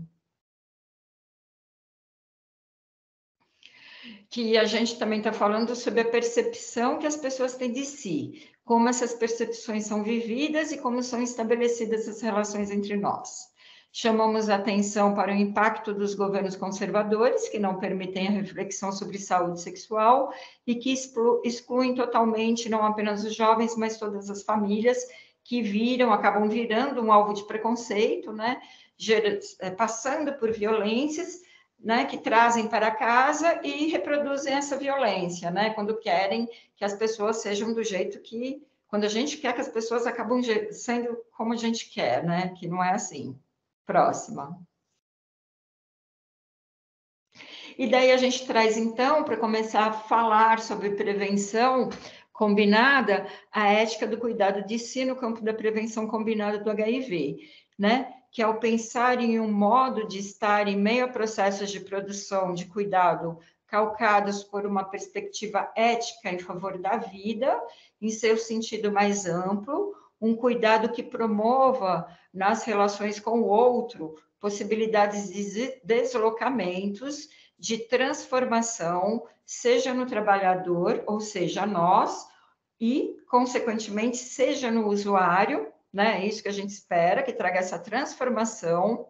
[4.29, 8.51] Que a gente também está falando sobre a percepção que as pessoas têm de si,
[8.65, 13.54] como essas percepções são vividas e como são estabelecidas as relações entre nós.
[13.97, 19.61] Chamamos atenção para o impacto dos governos conservadores, que não permitem a reflexão sobre saúde
[19.61, 20.35] sexual
[20.67, 20.93] e que
[21.45, 24.99] excluem totalmente não apenas os jovens, mas todas as famílias
[25.45, 28.61] que viram, acabam virando um alvo de preconceito, né?
[29.61, 31.43] Eh, passando por violências,
[31.79, 32.05] né?
[32.05, 35.71] Que trazem para casa e reproduzem essa violência, né?
[35.71, 39.69] Quando querem que as pessoas sejam do jeito que, quando a gente quer que as
[39.69, 40.43] pessoas acabam
[40.73, 42.53] sendo como a gente quer, né?
[42.59, 43.39] Que não é assim.
[43.87, 44.59] Próxima.
[47.77, 51.91] E daí a gente traz, então, para começar a falar sobre prevenção
[52.33, 57.39] combinada, a ética do cuidado de si no campo da prevenção combinada do HIV,
[57.79, 58.13] né?
[58.31, 62.67] Que ao pensar em um modo de estar em meio a processos de produção de
[62.67, 67.61] cuidado calcados por uma perspectiva ética em favor da vida,
[68.01, 75.33] em seu sentido mais amplo, um cuidado que promova nas relações com o outro possibilidades
[75.33, 82.29] de deslocamentos, de transformação, seja no trabalhador, ou seja, nós,
[82.79, 86.21] e, consequentemente, seja no usuário, né?
[86.21, 89.09] É isso que a gente espera, que traga essa transformação,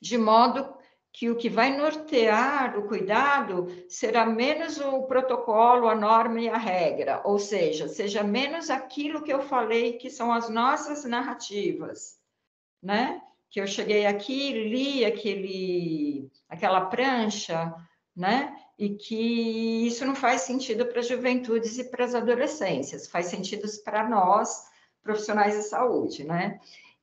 [0.00, 0.76] de modo
[1.16, 6.58] que o que vai nortear o cuidado será menos o protocolo, a norma e a
[6.58, 12.18] regra, ou seja, seja menos aquilo que eu falei que são as nossas narrativas,
[12.82, 13.22] né?
[13.48, 17.74] Que eu cheguei aqui, li aquele, aquela prancha,
[18.14, 18.54] né?
[18.78, 23.66] E que isso não faz sentido para as juventudes e para as adolescências, faz sentido
[23.82, 24.66] para nós,
[25.02, 26.60] profissionais de saúde, né?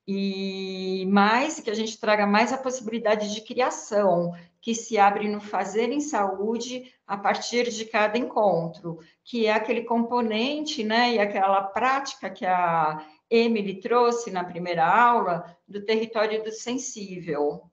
[0.07, 5.39] E mais que a gente traga mais a possibilidade de criação que se abre no
[5.41, 11.61] fazer em saúde a partir de cada encontro, que é aquele componente, né, e aquela
[11.61, 17.69] prática que a Emily trouxe na primeira aula do território do sensível,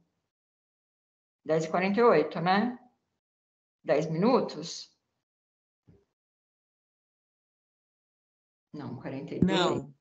[1.47, 2.79] 10h48, né?
[3.83, 4.91] 10 minutos?
[8.73, 9.43] Não, 42.
[9.43, 9.95] Não,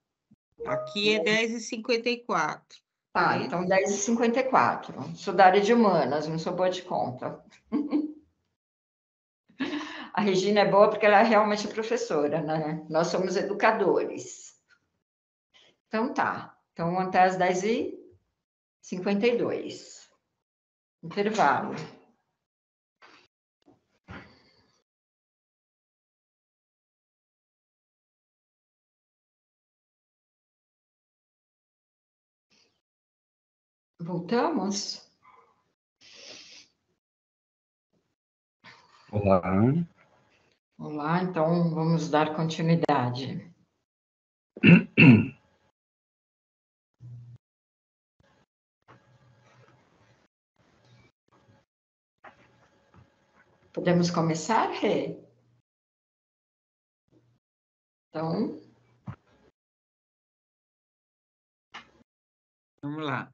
[0.65, 2.82] aqui é 10h54.
[3.13, 5.15] Tá, então 10h54.
[5.15, 7.45] Sou da área de humanas, não sou boa de conta.
[10.11, 12.83] A Regina é boa porque ela é realmente professora, né?
[12.89, 14.55] Nós somos educadores.
[15.87, 16.55] Então tá.
[16.71, 20.07] Então até as 10h52.
[21.03, 21.75] Intervalo.
[34.03, 35.09] Voltamos?
[39.09, 39.41] Olá.
[40.77, 43.49] Olá, então vamos dar continuidade.
[53.71, 55.17] Podemos começar, Rê?
[58.09, 58.61] Então.
[62.81, 63.33] Vamos lá.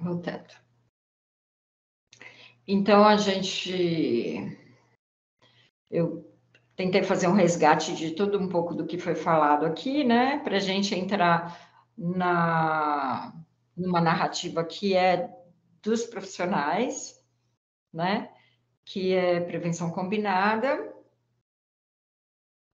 [0.00, 0.54] Voltando.
[2.66, 4.56] Então, a gente.
[5.90, 6.24] Eu
[6.74, 10.38] tentei fazer um resgate de tudo um pouco do que foi falado aqui, né?
[10.38, 13.34] Para a gente entrar na,
[13.76, 15.28] numa narrativa que é
[15.82, 17.22] dos profissionais,
[17.92, 18.32] né?
[18.84, 20.94] Que é prevenção combinada.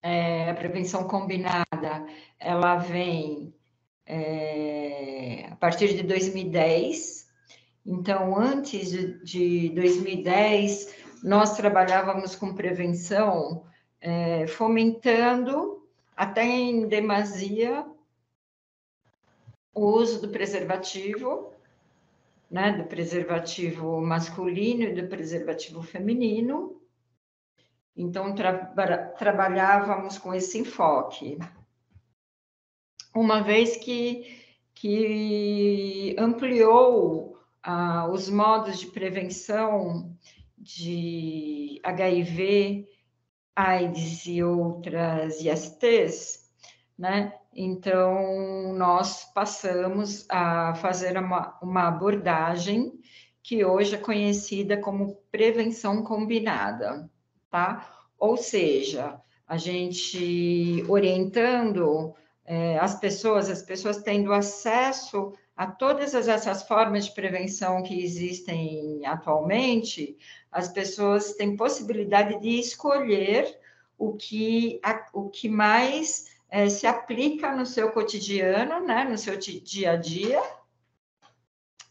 [0.03, 2.07] É, a prevenção combinada,
[2.39, 3.56] ela vem
[4.07, 7.27] é, a partir de 2010.
[7.85, 13.65] Então, antes de, de 2010, nós trabalhávamos com prevenção,
[14.01, 17.85] é, fomentando até em demasia
[19.75, 21.53] o uso do preservativo,
[22.51, 26.81] né, do preservativo masculino e do preservativo feminino.
[27.95, 28.53] Então, tra
[29.19, 31.39] trabalhávamos com esse enfoque.
[33.17, 34.43] Uma vez que,
[34.75, 40.15] que ampliou ah, os modos de prevenção
[40.59, 42.87] de HIV,
[43.57, 46.51] AIDS e outras ISTs,
[46.99, 47.33] né?
[47.55, 53.01] Então, nós passamos a fazer uma, uma abordagem
[53.43, 57.09] que hoje é conhecida como prevenção combinada,
[57.51, 57.97] tá?
[58.19, 62.15] Ou seja, a gente orientando
[62.47, 69.05] é, as pessoas, as pessoas tendo acesso a todas essas formas de prevenção que existem
[69.05, 70.17] atualmente,
[70.53, 73.59] as pessoas têm possibilidade de escolher
[73.99, 79.37] o que, a, o que mais é, se aplica no seu cotidiano, né, no seu
[79.37, 80.43] dia a dia,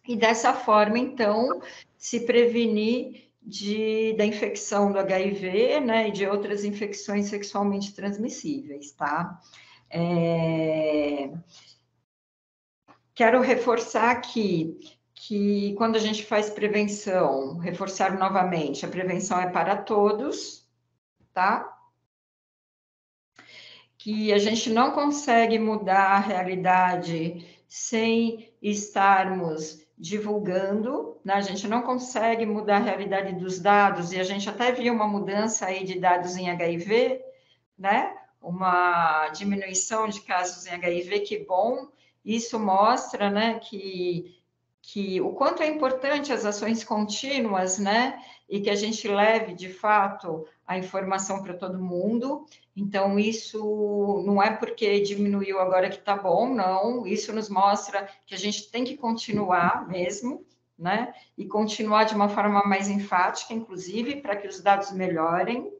[0.08, 1.60] e dessa forma, então,
[1.98, 9.40] se prevenir de, da infecção do HIV, né, e de outras infecções sexualmente transmissíveis, tá?
[9.96, 11.32] É...
[13.14, 14.78] Quero reforçar aqui
[15.14, 20.68] que quando a gente faz prevenção, reforçar novamente, a prevenção é para todos,
[21.34, 21.76] tá?
[24.06, 31.34] que a gente não consegue mudar a realidade sem estarmos divulgando, né?
[31.34, 35.08] a gente não consegue mudar a realidade dos dados, e a gente até viu uma
[35.08, 37.20] mudança aí de dados em HIV,
[37.76, 38.16] né?
[38.48, 41.88] Uma diminuição de casos em HIV, que bom,
[42.24, 44.40] isso mostra, né, que,
[44.82, 49.70] que o quanto é importante as ações contínuas, né, e que a gente leve, de
[49.70, 52.46] fato, a informação para todo mundo,
[52.76, 57.08] então, isso não é porque diminuiu agora que está bom, não.
[57.08, 60.46] Isso nos mostra que a gente tem que continuar mesmo,
[60.78, 61.14] né?
[61.38, 65.72] E continuar de uma forma mais enfática, inclusive, para que os dados melhorem.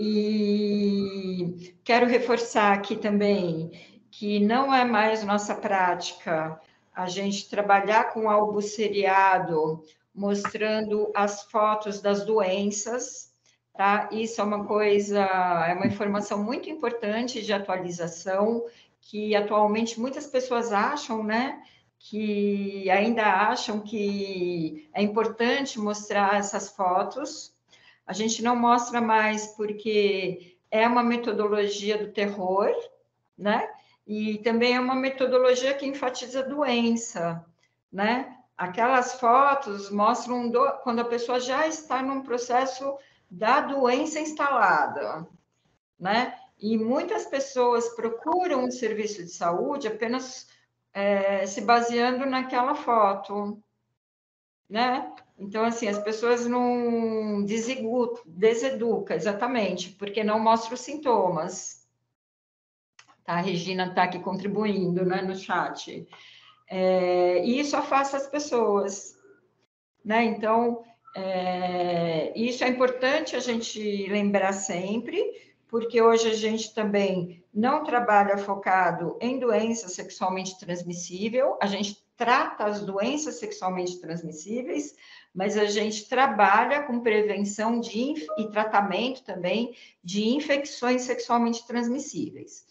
[0.00, 3.70] E quero reforçar aqui também
[4.10, 6.60] que não é mais nossa prática
[6.94, 9.82] a gente trabalhar com algo seriado,
[10.14, 13.28] mostrando as fotos das doenças,
[13.78, 14.08] Tá?
[14.10, 18.66] Isso é uma coisa, é uma informação muito importante de atualização,
[19.00, 21.62] que atualmente muitas pessoas acham, né?
[21.96, 27.54] Que ainda acham que é importante mostrar essas fotos.
[28.08, 32.74] A gente não mostra mais porque é uma metodologia do terror,
[33.36, 33.70] né?
[34.06, 37.44] E também é uma metodologia que enfatiza doença,
[37.92, 38.34] né?
[38.56, 40.72] Aquelas fotos mostram do...
[40.82, 42.96] quando a pessoa já está num processo
[43.30, 45.28] da doença instalada,
[46.00, 46.34] né?
[46.58, 50.48] E muitas pessoas procuram um serviço de saúde apenas
[50.94, 53.62] é, se baseando naquela foto,
[54.66, 55.14] né?
[55.38, 61.86] Então, assim, as pessoas não deseducam, exatamente, porque não mostra os sintomas.
[63.24, 63.34] Tá?
[63.34, 66.08] A Regina está aqui contribuindo né, no chat.
[66.68, 69.16] É, e isso afasta as pessoas.
[70.04, 70.24] Né?
[70.24, 70.82] Então,
[71.14, 75.22] é, isso é importante a gente lembrar sempre,
[75.68, 82.64] porque hoje a gente também não trabalha focado em doença sexualmente transmissível, a gente trata
[82.64, 84.94] as doenças sexualmente transmissíveis,
[85.32, 92.66] mas a gente trabalha com prevenção de, e tratamento também de infecções sexualmente transmissíveis.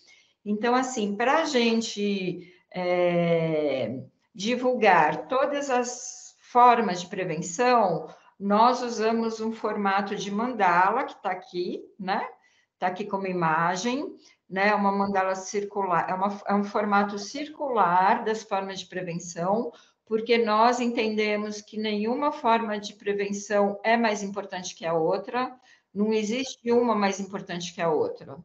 [0.45, 4.01] Então, assim, para a gente é,
[4.35, 11.83] divulgar todas as formas de prevenção, nós usamos um formato de mandala, que está aqui,
[11.97, 12.27] né?
[12.73, 14.15] Está aqui como imagem,
[14.49, 14.73] né?
[14.73, 19.71] Uma mandala circular, é, uma, é um formato circular das formas de prevenção,
[20.05, 25.53] porque nós entendemos que nenhuma forma de prevenção é mais importante que a outra,
[25.93, 28.37] não existe uma mais importante que a outra,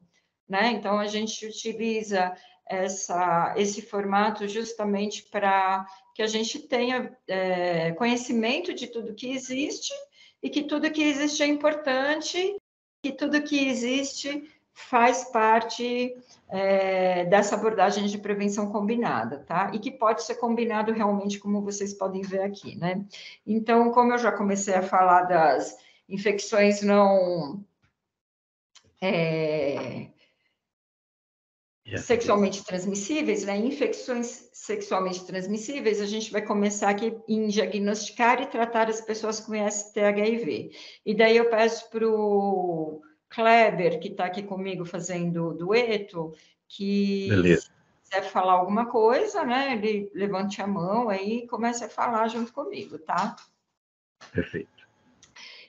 [0.48, 0.70] né?
[0.72, 2.34] Então a gente utiliza
[2.66, 9.92] essa, esse formato justamente para que a gente tenha é, conhecimento de tudo que existe
[10.42, 12.56] e que tudo que existe é importante,
[13.02, 16.16] que tudo que existe faz parte
[16.48, 19.70] é, dessa abordagem de prevenção combinada, tá?
[19.74, 23.04] E que pode ser combinado realmente, como vocês podem ver aqui, né?
[23.46, 25.76] Então, como eu já comecei a falar das
[26.08, 27.64] infecções não
[29.00, 30.08] é,
[31.98, 33.56] sexualmente transmissíveis, né?
[33.56, 39.54] Infecções sexualmente transmissíveis, a gente vai começar aqui em diagnosticar e tratar as pessoas com
[39.54, 40.70] ST-HIV.
[41.04, 43.02] E daí eu peço para o
[43.32, 46.32] Kleber, que está aqui comigo fazendo dueto,
[46.68, 47.62] que Beleza.
[47.62, 47.70] se
[48.10, 49.72] quiser falar alguma coisa, né?
[49.72, 53.36] Ele levante a mão aí e comece a falar junto comigo, tá?
[54.32, 54.70] Perfeito.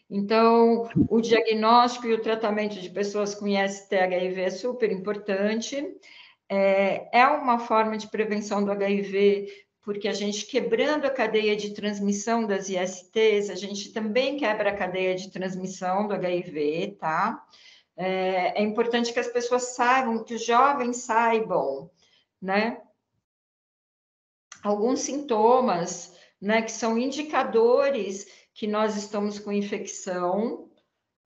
[0.10, 5.98] Então, o diagnóstico e o tratamento de pessoas com IST-HIV é super importante.
[6.49, 9.48] É, é uma forma de prevenção do HIV,
[9.84, 14.76] porque a gente quebrando a cadeia de transmissão das ISTs, a gente também quebra a
[14.76, 17.45] cadeia de transmissão do HIV, tá?
[17.95, 21.91] É, é importante que as pessoas saibam, que os jovens saibam,
[22.41, 22.81] né?
[24.64, 30.69] Alguns sintomas, né, que são indicadores que nós estamos com infecção,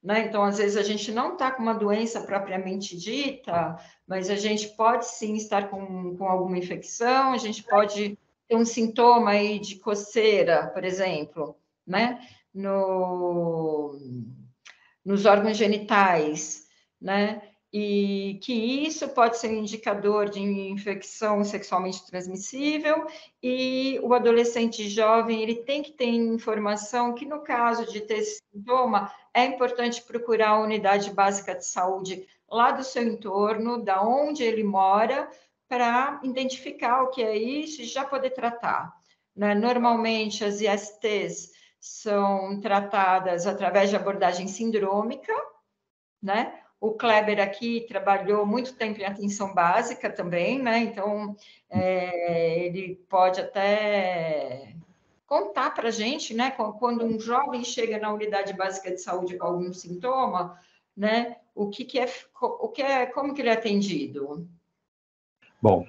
[0.01, 0.25] né?
[0.25, 3.77] Então, às vezes, a gente não está com uma doença propriamente dita,
[4.07, 8.17] mas a gente pode sim estar com, com alguma infecção, a gente pode
[8.47, 11.55] ter um sintoma aí de coceira, por exemplo,
[11.85, 12.19] né?
[12.53, 13.99] No,
[15.05, 16.67] nos órgãos genitais,
[16.99, 17.41] né?
[17.71, 23.05] e que isso pode ser um indicador de infecção sexualmente transmissível
[23.43, 29.11] e o adolescente jovem ele tem que ter informação que no caso de ter sintoma
[29.33, 34.63] é importante procurar a unidade básica de saúde lá do seu entorno, da onde ele
[34.63, 35.29] mora,
[35.67, 38.93] para identificar o que é isso e já poder tratar.
[39.35, 39.53] Né?
[39.53, 45.33] Normalmente as ISTs são tratadas através de abordagem sindrômica,
[46.21, 46.59] né?
[46.79, 50.77] O Kleber aqui trabalhou muito tempo em atenção básica também, né?
[50.79, 51.35] Então,
[51.69, 54.75] é, ele pode até
[55.25, 56.51] contar para a gente, né?
[56.51, 60.59] Quando um jovem chega na unidade básica de saúde com algum sintoma,
[60.95, 61.37] né?
[61.55, 62.07] O que, que é,
[62.39, 64.47] o que é, como que ele é atendido?
[65.61, 65.87] Bom,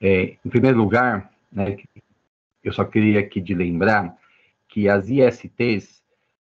[0.00, 1.76] é, em primeiro lugar, né,
[2.64, 4.16] eu só queria aqui de lembrar
[4.68, 6.02] que as ISTs,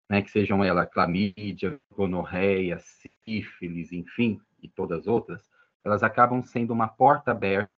[0.09, 2.79] né, que sejam ela clamídia, gonorreia,
[3.25, 5.49] sífilis, enfim, e todas as outras,
[5.83, 7.69] elas acabam sendo uma porta aberta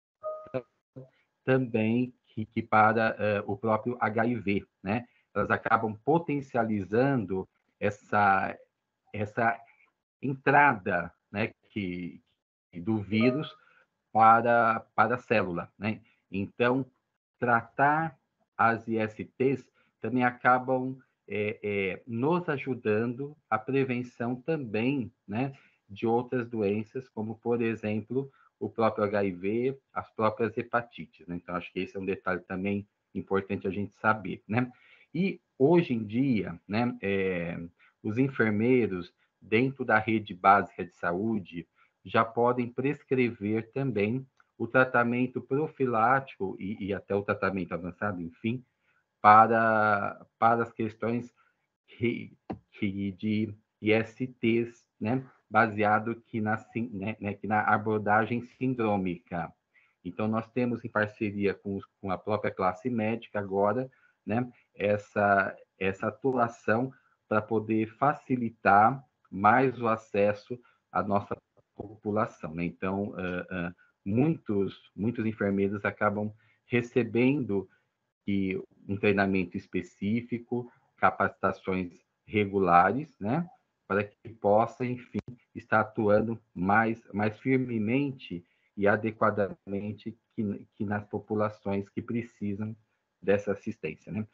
[1.44, 5.06] também que, que para uh, o próprio HIV, né?
[5.34, 7.48] Elas acabam potencializando
[7.80, 8.56] essa
[9.14, 9.58] essa
[10.22, 12.22] entrada, né, que
[12.74, 13.50] do vírus
[14.16, 16.00] para para a célula, né?
[16.32, 16.86] Então,
[17.38, 18.18] tratar
[18.58, 19.68] as ISTs
[20.00, 20.98] também acabam
[21.28, 25.52] é, é, nos ajudando a prevenção também né,
[25.90, 31.28] de outras doenças, como, por exemplo, o próprio HIV, as próprias hepatites.
[31.28, 31.36] Né?
[31.36, 34.42] Então, acho que esse é um detalhe também importante a gente saber.
[34.48, 34.72] Né?
[35.14, 37.60] E, hoje em dia, né, é,
[38.02, 41.68] os enfermeiros, dentro da rede básica de saúde,
[42.06, 44.26] já podem prescrever também
[44.58, 48.64] o tratamento profilático e, e até o tratamento avançado, enfim,
[49.22, 51.34] para, para as questões
[51.88, 52.38] que,
[52.72, 56.58] que de ISTs, né, baseado que na,
[56.92, 59.52] né, né, que na abordagem sindrômica.
[60.04, 63.90] Então, nós temos em parceria com, com a própria classe médica agora,
[64.26, 66.92] né, essa, essa atuação
[67.28, 70.60] para poder facilitar mais o acesso
[70.92, 71.36] à nossa
[71.76, 72.54] população.
[72.54, 72.66] Né?
[72.66, 73.76] Então, uh, uh,
[74.06, 76.34] muitos, muitos enfermeiros acabam
[76.66, 77.68] recebendo
[78.28, 81.92] e um treinamento específico, capacitações
[82.26, 83.48] regulares, né,
[83.88, 85.20] para que possa, enfim,
[85.54, 88.44] estar atuando mais, mais firmemente
[88.76, 92.76] e adequadamente que, que nas populações que precisam
[93.22, 94.28] dessa assistência, né?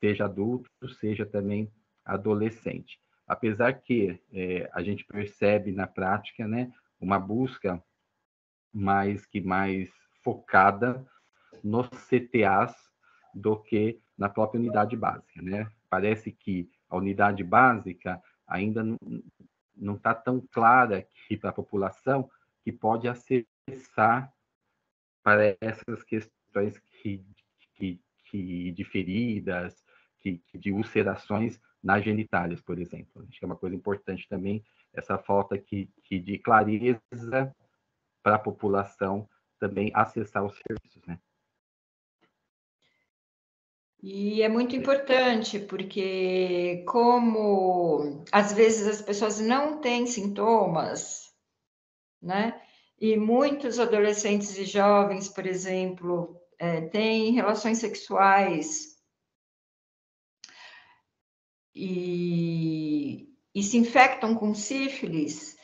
[0.00, 0.70] Seja adulto,
[1.00, 1.70] seja também
[2.04, 3.00] adolescente.
[3.26, 7.82] Apesar que é, a gente percebe na prática, né, uma busca
[8.72, 9.90] mais que mais
[10.22, 11.06] focada
[11.62, 12.74] nos CTAs
[13.34, 15.70] do que na própria unidade básica, né?
[15.88, 18.84] Parece que a unidade básica ainda
[19.74, 22.30] não está tão clara aqui para a população
[22.62, 24.32] que pode acessar
[25.22, 27.24] para essas questões que,
[27.74, 29.82] que, que de feridas,
[30.20, 33.22] que, de ulcerações nas genitálias, por exemplo.
[33.28, 37.54] Acho que é uma coisa importante também essa falta que, que de clareza
[38.22, 39.28] para a população
[39.60, 41.18] também acessar os serviços, né?
[44.02, 51.34] E é muito importante, porque como às vezes as pessoas não têm sintomas,
[52.20, 52.60] né?
[52.98, 58.93] E muitos adolescentes e jovens, por exemplo, é, têm relações sexuais
[61.74, 65.56] e, e se infectam com sífilis.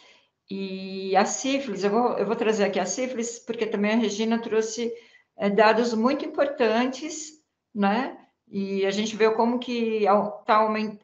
[0.50, 4.40] E a sífilis, eu vou, eu vou trazer aqui a sífilis, porque também a Regina
[4.40, 4.92] trouxe
[5.38, 7.40] é, dados muito importantes,
[7.74, 8.18] né?
[8.48, 10.04] E a gente vê como que
[10.44, 10.98] tá aumentando,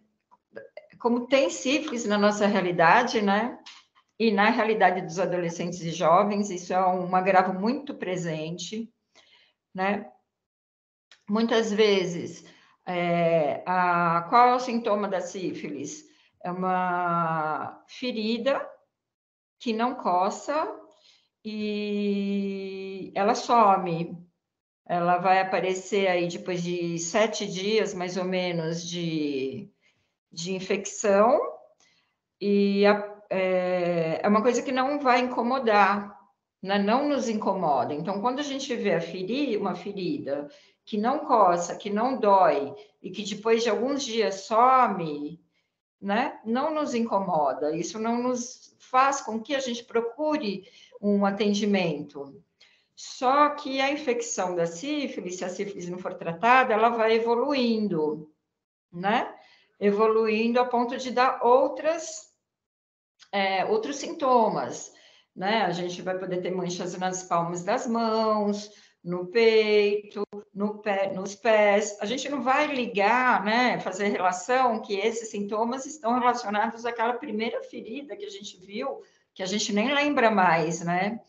[0.98, 3.56] como tem sífilis na nossa realidade, né?
[4.18, 8.90] E na realidade dos adolescentes e jovens, isso é um agravo muito presente,
[9.72, 10.10] né?
[11.28, 12.44] Muitas vezes,
[12.86, 16.04] é, a, qual é o sintoma da sífilis?
[16.42, 18.64] É uma ferida
[19.58, 20.54] que não coça
[21.44, 24.16] e ela some,
[24.86, 29.68] ela vai aparecer aí depois de sete dias, mais ou menos, de,
[30.30, 31.40] de infecção,
[32.40, 36.15] e a, é, é, uma coisa que não vai incomodar,
[36.66, 36.78] né?
[36.78, 37.94] não nos incomoda.
[37.94, 40.48] Então, quando a gente vê a uma ferida
[40.84, 45.40] que não coça, que não dói, e que depois de alguns dias some,
[46.00, 46.40] né?
[46.44, 50.68] não nos incomoda, isso não nos faz com que a gente procure
[51.00, 52.42] um atendimento.
[52.94, 58.32] Só que a infecção da sífilis, se a sífilis não for tratada, ela vai evoluindo,
[58.90, 59.34] né?
[59.78, 62.32] Evoluindo a ponto de dar outras,
[63.30, 64.95] é, outros sintomas,
[65.36, 65.62] né?
[65.62, 68.70] A gente vai poder ter manchas nas palmas das mãos,
[69.04, 71.96] no peito, no pé, nos pés.
[72.00, 73.78] A gente não vai ligar, né?
[73.78, 79.00] Fazer relação que esses sintomas estão relacionados àquela primeira ferida que a gente viu,
[79.34, 81.20] que a gente nem lembra mais, né?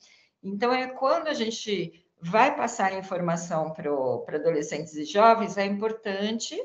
[0.42, 6.58] Então, é quando a gente vai passar informação para adolescentes e jovens, é importante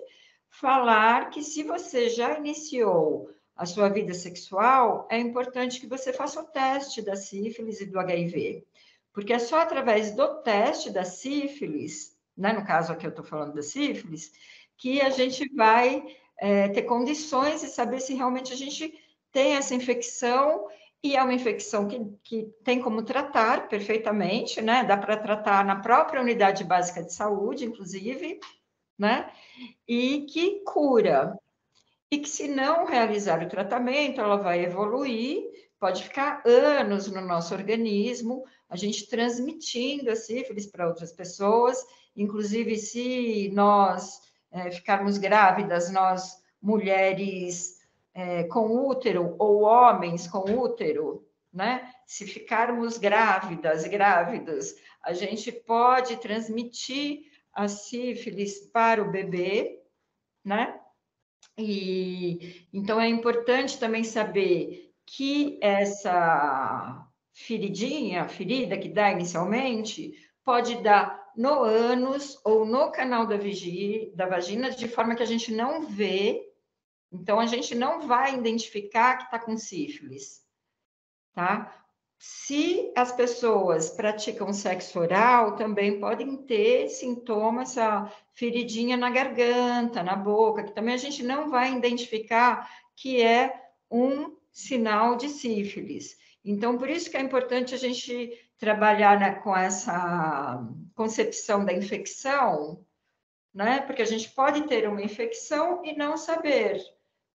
[0.48, 6.40] falar que se você já iniciou a sua vida sexual, é importante que você faça
[6.40, 8.64] o teste da sífilis e do HIV.
[9.12, 13.54] Porque é só através do teste da sífilis, né, no caso aqui eu estou falando
[13.54, 14.32] da sífilis,
[14.76, 16.02] que a gente vai
[16.38, 18.92] é, ter condições de saber se realmente a gente
[19.30, 20.66] tem essa infecção
[21.02, 24.84] e é uma infecção que, que tem como tratar perfeitamente, né?
[24.84, 28.38] Dá para tratar na própria unidade básica de saúde, inclusive,
[28.96, 29.30] né?
[29.86, 31.36] E que cura.
[32.12, 35.44] E que, se não realizar o tratamento, ela vai evoluir,
[35.80, 41.82] pode ficar anos no nosso organismo, a gente transmitindo a sífilis para outras pessoas,
[42.14, 44.20] inclusive se nós
[44.50, 47.80] é, ficarmos grávidas, nós mulheres
[48.12, 51.94] é, com útero ou homens com útero, né?
[52.04, 57.22] Se ficarmos grávidas, grávidos, a gente pode transmitir
[57.54, 59.80] a sífilis para o bebê,
[60.44, 60.78] né?
[61.58, 70.12] E então é importante também saber que essa feridinha, ferida que dá inicialmente,
[70.44, 73.36] pode dar no ânus ou no canal da,
[74.14, 76.52] da vagina, de forma que a gente não vê
[77.12, 80.40] então, a gente não vai identificar que está com sífilis,
[81.34, 81.81] tá?
[82.24, 90.14] Se as pessoas praticam sexo oral, também podem ter sintomas, essa feridinha na garganta, na
[90.14, 93.52] boca, que também a gente não vai identificar que é
[93.90, 96.16] um sinal de sífilis.
[96.44, 102.86] Então, por isso que é importante a gente trabalhar né, com essa concepção da infecção,
[103.52, 103.80] né?
[103.80, 106.80] Porque a gente pode ter uma infecção e não saber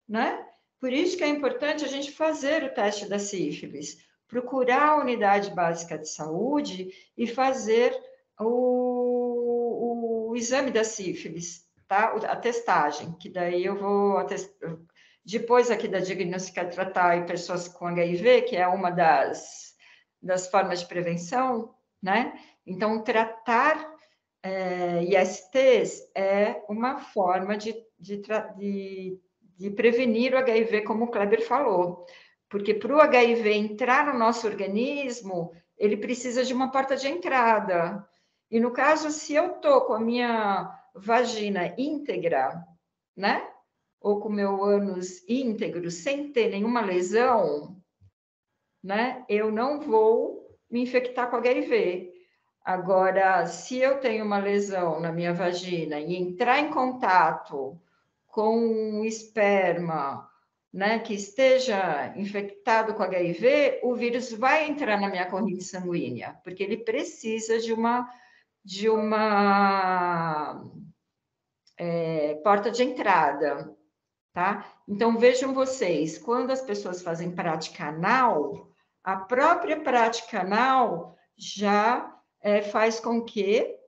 [0.07, 0.47] né?
[0.79, 3.99] Por isso que é importante a gente fazer o teste da sífilis,
[4.29, 7.97] procurar a unidade básica de saúde e fazer
[8.41, 12.15] o, o exame da sífilis, tá?
[12.29, 14.19] A testagem, que daí eu vou
[15.25, 19.75] depois aqui da diagnosticar tratar pessoas com HIV, que é uma das,
[20.21, 22.39] das formas de prevenção, né?
[22.67, 23.95] Então, tratar
[24.43, 28.21] é, ISTs é uma forma de, de,
[28.57, 29.19] de,
[29.57, 32.05] de prevenir o HIV, como o Kleber falou.
[32.55, 38.09] Porque para o HIV entrar no nosso organismo, ele precisa de uma porta de entrada.
[38.49, 42.65] E no caso, se eu estou com a minha vagina íntegra,
[43.17, 43.45] né?
[44.01, 47.77] Ou com meu ânus íntegro, sem ter nenhuma lesão,
[48.81, 49.25] né?
[49.29, 52.13] Eu não vou me infectar com HIV.
[52.65, 57.77] Agora, se eu tenho uma lesão na minha vagina e entrar em contato
[58.29, 60.31] com esperma,
[60.75, 66.65] né, que esteja infectado com HIV, o vírus vai entrar na minha corrente sanguínea, porque
[66.65, 68.13] ele precisa de uma
[68.65, 70.65] de uma
[71.77, 73.73] é, porta de entrada,
[74.33, 74.67] tá?
[74.89, 78.69] Então vejam vocês, quando as pessoas fazem prática anal,
[79.05, 83.79] a própria prática anal já é, faz com que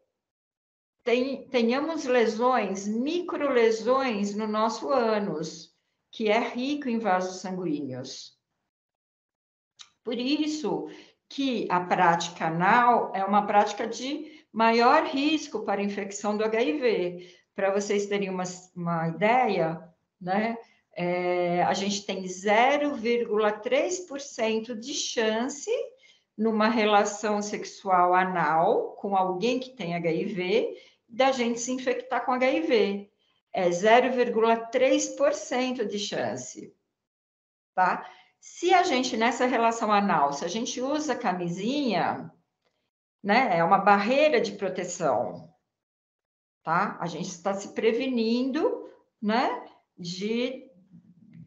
[1.50, 5.75] tenhamos lesões, microlesões no nosso ânus,
[6.16, 8.34] que é rico em vasos sanguíneos.
[10.02, 10.88] Por isso
[11.28, 17.36] que a prática anal é uma prática de maior risco para infecção do HIV.
[17.54, 18.44] Para vocês terem uma,
[18.74, 19.86] uma ideia,
[20.18, 20.56] né?
[20.94, 25.70] É, a gente tem 0,3% de chance
[26.34, 33.10] numa relação sexual anal com alguém que tem HIV, da gente se infectar com HIV.
[33.56, 36.76] É 0,3% de chance,
[37.74, 38.06] tá?
[38.38, 42.30] Se a gente, nessa relação anal, se a gente usa camisinha,
[43.24, 45.50] né, é uma barreira de proteção,
[46.62, 46.98] tá?
[47.00, 48.90] A gente está se prevenindo,
[49.22, 49.66] né,
[49.96, 50.70] de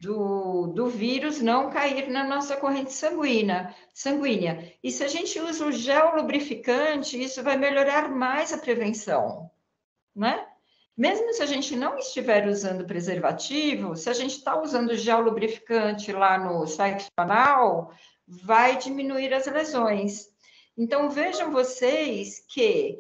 [0.02, 4.76] do, do vírus não cair na nossa corrente sanguínea, sanguínea.
[4.82, 9.52] E se a gente usa o gel lubrificante, isso vai melhorar mais a prevenção,
[10.16, 10.49] né?
[11.00, 16.12] Mesmo se a gente não estiver usando preservativo, se a gente está usando gel lubrificante
[16.12, 17.94] lá no sexo anal,
[18.28, 20.28] vai diminuir as lesões.
[20.78, 23.00] Então, vejam vocês que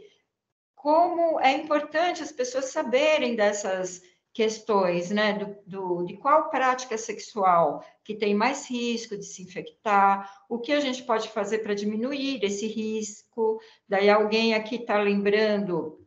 [0.73, 4.01] como é importante as pessoas saberem dessas
[4.31, 10.41] questões, né, do, do, de qual prática sexual que tem mais risco de se infectar,
[10.47, 13.59] o que a gente pode fazer para diminuir esse risco.
[13.89, 15.98] Daí alguém aqui está lembrando,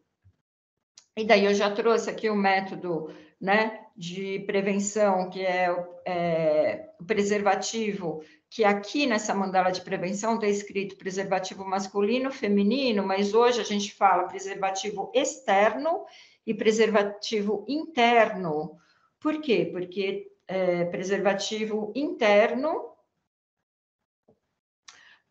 [1.17, 5.69] e daí eu já trouxe aqui o método, né, de prevenção, que é,
[6.07, 13.35] é o preservativo, que aqui nessa mandala de prevenção está escrito preservativo masculino, feminino, mas
[13.35, 16.05] hoje a gente fala preservativo externo
[16.47, 18.79] e preservativo interno.
[19.21, 19.69] Por quê?
[19.71, 22.93] Porque é, preservativo interno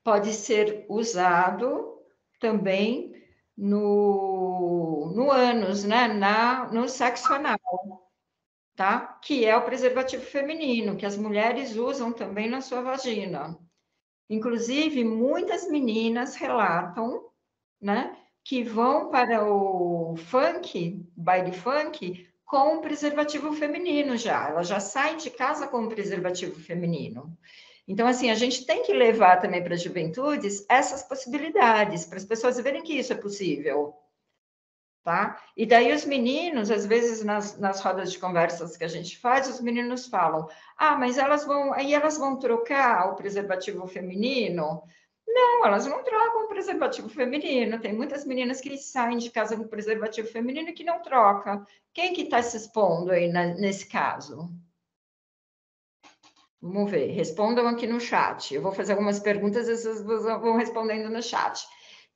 [0.03, 1.99] pode ser usado
[2.39, 3.13] também
[3.55, 6.07] no, no ânus, né?
[6.07, 7.59] Na, no sexo anal,
[8.75, 9.19] tá?
[9.21, 13.57] Que é o preservativo feminino, que as mulheres usam também na sua vagina.
[14.29, 17.29] Inclusive, muitas meninas relatam,
[17.81, 18.15] né?
[18.43, 24.49] que vão para o funk, baile funk, com preservativo feminino já.
[24.49, 27.37] Elas já saem de casa com preservativo feminino.
[27.87, 32.25] Então, assim, a gente tem que levar também para as juventudes essas possibilidades, para as
[32.25, 33.93] pessoas verem que isso é possível.
[35.03, 35.41] Tá?
[35.57, 39.47] E daí os meninos, às vezes nas, nas rodas de conversas que a gente faz,
[39.47, 40.47] os meninos falam:
[40.77, 44.83] ah, mas elas vão, aí elas vão trocar o preservativo feminino
[45.33, 47.79] não, elas não trocam preservativo feminino.
[47.79, 51.65] Tem muitas meninas que saem de casa com preservativo feminino e que não troca.
[51.93, 54.51] Quem que está se expondo aí na, nesse caso?
[56.61, 58.53] Vamos ver, respondam aqui no chat.
[58.53, 61.65] Eu vou fazer algumas perguntas e vocês vão respondendo no chat.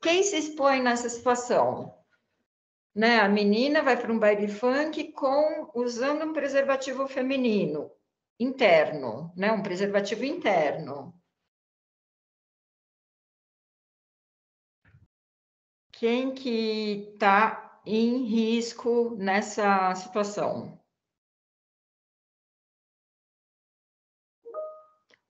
[0.02, 1.96] Quem se expõe nessa situação?
[2.96, 3.20] Né?
[3.20, 7.92] A menina vai para um baile funk com usando um preservativo feminino
[8.40, 9.52] interno, né?
[9.52, 11.14] Um preservativo interno.
[15.98, 20.80] quem que está em risco nessa situação?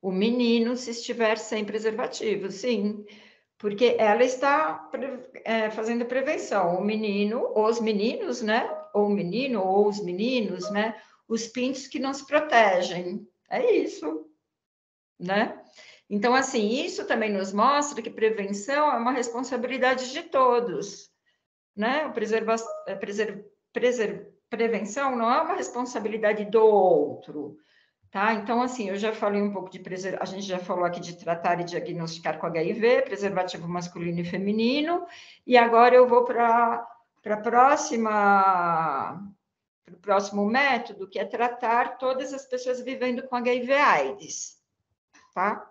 [0.02, 3.06] O menino, se estiver sem preservativo, sim,
[3.58, 4.90] porque ela está
[5.44, 6.78] é, fazendo prevenção.
[6.78, 8.70] O menino, os meninos, né?
[8.94, 11.00] Ou o menino, ou os meninos, né?
[11.28, 13.28] Os pintos que não se protegem.
[13.50, 14.30] É isso,
[15.20, 15.62] né?
[16.10, 21.10] Então, assim, isso também nos mostra que prevenção é uma responsabilidade de todos,
[21.76, 22.10] né?
[22.10, 22.56] Preserva
[22.88, 27.58] é, preser preser prevenção não é uma responsabilidade do outro,
[28.16, 28.34] tá?
[28.34, 31.18] Então, assim, eu já falei um pouco de preservar, a gente já falou aqui de
[31.18, 35.06] tratar e diagnosticar com HIV, preservativo masculino e feminino,
[35.46, 36.88] e agora eu vou para
[37.26, 39.22] a próxima
[39.84, 44.62] para o próximo método, que é tratar todas as pessoas vivendo com HIV/AIDS,
[45.34, 45.70] tá?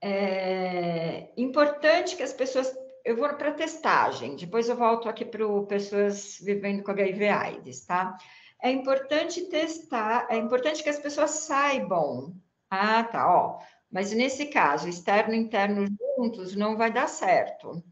[0.00, 2.72] É importante que as pessoas.
[3.04, 8.16] Eu vou para testagem, depois eu volto aqui para pessoas vivendo com HIV/AIDS, tá?
[8.60, 12.34] É importante testar, é importante que as pessoas saibam.
[12.68, 13.60] Ah, tá, ó.
[13.90, 15.86] Mas nesse caso, externo e interno
[16.16, 17.82] juntos não vai dar certo.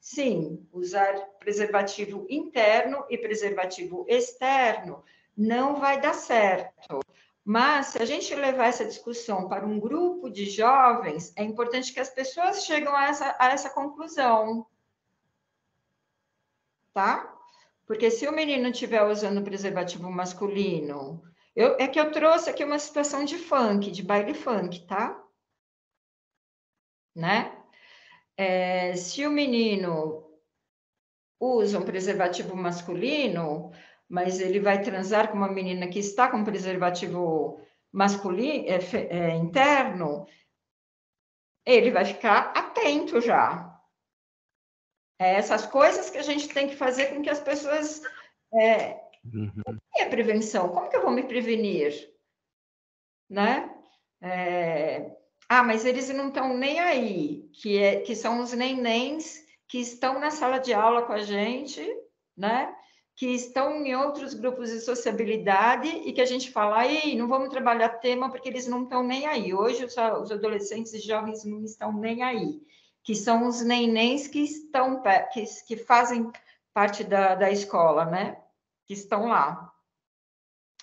[0.00, 5.04] Sim, usar preservativo interno e preservativo externo
[5.36, 7.00] não vai dar certo.
[7.44, 12.00] Mas, se a gente levar essa discussão para um grupo de jovens, é importante que
[12.00, 14.66] as pessoas cheguem a essa, a essa conclusão.
[16.94, 17.41] Tá?
[17.86, 21.22] Porque se o menino estiver usando preservativo masculino,
[21.54, 25.22] eu, é que eu trouxe aqui uma situação de funk, de baile funk, tá?
[27.14, 27.56] Né?
[28.36, 30.30] É, se o menino
[31.38, 33.72] usa um preservativo masculino,
[34.08, 37.60] mas ele vai transar com uma menina que está com preservativo
[37.90, 40.26] masculino, é, é, interno,
[41.66, 43.71] ele vai ficar atento já.
[45.22, 48.02] É essas coisas que a gente tem que fazer com que as pessoas.
[48.52, 49.00] É,
[49.32, 49.78] uhum.
[49.96, 50.68] é prevenção?
[50.70, 52.10] Como que eu vou me prevenir?
[53.30, 53.72] Né?
[54.20, 55.12] É,
[55.48, 60.18] ah, mas eles não estão nem aí, que, é, que são os nenéns que estão
[60.18, 61.80] na sala de aula com a gente,
[62.36, 62.74] né?
[63.14, 67.48] Que estão em outros grupos de sociabilidade e que a gente fala, aí, não vamos
[67.48, 69.54] trabalhar tema porque eles não estão nem aí.
[69.54, 72.60] Hoje os, os adolescentes e jovens não estão nem aí,
[73.02, 75.02] que são os nenéns que estão
[75.32, 76.30] que, que fazem
[76.72, 78.40] parte da, da escola, né?
[78.86, 79.72] Que estão lá.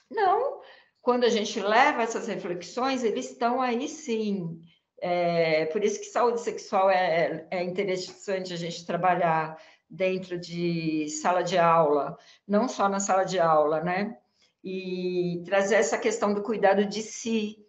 [0.09, 0.61] Não,
[1.01, 4.61] quando a gente leva essas reflexões, eles estão aí sim.
[5.01, 9.57] É, por isso que saúde sexual é, é interessante a gente trabalhar
[9.89, 12.17] dentro de sala de aula,
[12.47, 14.17] não só na sala de aula, né?
[14.63, 17.65] E trazer essa questão do cuidado de si,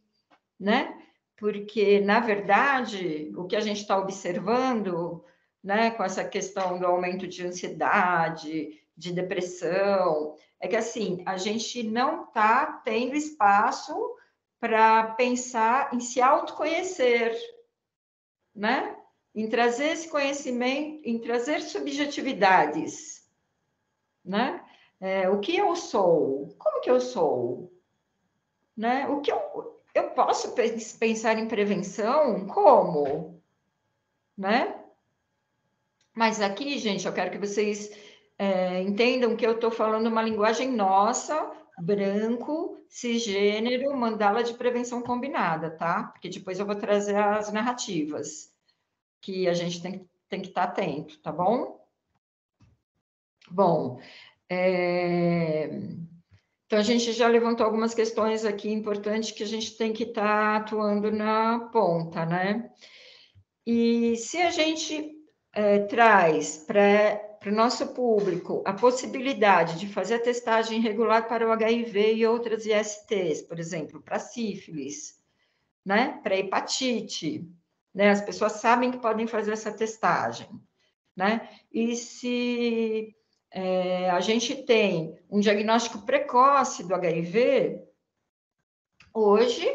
[0.58, 0.99] né?
[1.40, 5.24] Porque, na verdade, o que a gente está observando,
[5.64, 11.82] né, com essa questão do aumento de ansiedade, de depressão, é que assim, a gente
[11.82, 13.94] não está tendo espaço
[14.60, 17.34] para pensar em se autoconhecer,
[18.54, 18.94] né?
[19.34, 23.26] Em trazer esse conhecimento, em trazer subjetividades,
[24.22, 24.62] né?
[25.00, 26.54] É, o que eu sou?
[26.58, 27.72] Como que eu sou?
[28.76, 29.08] Né?
[29.08, 30.54] O que eu, eu posso
[30.98, 32.46] pensar em prevenção?
[32.46, 33.42] Como?
[34.36, 34.80] Né?
[36.14, 37.90] Mas aqui, gente, eu quero que vocês
[38.38, 45.70] é, entendam que eu estou falando uma linguagem nossa, branco, cisgênero, mandala de prevenção combinada,
[45.70, 46.04] tá?
[46.04, 48.52] Porque depois eu vou trazer as narrativas
[49.20, 51.80] que a gente tem, tem que estar tá atento, tá bom?
[53.50, 54.00] Bom,
[54.48, 55.68] é...
[56.70, 60.22] então a gente já levantou algumas questões aqui importantes que a gente tem que estar
[60.22, 62.70] tá atuando na ponta, né?
[63.66, 65.10] E se a gente
[65.52, 71.50] é, traz para o nosso público a possibilidade de fazer a testagem regular para o
[71.50, 75.18] HIV e outras ISTs, por exemplo, para sífilis,
[75.84, 76.20] né?
[76.22, 77.50] para hepatite,
[77.92, 78.10] né?
[78.10, 80.48] As pessoas sabem que podem fazer essa testagem,
[81.16, 81.50] né?
[81.72, 83.12] E se
[83.52, 87.82] é, a gente tem um diagnóstico precoce do HIV,
[89.12, 89.68] hoje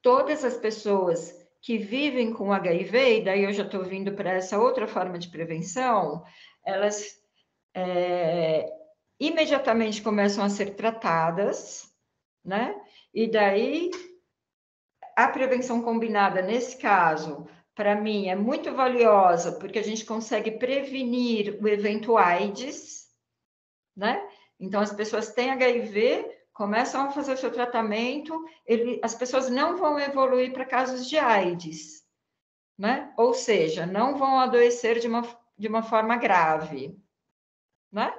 [0.00, 4.58] todas as pessoas que vivem com HIV, e daí eu já estou vindo para essa
[4.58, 6.24] outra forma de prevenção,
[6.64, 7.18] elas
[7.74, 8.72] é,
[9.18, 11.92] imediatamente começam a ser tratadas,
[12.44, 12.74] né?
[13.12, 13.90] E daí
[15.16, 21.58] a prevenção combinada, nesse caso, para mim, é muito valiosa, porque a gente consegue prevenir
[21.60, 23.07] o evento AIDS,
[23.98, 24.24] né?
[24.60, 28.32] Então, as pessoas têm HIV, começam a fazer o seu tratamento,
[28.64, 32.04] ele, as pessoas não vão evoluir para casos de AIDS,
[32.78, 33.12] né?
[33.16, 35.22] Ou seja, não vão adoecer de uma
[35.58, 36.96] de uma forma grave,
[37.90, 38.14] né?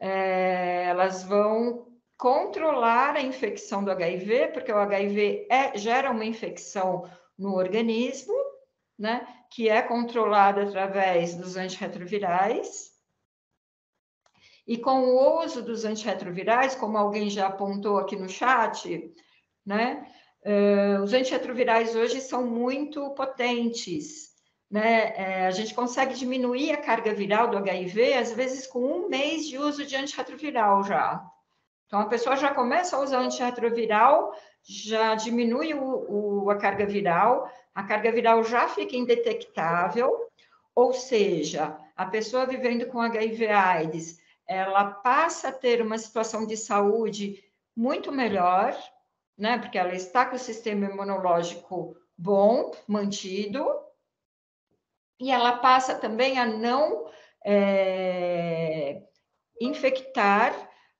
[0.00, 7.08] É, elas vão controlar a infecção do HIV, porque o HIV é, gera uma infecção
[7.38, 8.34] no organismo,
[8.98, 9.24] né?
[9.52, 12.87] Que é controlada através dos antirretrovirais.
[14.68, 19.10] E com o uso dos antirretrovirais, como alguém já apontou aqui no chat,
[19.64, 20.06] né?
[20.44, 24.28] Uh, os antirretrovirais hoje são muito potentes,
[24.70, 29.08] né, é, a gente consegue diminuir a carga viral do HIV, às vezes com um
[29.08, 31.24] mês de uso de antirretroviral já.
[31.86, 34.32] Então, a pessoa já começa a usar antirretroviral,
[34.62, 40.14] já diminui o, o, a carga viral, a carga viral já fica indetectável,
[40.74, 44.18] ou seja, a pessoa vivendo com HIV/AIDS,
[44.48, 47.44] ela passa a ter uma situação de saúde
[47.76, 48.74] muito melhor,
[49.36, 49.58] né?
[49.58, 53.64] Porque ela está com o sistema imunológico bom, mantido,
[55.20, 57.10] e ela passa também a não
[57.44, 59.02] é,
[59.60, 60.54] infectar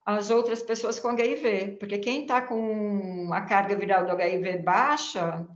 [0.05, 5.47] as outras pessoas com HIV, porque quem está com a carga viral do HIV baixa,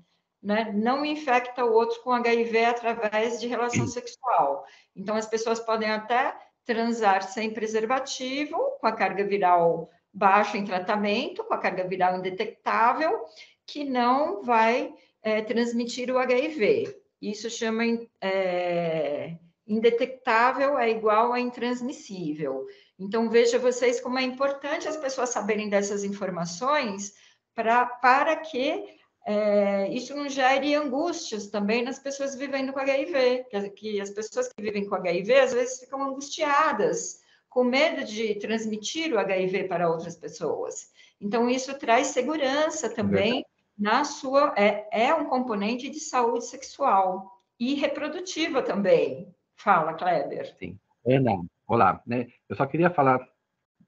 [0.43, 4.67] né, não infecta o outro com HIV através de relação sexual.
[4.95, 11.45] Então, as pessoas podem até transar sem preservativo, com a carga viral baixa em tratamento,
[11.45, 13.25] com a carga viral indetectável,
[13.67, 16.97] que não vai é, transmitir o HIV.
[17.21, 17.85] Isso chama
[18.21, 19.37] é,
[19.67, 22.67] indetectável é igual a intransmissível.
[22.99, 27.15] Então, veja vocês como é importante as pessoas saberem dessas informações
[27.55, 33.71] pra, para que é, isso não gere angústias também nas pessoas vivendo com HIV, que,
[33.71, 39.13] que as pessoas que vivem com HIV às vezes ficam angustiadas, com medo de transmitir
[39.13, 40.91] o HIV para outras pessoas.
[41.21, 43.45] Então, isso traz segurança também
[43.79, 44.55] na sua.
[44.57, 47.31] É, é um componente de saúde sexual
[47.61, 49.33] e reprodutiva também.
[49.55, 50.57] Fala, Kleber.
[50.59, 50.77] Sim.
[51.07, 52.03] Ana, olá.
[52.05, 52.27] Né?
[52.49, 53.21] Eu só queria falar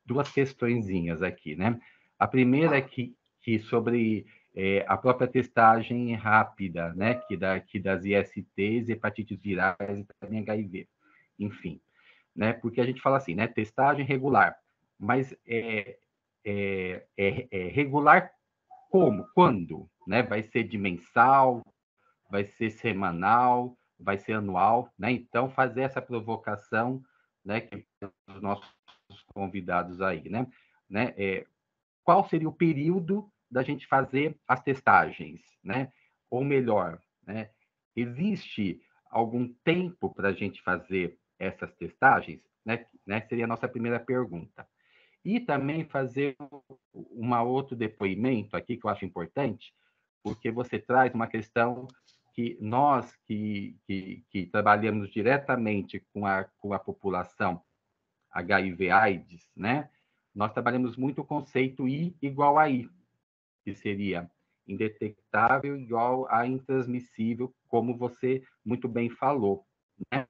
[0.06, 1.81] duas questõezinhas aqui, né?
[2.19, 7.16] A primeira é que, que sobre é, a própria testagem rápida, né?
[7.26, 10.89] Que, da, que das ISTs, hepatites virais e também HIV.
[11.39, 11.81] Enfim,
[12.35, 12.52] né?
[12.52, 13.47] Porque a gente fala assim, né?
[13.47, 14.56] Testagem regular.
[14.98, 15.98] Mas é,
[16.44, 18.31] é, é, é regular
[18.90, 19.26] como?
[19.35, 19.89] Quando?
[20.06, 20.22] Né?
[20.22, 21.64] Vai ser de mensal?
[22.31, 23.76] Vai ser semanal?
[23.98, 25.10] vai ser anual, né?
[25.12, 27.02] Então, fazer essa provocação,
[27.44, 27.86] né, que
[28.28, 28.68] os nossos
[29.32, 30.47] convidados aí, né?
[30.89, 31.14] né?
[31.16, 31.47] É,
[32.02, 35.93] qual seria o período da gente fazer as testagens, né?
[36.31, 37.51] Ou melhor, né?
[37.95, 38.81] Existe
[39.11, 42.87] algum tempo para a gente fazer essas testagens, né?
[43.07, 43.21] né?
[43.29, 44.66] Seria a nossa primeira pergunta.
[45.25, 46.37] E também fazer
[46.93, 49.73] um outro depoimento aqui que eu acho importante,
[50.23, 51.87] porque você traz uma questão
[52.35, 57.62] que nós que, que, que trabalhamos diretamente com a, com a população
[58.33, 59.89] HIV/AIDS, né?
[60.35, 62.91] Nós trabalhamos muito o conceito I igual a I,
[63.65, 64.31] que seria
[64.66, 69.65] indetectável igual a intransmissível, como você muito bem falou,
[70.11, 70.27] né?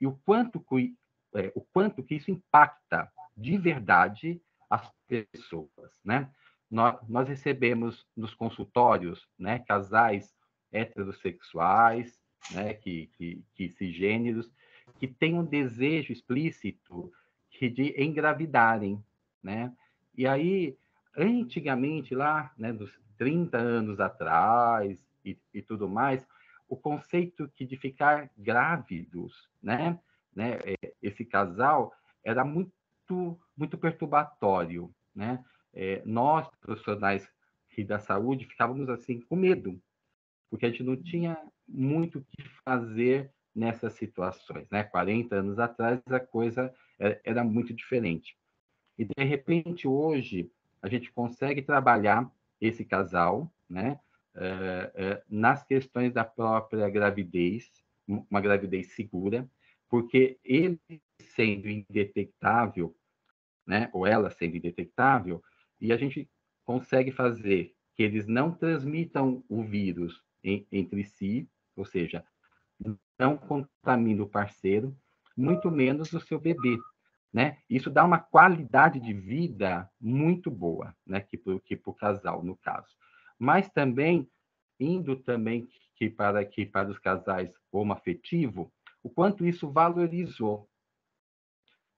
[0.00, 0.94] E o quanto que,
[1.34, 6.30] é, o quanto que isso impacta de verdade as pessoas, né?
[6.70, 10.34] Nós, nós recebemos nos consultórios, né, casais
[10.72, 12.18] heterossexuais,
[12.50, 14.50] né, que, que, que cisgêneros,
[14.98, 17.12] que têm um desejo explícito
[17.60, 19.02] de engravidarem,
[19.42, 19.72] né?
[20.16, 20.76] E aí,
[21.16, 26.26] antigamente, lá, né, dos 30 anos atrás e, e tudo mais,
[26.68, 29.98] o conceito que de ficar grávidos, né,
[30.34, 31.92] né, é, esse casal
[32.22, 32.72] era muito
[33.56, 35.44] muito perturbatório, né?
[35.72, 37.28] É, nós profissionais
[37.86, 39.80] da saúde ficávamos assim com medo,
[40.48, 41.36] porque a gente não tinha
[41.68, 44.84] muito o que fazer nessas situações, né?
[44.84, 46.72] 40 anos atrás a coisa
[47.24, 48.36] era muito diferente.
[48.96, 50.50] E de repente hoje
[50.84, 52.30] a gente consegue trabalhar
[52.60, 53.98] esse casal, né?
[54.34, 57.70] É, é, nas questões da própria gravidez,
[58.06, 59.48] uma gravidez segura,
[59.88, 60.78] porque ele
[61.18, 62.94] sendo indetectável,
[63.66, 63.88] né?
[63.94, 65.42] Ou ela sendo indetectável,
[65.80, 66.28] e a gente
[66.66, 72.22] consegue fazer que eles não transmitam o vírus em, entre si, ou seja,
[73.18, 74.94] não contamina o parceiro,
[75.34, 76.76] muito menos o seu bebê.
[77.34, 77.58] Né?
[77.68, 81.20] Isso dá uma qualidade de vida muito boa, né?
[81.20, 82.86] Que para que o casal, no caso.
[83.36, 84.30] Mas também,
[84.78, 90.68] indo também que para, que para os casais homoafetivo, o quanto isso valorizou.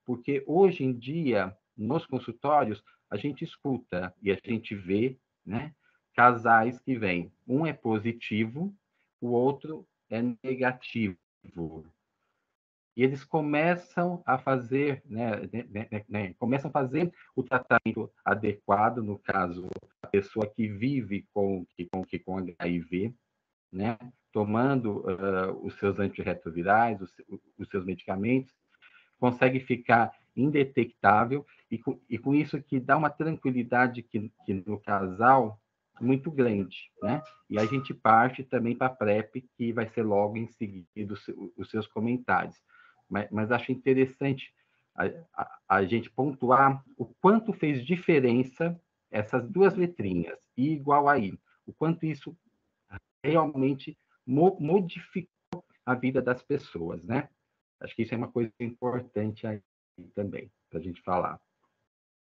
[0.06, 5.74] Porque hoje em dia, nos consultórios, a gente escuta e a gente vê, né?
[6.14, 7.30] casais que vêm.
[7.46, 8.74] Um é positivo,
[9.20, 11.18] o outro é negativo.
[12.96, 19.02] E eles começam a fazer, né, né, né, né, começam a fazer o tratamento adequado,
[19.02, 19.68] no caso,
[20.02, 23.14] a pessoa que vive com, com, com HIV,
[23.70, 23.98] né,
[24.32, 27.12] tomando uh, os seus antirretrovirais, os,
[27.58, 28.54] os seus medicamentos,
[29.18, 34.80] consegue ficar indetectável e com, e com isso que dá uma tranquilidade que, que no
[34.80, 35.60] casal
[36.00, 37.22] muito grande, né?
[37.48, 41.14] E a gente parte também para a PrEP, que vai ser logo em seguida
[41.56, 42.56] os seus comentários.
[43.08, 44.52] Mas, mas acho interessante
[44.94, 48.80] a, a, a, gente pontuar o quanto fez diferença
[49.10, 52.36] essas duas letrinhas, I igual a I, o quanto isso
[53.22, 53.96] realmente
[54.26, 57.28] mo, modificou a vida das pessoas, né?
[57.80, 59.60] Acho que isso é uma coisa importante aí
[60.14, 61.40] também, para a gente falar.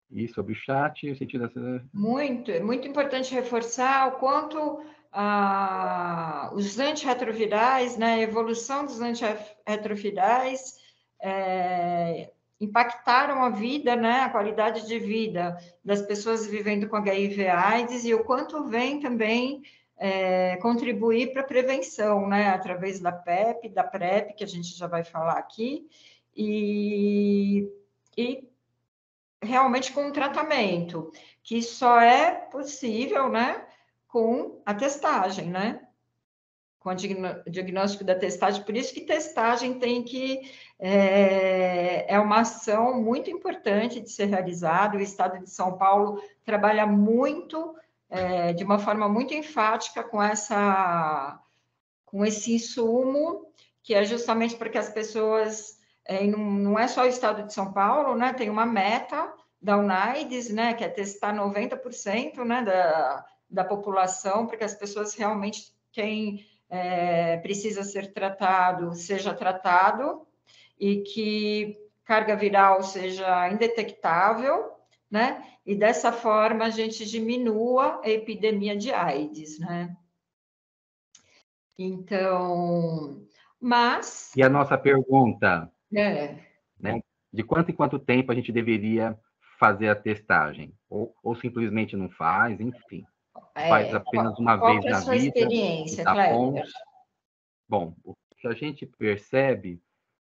[0.09, 1.89] E sobre o chat, o sentido dessa...
[1.93, 10.79] Muito, é muito importante reforçar o quanto ah, os antirretrovirais, né, a evolução dos antirretrovirais
[11.21, 18.05] é, impactaram a vida, né, a qualidade de vida das pessoas vivendo com HIV AIDS
[18.05, 19.63] e o quanto vem também
[19.97, 24.87] é, contribuir para a prevenção, né, através da PEP, da PrEP, que a gente já
[24.87, 25.87] vai falar aqui,
[26.35, 27.67] e,
[28.17, 28.47] e
[29.43, 31.11] realmente com um tratamento,
[31.43, 33.65] que só é possível, né,
[34.11, 35.87] com a testagem, né?
[36.79, 40.41] Com o diagnóstico da testagem, por isso que testagem tem que
[40.79, 44.97] é, é uma ação muito importante de ser realizada.
[44.97, 47.75] O Estado de São Paulo trabalha muito,
[48.09, 51.39] é, de uma forma muito enfática com essa
[52.05, 53.47] com esse insumo,
[53.81, 57.53] que é justamente para que as pessoas é, não, não é só o estado de
[57.53, 58.33] São Paulo, né?
[58.33, 60.73] Tem uma meta da UNAIDS, né?
[60.73, 67.37] Que é testar 90% né, da, da população, para que as pessoas realmente, quem é,
[67.37, 70.25] precisa ser tratado, seja tratado,
[70.79, 74.71] e que carga viral seja indetectável,
[75.09, 75.45] né?
[75.65, 79.95] E dessa forma a gente diminua a epidemia de AIDS, né?
[81.77, 83.25] Então,
[83.59, 84.31] mas.
[84.35, 85.71] E a nossa pergunta?
[85.93, 86.35] É.
[86.79, 87.01] Né?
[87.31, 89.17] De quanto em quanto tempo a gente deveria
[89.59, 90.73] fazer a testagem?
[90.89, 93.05] Ou, ou simplesmente não faz, enfim.
[93.55, 95.39] É, faz apenas uma qual vez é na vida.
[95.39, 96.13] experiência, tá
[97.67, 99.81] Bom, o que a gente percebe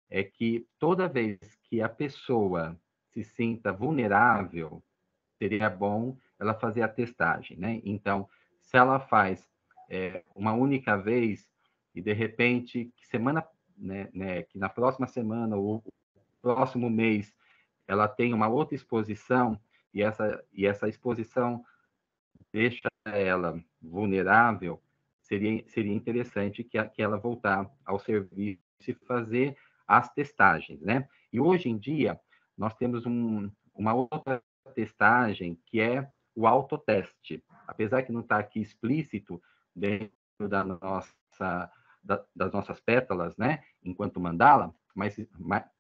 [0.08, 2.78] é que toda vez que a pessoa
[3.10, 4.82] se sinta vulnerável,
[5.38, 7.80] seria bom ela fazer a testagem, né?
[7.84, 8.28] Então,
[8.60, 9.46] se ela faz
[9.88, 11.48] é, uma única vez
[11.94, 15.82] e de repente semana né, né, que na próxima semana ou
[16.40, 17.32] próximo mês
[17.86, 19.60] ela tem uma outra exposição
[19.92, 21.64] e essa e essa exposição
[22.52, 24.82] deixa ela vulnerável,
[25.20, 29.56] seria seria interessante que, a, que ela voltar ao serviço e fazer
[29.86, 31.08] as testagens, né?
[31.32, 32.18] E hoje em dia
[32.56, 34.42] nós temos um, uma outra
[34.74, 39.40] testagem que é o autoteste, apesar que não está aqui explícito
[39.74, 41.70] dentro da nossa
[42.02, 45.16] da, das nossas pétalas, né, enquanto mandala, mas,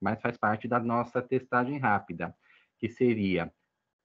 [0.00, 2.34] mas faz parte da nossa testagem rápida,
[2.78, 3.52] que seria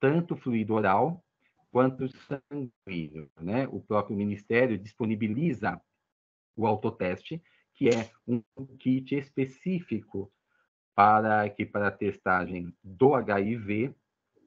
[0.01, 1.23] tanto fluido oral
[1.71, 3.67] quanto sanguíneo, né?
[3.67, 5.81] O próprio Ministério disponibiliza
[6.55, 7.41] o autoteste,
[7.73, 8.41] que é um
[8.77, 10.31] kit específico
[10.95, 13.93] para que para a testagem do HIV,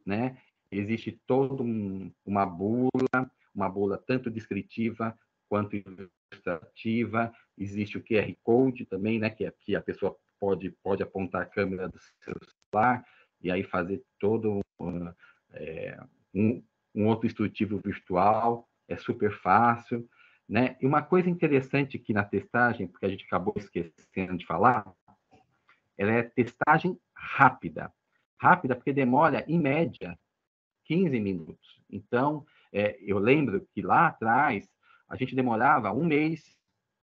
[0.05, 0.36] né?
[0.70, 5.16] Existe toda um, uma bula, uma bula tanto descritiva
[5.49, 11.03] quanto ilustrativa, existe o QR Code também, né, que, é, que a pessoa pode, pode
[11.03, 12.35] apontar a câmera do seu
[12.73, 13.05] celular
[13.39, 15.15] e aí fazer todo uh,
[15.51, 16.03] é,
[16.35, 20.09] um, um outro instrutivo virtual, é super fácil,
[20.48, 20.77] né?
[20.81, 24.93] E uma coisa interessante aqui na testagem, porque a gente acabou esquecendo de falar,
[25.97, 27.93] ela é testagem rápida.
[28.39, 30.19] Rápida porque demora, em média,
[30.85, 31.81] 15 minutos.
[31.89, 34.69] Então, é, eu lembro que lá atrás,
[35.09, 36.43] a gente demorava um mês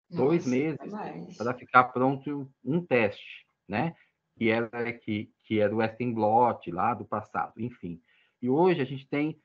[0.10, 3.96] dois Nossa, meses para ficar pronto um teste, né?
[4.38, 8.02] Que era que, que era o Western Blot lá do passado, enfim.
[8.42, 9.40] E hoje a gente tem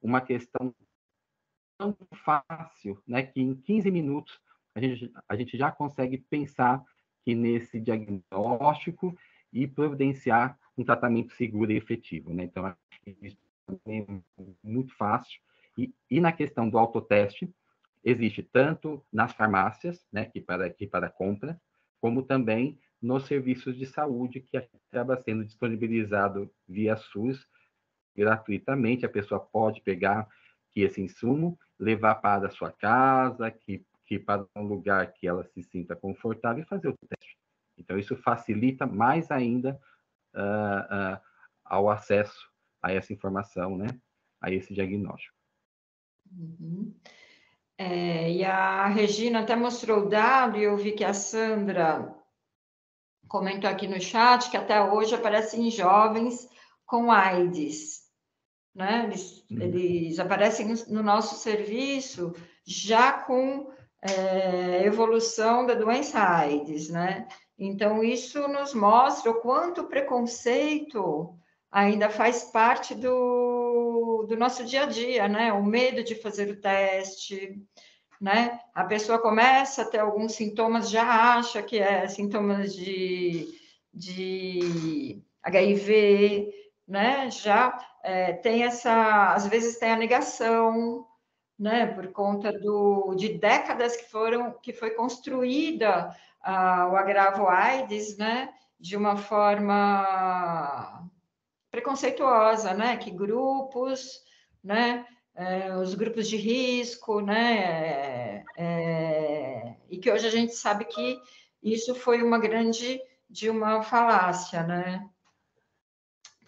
[0.00, 0.74] uma questão
[1.78, 3.22] tão fácil, né?
[3.22, 4.40] Que em 15 minutos
[4.74, 6.84] a gente, a gente já consegue pensar
[7.24, 9.16] que nesse diagnóstico
[9.52, 12.44] e providenciar um tratamento seguro e efetivo, né?
[12.44, 12.74] Então,
[13.22, 13.36] isso
[13.86, 14.06] é
[14.62, 15.40] muito fácil.
[15.76, 17.52] E, e na questão do autoteste,
[18.04, 21.60] existe tanto nas farmácias, né, que para que para compra,
[22.00, 27.46] como também nos serviços de saúde que acaba sendo disponibilizado via SUS
[28.18, 29.06] gratuitamente.
[29.06, 30.28] A pessoa pode pegar
[30.70, 35.44] que esse insumo, levar para a sua casa, que, que para um lugar que ela
[35.44, 37.38] se sinta confortável e fazer o teste.
[37.78, 39.80] Então isso facilita mais ainda
[40.34, 41.20] uh, uh,
[41.64, 42.50] ao acesso
[42.82, 43.86] a essa informação, né,
[44.40, 45.34] a esse diagnóstico.
[46.30, 46.94] Uhum.
[47.76, 52.12] É, e a Regina até mostrou o dado, e eu vi que a Sandra
[53.28, 56.48] comentou aqui no chat que até hoje aparecem jovens
[56.84, 58.07] com AIDS.
[58.78, 59.06] Né?
[59.06, 59.60] Eles, uhum.
[59.60, 62.32] eles aparecem no, no, nosso serviço
[62.64, 66.88] já com é, evolução da doença AIDS.
[66.88, 67.26] Né?
[67.58, 71.36] Então, isso nos mostra o quanto o preconceito
[71.72, 75.52] ainda faz parte do, do nosso dia a dia, né?
[75.52, 77.60] O medo de fazer o teste,
[78.20, 78.60] né?
[78.72, 83.48] A pessoa começa a ter alguns sintomas, já acha que é sintomas de,
[83.92, 86.48] de HIV,
[86.88, 87.30] né?
[87.30, 91.06] Já é, tem essa, às vezes tem a negação,
[91.58, 91.86] né?
[91.86, 96.16] Por conta do, de décadas que foram, que foi construída
[96.90, 98.54] o agravo AIDS, né?
[98.80, 101.06] De uma forma
[101.70, 102.96] preconceituosa, né?
[102.96, 104.22] Que grupos,
[104.64, 105.04] né?
[105.34, 107.58] É, os grupos de risco, né?
[107.58, 111.20] É, é, e que hoje a gente sabe que
[111.62, 115.06] isso foi uma grande de uma falácia, né?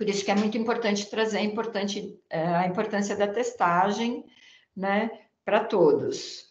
[0.01, 4.25] Por isso que é muito importante trazer a, importante, é, a importância da testagem,
[4.75, 5.11] né,
[5.45, 6.49] para todos.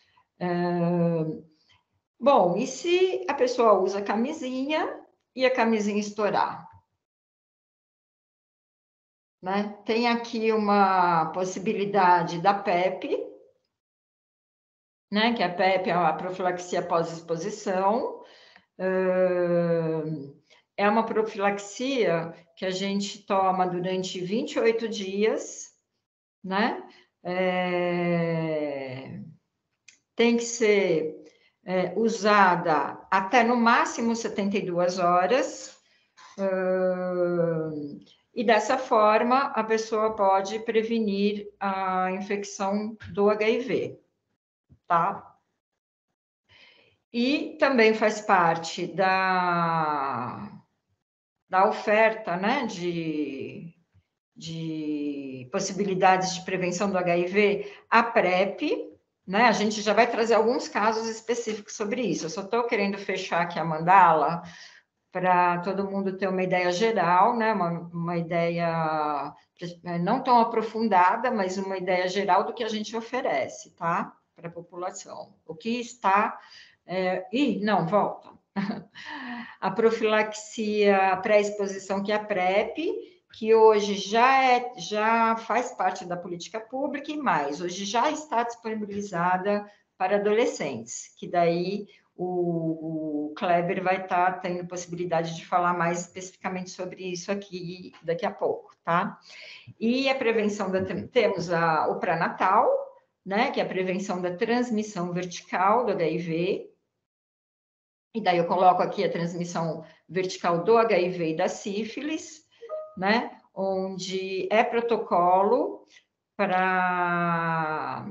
[2.19, 5.03] Bom, e se a pessoa usa camisinha
[5.35, 6.69] e a camisinha estourar?
[9.41, 9.81] Né?
[9.83, 13.17] Tem aqui uma possibilidade da PEP,
[15.11, 15.33] né?
[15.33, 18.23] que a PEP é a profilaxia pós-exposição.
[20.79, 25.73] É uma profilaxia que a gente toma durante 28 dias,
[26.41, 26.81] né?
[27.21, 29.19] É...
[30.15, 31.21] Tem que ser
[31.65, 35.77] é, usada até no máximo 72 horas.
[38.33, 43.99] E dessa forma a pessoa pode prevenir a infecção do HIV,
[44.87, 45.35] tá?
[47.11, 50.58] E também faz parte da,
[51.49, 53.73] da oferta, né, de,
[54.35, 58.89] de possibilidades de prevenção do HIV, a PrEP,
[59.29, 59.43] né?
[59.43, 62.25] A gente já vai trazer alguns casos específicos sobre isso.
[62.25, 64.41] Eu só estou querendo fechar aqui a mandala
[65.11, 67.53] para todo mundo ter uma ideia geral, né?
[67.53, 69.31] Uma, uma ideia
[69.83, 74.11] é, não tão aprofundada, mas uma ideia geral do que a gente oferece, tá?
[74.35, 75.35] Para a população.
[75.45, 76.39] O que está.
[76.87, 77.27] É...
[77.31, 78.38] Ih, não, volta.
[79.59, 82.77] a profilaxia pré-exposição, que é a PrEP,
[83.33, 88.43] que hoje já, é, já faz parte da política pública e mais, hoje já está
[88.43, 95.73] disponibilizada para adolescentes, que daí o, o Kleber vai estar tá tendo possibilidade de falar
[95.73, 99.17] mais especificamente sobre isso aqui daqui a pouco, tá?
[99.79, 102.67] E a prevenção da temos a, o pré-natal,
[103.25, 106.69] né, que é a prevenção da transmissão vertical do HIV.
[108.13, 112.43] E daí eu coloco aqui a transmissão vertical do HIV e da sífilis,
[112.97, 115.85] né, onde é protocolo
[116.35, 118.05] para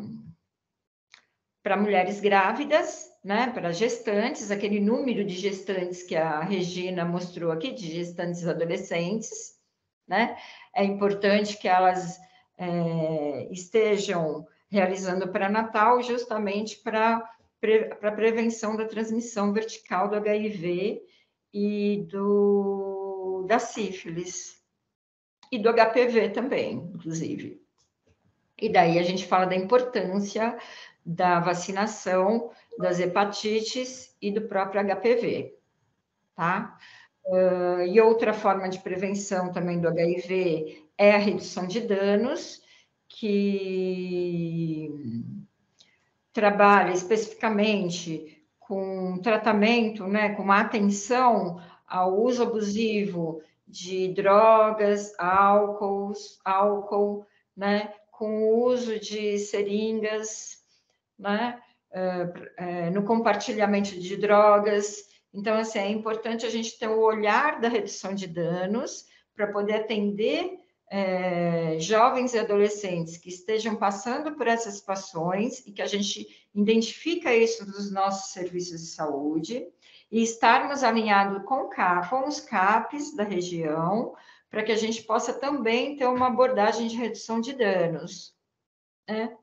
[1.63, 7.73] para mulheres grávidas, né, para gestantes, aquele número de gestantes que a Regina mostrou aqui,
[7.73, 9.59] de gestantes adolescentes,
[10.07, 10.39] né,
[10.75, 12.19] é importante que elas
[12.57, 17.23] é, estejam realizando pré-natal justamente para
[17.61, 21.03] para prevenção da transmissão vertical do HIV
[21.53, 24.63] e do da sífilis
[25.51, 27.61] e do HPV também, inclusive.
[28.61, 30.59] E daí a gente fala da importância
[31.05, 35.55] da vacinação das hepatites e do próprio HPV,
[36.35, 36.79] tá?
[37.25, 42.63] Uh, e outra forma de prevenção também do HIV é a redução de danos,
[43.09, 44.91] que
[46.39, 56.13] trabalha especificamente com tratamento, né, com atenção ao uso abusivo de drogas, álcool,
[56.45, 60.59] álcool, né, com o uso de seringas
[61.19, 61.61] né?
[61.91, 65.09] Uh, uh, no compartilhamento de drogas.
[65.35, 69.75] Então, assim, é importante a gente ter o olhar da redução de danos para poder
[69.75, 70.58] atender
[70.91, 77.35] é, jovens e adolescentes que estejam passando por essas situações e que a gente identifica
[77.35, 79.67] isso nos nossos serviços de saúde
[80.11, 81.69] e estarmos alinhados com,
[82.09, 84.15] com os CAPs da região
[84.51, 88.35] para que a gente possa também ter uma abordagem de redução de danos.
[89.07, 89.37] Né?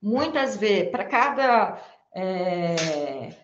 [0.00, 1.82] muitas vezes, para cada.
[2.14, 3.34] É,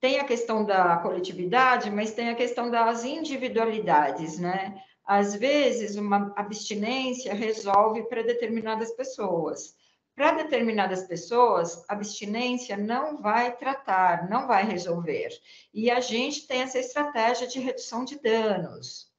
[0.00, 4.80] tem a questão da coletividade, mas tem a questão das individualidades, né?
[5.06, 9.76] Às vezes, uma abstinência resolve para determinadas pessoas.
[10.16, 15.28] Para determinadas pessoas, abstinência não vai tratar, não vai resolver.
[15.72, 19.12] E a gente tem essa estratégia de redução de danos,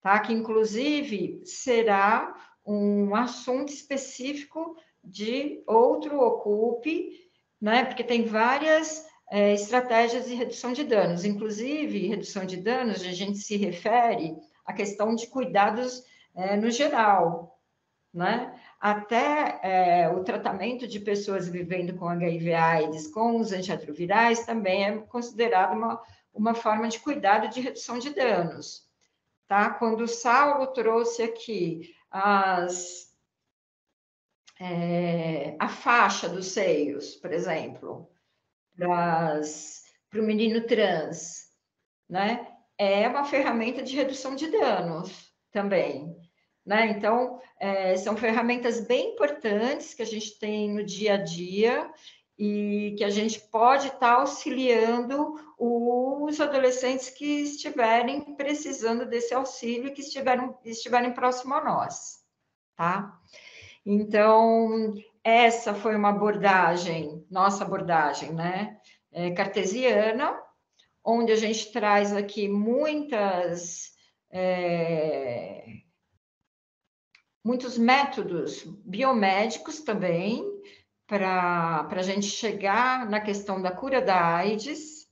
[0.00, 0.18] tá?
[0.18, 2.34] Que inclusive será
[2.66, 4.74] um assunto específico
[5.04, 7.30] de outro ocupe,
[7.60, 7.84] né?
[7.84, 13.38] Porque tem várias é, estratégias de redução de danos, inclusive redução de danos, a gente
[13.38, 14.34] se refere
[14.68, 16.04] à questão de cuidados
[16.34, 17.58] é, no geral,
[18.12, 18.54] né?
[18.78, 25.72] Até é, o tratamento de pessoas vivendo com HIV/AIDS com os antirretrovirais também é considerado
[25.72, 26.00] uma,
[26.32, 28.86] uma forma de cuidado de redução de danos.
[29.48, 29.70] Tá?
[29.70, 33.10] Quando o Saulo trouxe aqui as,
[34.60, 38.08] é, a faixa dos seios, por exemplo,
[38.76, 39.40] para
[40.20, 41.48] o menino trans,
[42.08, 42.47] né?
[42.78, 46.16] É uma ferramenta de redução de danos também.
[46.64, 46.90] Né?
[46.90, 51.90] Então, é, são ferramentas bem importantes que a gente tem no dia a dia
[52.38, 59.92] e que a gente pode estar tá auxiliando os adolescentes que estiverem precisando desse auxílio,
[59.92, 62.18] que estiverem, estiverem próximo a nós,
[62.76, 63.18] tá?
[63.84, 64.94] Então,
[65.24, 68.78] essa foi uma abordagem, nossa abordagem, né,
[69.10, 70.38] é, cartesiana,
[71.04, 73.92] onde a gente traz aqui muitas
[74.30, 75.64] é,
[77.44, 80.44] muitos métodos biomédicos também
[81.06, 85.06] para a gente chegar na questão da cura da AIDS,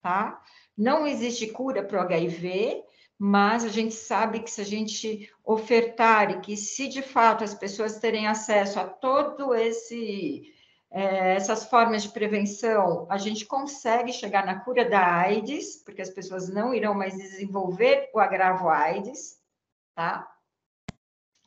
[0.00, 0.42] tá?
[0.74, 2.82] Não existe cura para o HIV,
[3.18, 7.52] mas a gente sabe que se a gente ofertar e que se de fato as
[7.52, 10.54] pessoas terem acesso a todo esse
[10.90, 16.10] é, essas formas de prevenção, a gente consegue chegar na cura da AIDS, porque as
[16.10, 19.36] pessoas não irão mais desenvolver o agravo AIDS,
[19.94, 20.26] tá?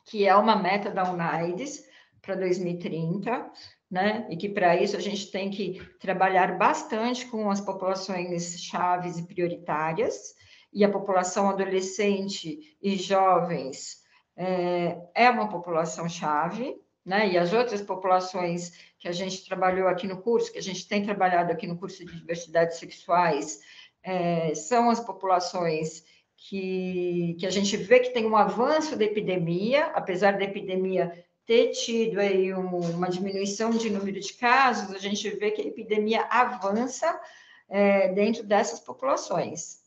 [0.04, 1.84] que é uma meta da UNAIDS
[2.20, 3.50] para 2030,
[3.90, 4.26] né?
[4.30, 9.26] E que para isso a gente tem que trabalhar bastante com as populações chaves e
[9.26, 10.34] prioritárias,
[10.72, 14.02] e a população adolescente e jovens
[14.34, 17.28] é, é uma população chave, né?
[17.30, 21.04] E as outras populações que a gente trabalhou aqui no curso, que a gente tem
[21.04, 23.60] trabalhado aqui no curso de diversidades sexuais,
[24.02, 26.04] é, são as populações
[26.36, 31.12] que, que a gente vê que tem um avanço da epidemia, apesar da epidemia
[31.44, 35.66] ter tido aí um, uma diminuição de número de casos, a gente vê que a
[35.66, 37.20] epidemia avança
[37.68, 39.82] é, dentro dessas populações,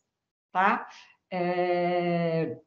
[0.51, 0.87] tá?
[1.31, 2.57] É,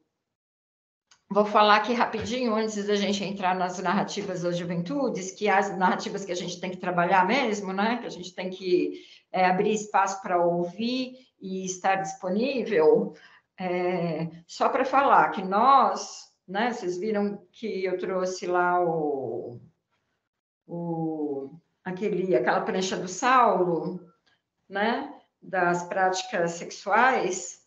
[1.29, 6.25] vou falar aqui rapidinho, antes da gente entrar nas narrativas das juventudes, que as narrativas
[6.25, 7.97] que a gente tem que trabalhar mesmo, né?
[7.97, 13.13] Que a gente tem que é, abrir espaço para ouvir e estar disponível.
[13.59, 19.61] É, só para falar que nós, né, vocês viram que eu trouxe lá o,
[20.65, 21.51] o,
[21.83, 23.99] aquele, aquela prancha do Saulo,
[24.67, 27.59] né, das práticas sexuais.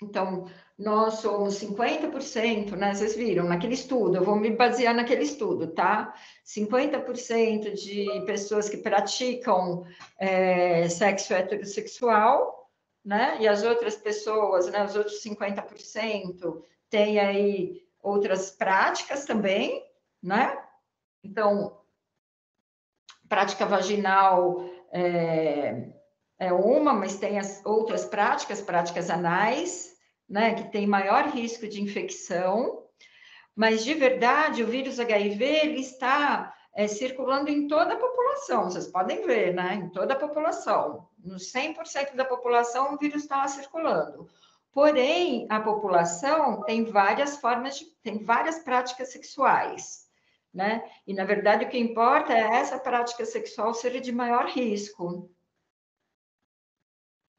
[0.00, 0.46] Então,
[0.82, 2.94] nós somos 50%, né?
[2.94, 6.14] Vocês viram naquele estudo, eu vou me basear naquele estudo, tá?
[6.44, 9.84] 50% de pessoas que praticam
[10.18, 12.62] é, sexo heterossexual
[13.04, 13.38] né?
[13.40, 19.84] E as outras pessoas, né, os outros 50%, têm aí outras práticas também,
[20.22, 20.56] né?
[21.24, 21.80] Então,
[23.28, 25.88] prática vaginal é,
[26.38, 29.91] é uma, mas tem as outras práticas, práticas anais,
[30.32, 32.86] né, que tem maior risco de infecção.
[33.54, 38.86] Mas, de verdade, o vírus HIV, ele está é, circulando em toda a população, vocês
[38.86, 39.74] podem ver, né?
[39.74, 41.06] Em toda a população.
[41.22, 44.26] No 100% da população, o vírus está lá circulando.
[44.72, 50.06] Porém, a população tem várias formas, de, tem várias práticas sexuais,
[50.52, 50.82] né?
[51.06, 55.28] E, na verdade, o que importa é essa prática sexual ser de maior risco.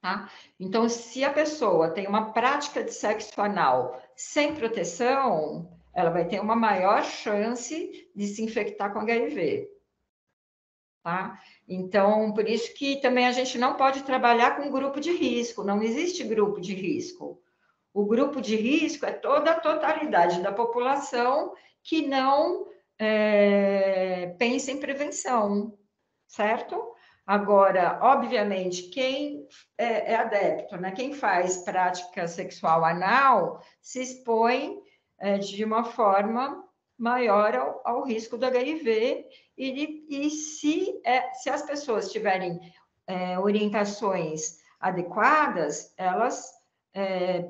[0.04, 0.30] Tá?
[0.60, 6.42] Então, se a pessoa tem uma prática de sexo anal sem proteção, ela vai ter
[6.42, 9.72] uma maior chance de se infectar com HIV.
[11.02, 11.42] Tá?
[11.66, 15.82] Então, por isso que também a gente não pode trabalhar com grupo de risco, não
[15.82, 17.42] existe grupo de risco.
[17.94, 22.68] O grupo de risco é toda a totalidade da população que não
[23.00, 25.78] é, pensa em prevenção,
[26.28, 26.93] certo?
[27.26, 30.92] Agora, obviamente, quem é, é adepto, né?
[30.92, 34.78] quem faz prática sexual anal, se expõe
[35.20, 36.64] é, de uma forma
[36.98, 39.26] maior ao, ao risco do HIV
[39.58, 42.60] e, e se, é, se as pessoas tiverem
[43.08, 46.52] é, orientações adequadas, elas
[46.94, 47.50] é,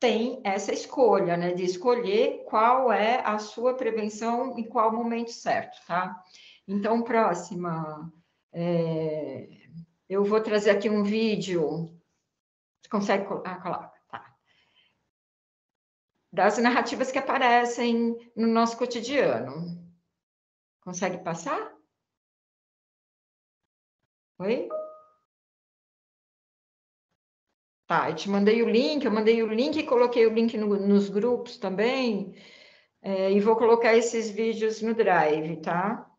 [0.00, 5.30] têm essa escolha, né, de escolher qual é a sua prevenção e qual o momento
[5.30, 6.18] certo, tá?
[6.66, 8.10] Então, próxima,
[8.52, 9.48] é,
[10.08, 11.88] eu vou trazer aqui um vídeo,
[12.80, 13.92] você consegue ah, coloca
[16.32, 19.78] das narrativas que aparecem no nosso cotidiano.
[20.80, 21.72] Consegue passar?
[24.38, 24.68] Oi?
[27.86, 30.66] Tá, eu te mandei o link, eu mandei o link e coloquei o link no,
[30.78, 32.34] nos grupos também.
[33.02, 36.10] É, e vou colocar esses vídeos no Drive, tá?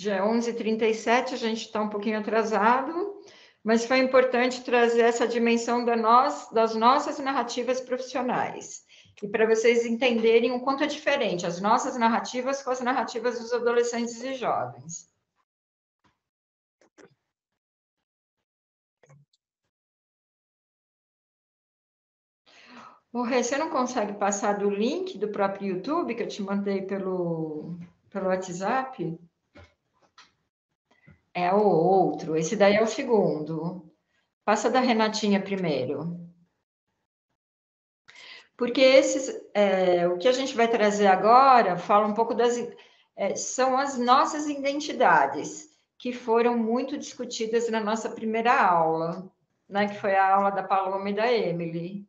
[0.00, 3.20] Já é 11h37, a gente está um pouquinho atrasado,
[3.64, 8.84] mas foi importante trazer essa dimensão da nós, das nossas narrativas profissionais.
[9.20, 13.52] E para vocês entenderem o quanto é diferente as nossas narrativas com as narrativas dos
[13.52, 15.10] adolescentes e jovens.
[23.12, 26.82] O Rê, você não consegue passar do link do próprio YouTube que eu te mandei
[26.82, 27.76] pelo,
[28.10, 29.18] pelo WhatsApp?
[31.40, 33.88] É o outro, esse daí é o segundo.
[34.44, 36.18] Passa da Renatinha primeiro.
[38.56, 42.56] Porque esses, é, o que a gente vai trazer agora fala um pouco das.
[43.16, 49.30] É, são as nossas identidades, que foram muito discutidas na nossa primeira aula,
[49.68, 52.04] né, que foi a aula da Paloma e da Emily.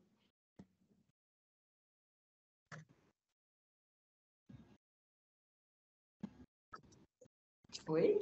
[7.87, 8.19] Oi?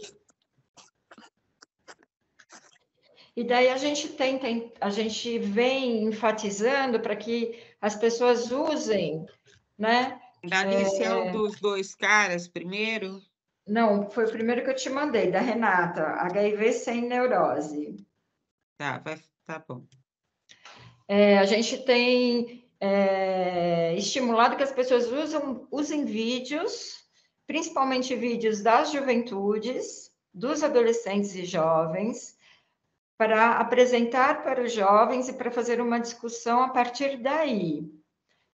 [3.38, 4.48] E daí a gente tenta,
[4.82, 9.28] a gente vem enfatizando para que as pessoas usem,
[9.78, 10.20] né?
[10.44, 11.32] Da inicial é...
[11.32, 13.22] dos dois caras primeiro?
[13.68, 18.04] Não, foi o primeiro que eu te mandei, da Renata, HIV sem neurose.
[18.76, 19.84] Tá, vai, tá bom.
[21.08, 26.98] É, a gente tem é, estimulado que as pessoas usam, usem vídeos
[27.48, 32.37] principalmente vídeos das juventudes, dos adolescentes e jovens,
[33.18, 37.92] para apresentar para os jovens e para fazer uma discussão a partir daí.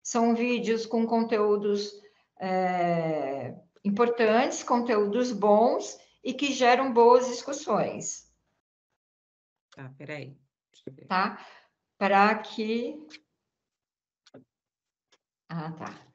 [0.03, 1.91] São vídeos com conteúdos
[2.39, 8.31] é, importantes, conteúdos bons e que geram boas discussões.
[9.75, 10.37] Tá, peraí.
[11.07, 11.45] Tá?
[11.97, 12.99] Para que.
[15.49, 16.11] Ah, tá.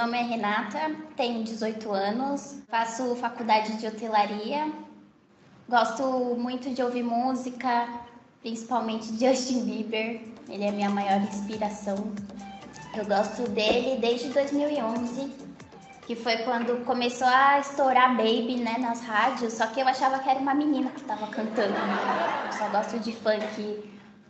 [0.00, 4.72] Nome é Renata, tenho 18 anos, faço faculdade de hotelaria,
[5.68, 6.02] gosto
[6.38, 7.86] muito de ouvir música,
[8.40, 11.96] principalmente Justin Bieber, ele é minha maior inspiração.
[12.96, 15.50] Eu gosto dele desde 2011
[16.06, 20.30] que foi quando começou a estourar Baby, né, nas rádios, só que eu achava que
[20.30, 21.74] era uma menina que estava cantando.
[22.46, 23.84] Eu só gosto de funk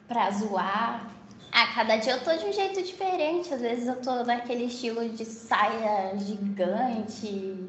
[0.09, 1.07] pra zoar.
[1.53, 3.53] Ah, cada dia eu tô de um jeito diferente.
[3.53, 7.69] Às vezes eu tô naquele estilo de saia gigante,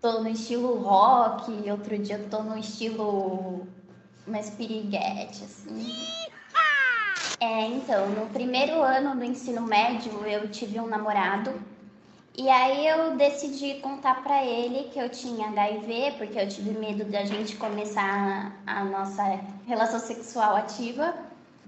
[0.00, 3.66] tô no estilo rock, outro dia eu tô no estilo
[4.26, 5.94] mais piriguete, assim.
[7.40, 11.52] É, então, no primeiro ano do ensino médio eu tive um namorado
[12.34, 17.04] e aí eu decidi contar para ele que eu tinha HIV, porque eu tive medo
[17.04, 19.22] da gente começar a nossa
[19.66, 21.14] relação sexual ativa.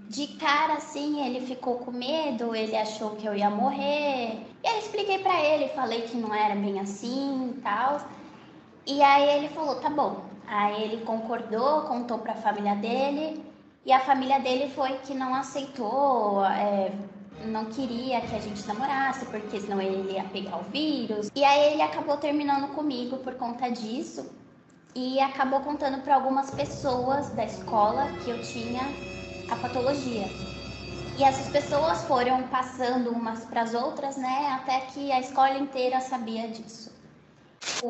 [0.09, 4.47] De cara assim, ele ficou com medo, ele achou que eu ia morrer.
[4.63, 8.01] E aí expliquei para ele, falei que não era bem assim e tal.
[8.87, 10.25] E aí ele falou: "Tá bom".
[10.47, 13.43] Aí ele concordou, contou para a família dele.
[13.87, 16.91] E a família dele foi que não aceitou, é,
[17.45, 21.31] não queria que a gente namorasse, porque senão ele ia pegar o vírus.
[21.35, 24.31] E aí ele acabou terminando comigo por conta disso
[24.95, 28.83] e acabou contando para algumas pessoas da escola que eu tinha
[29.49, 30.29] a patologia.
[31.17, 36.01] E essas pessoas foram passando umas para as outras, né, até que a escola inteira
[36.01, 36.93] sabia disso.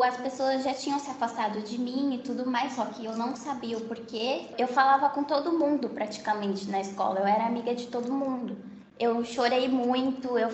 [0.03, 3.35] As pessoas já tinham se afastado de mim e tudo mais, só que eu não
[3.35, 4.47] sabia o porquê.
[4.59, 8.57] Eu falava com todo mundo praticamente na escola, eu era amiga de todo mundo.
[8.99, 10.51] Eu chorei muito, eu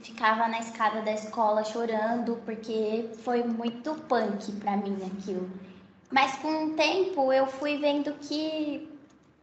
[0.00, 5.50] ficava na escada da escola chorando, porque foi muito punk para mim aquilo.
[6.10, 8.93] Mas com o tempo eu fui vendo que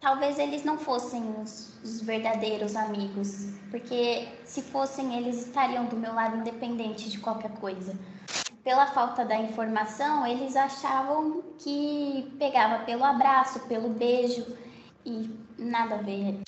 [0.01, 6.13] talvez eles não fossem os, os, verdadeiros amigos, porque se fossem, eles estariam do meu
[6.13, 7.97] lado independente de qualquer coisa.
[8.63, 14.45] Pela falta da informação, eles achavam que pegava pelo abraço, pelo beijo
[15.05, 16.41] e nada a ver.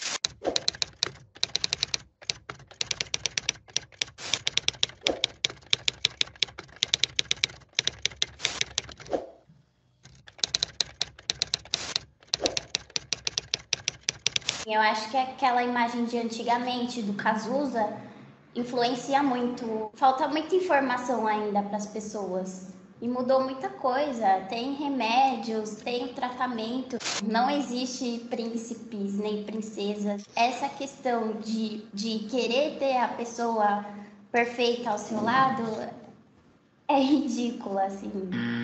[14.66, 17.94] Eu acho que aquela imagem de antigamente do Cazuza
[18.56, 19.92] influencia muito.
[19.96, 22.72] Falta muita informação ainda para as pessoas.
[23.02, 24.46] E mudou muita coisa.
[24.48, 26.98] Tem remédios, tem tratamento.
[27.26, 30.24] Não existe príncipes nem princesas.
[30.34, 33.86] Essa questão de, de querer ter a pessoa
[34.32, 35.64] perfeita ao seu lado
[36.88, 38.12] é ridícula, assim.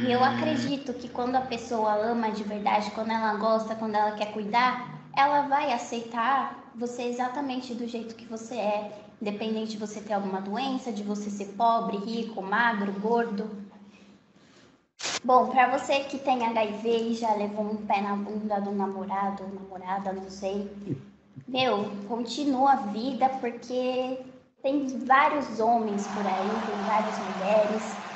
[0.08, 4.11] E eu acredito que quando a pessoa ama de verdade, quando ela gosta, quando ela
[4.14, 10.00] quer cuidar, ela vai aceitar você exatamente do jeito que você é, independente de você
[10.00, 13.50] ter alguma doença, de você ser pobre, rico, magro, gordo.
[15.24, 19.44] Bom, para você que tem HIV e já levou um pé na bunda do namorado
[19.48, 20.72] namorada, não sei,
[21.46, 24.20] meu, continua a vida porque
[24.64, 28.10] tem vários homens por aí, tem várias mulheres.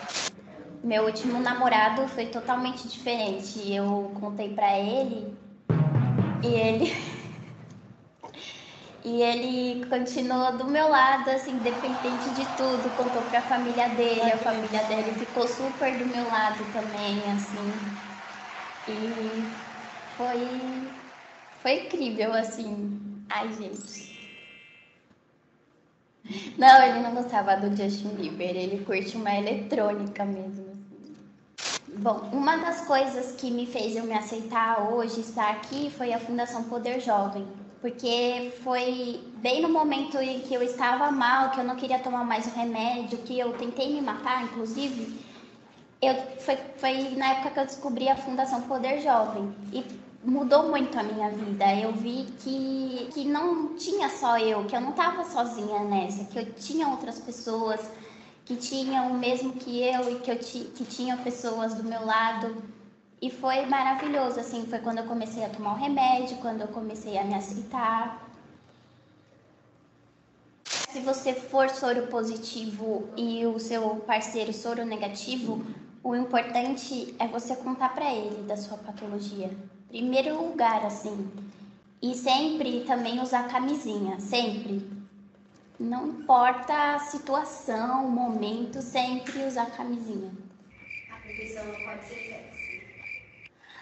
[0.81, 3.73] Meu último namorado foi totalmente diferente.
[3.73, 5.33] Eu contei para ele
[6.43, 6.91] e ele
[9.03, 12.91] e ele continua do meu lado, assim, dependente de tudo.
[12.91, 17.97] Contou para a família dele, a família dele ficou super do meu lado também, assim.
[18.87, 19.51] E
[20.17, 20.91] foi
[21.61, 22.99] foi incrível, assim.
[23.29, 24.13] Ai, gente.
[26.57, 30.72] Não, ele não gostava do Justin Bieber, ele curte uma eletrônica mesmo.
[31.97, 36.19] Bom, uma das coisas que me fez eu me aceitar hoje, estar aqui, foi a
[36.19, 37.47] Fundação Poder Jovem,
[37.81, 42.23] porque foi bem no momento em que eu estava mal, que eu não queria tomar
[42.25, 45.19] mais o remédio, que eu tentei me matar, inclusive.
[46.01, 49.53] Eu, foi, foi na época que eu descobri a Fundação Poder Jovem.
[49.71, 49.85] E
[50.23, 51.75] mudou muito a minha vida.
[51.75, 56.39] Eu vi que, que não tinha só eu, que eu não estava sozinha nessa, que
[56.39, 57.79] eu tinha outras pessoas
[58.45, 62.63] que tinham o mesmo que eu e que eu que tinham pessoas do meu lado.
[63.21, 67.17] E foi maravilhoso, assim, foi quando eu comecei a tomar o remédio, quando eu comecei
[67.17, 68.29] a me aceitar.
[70.65, 75.65] Se você for soro positivo e o seu parceiro soro negativo,
[76.03, 79.49] o importante é você contar para ele da sua patologia
[79.93, 81.29] primeiro lugar, assim.
[82.01, 84.81] E sempre também usar camisinha, sempre.
[85.83, 90.31] Não importa a situação, o momento, sempre usar camisinha.
[91.11, 92.81] A prevenção não pode ser sexy.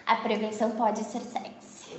[0.04, 1.92] A prevenção pode ser sexy.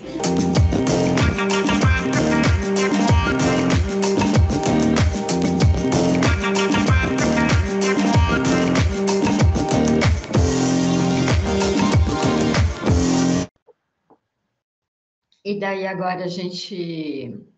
[15.46, 17.53] E daí agora a gente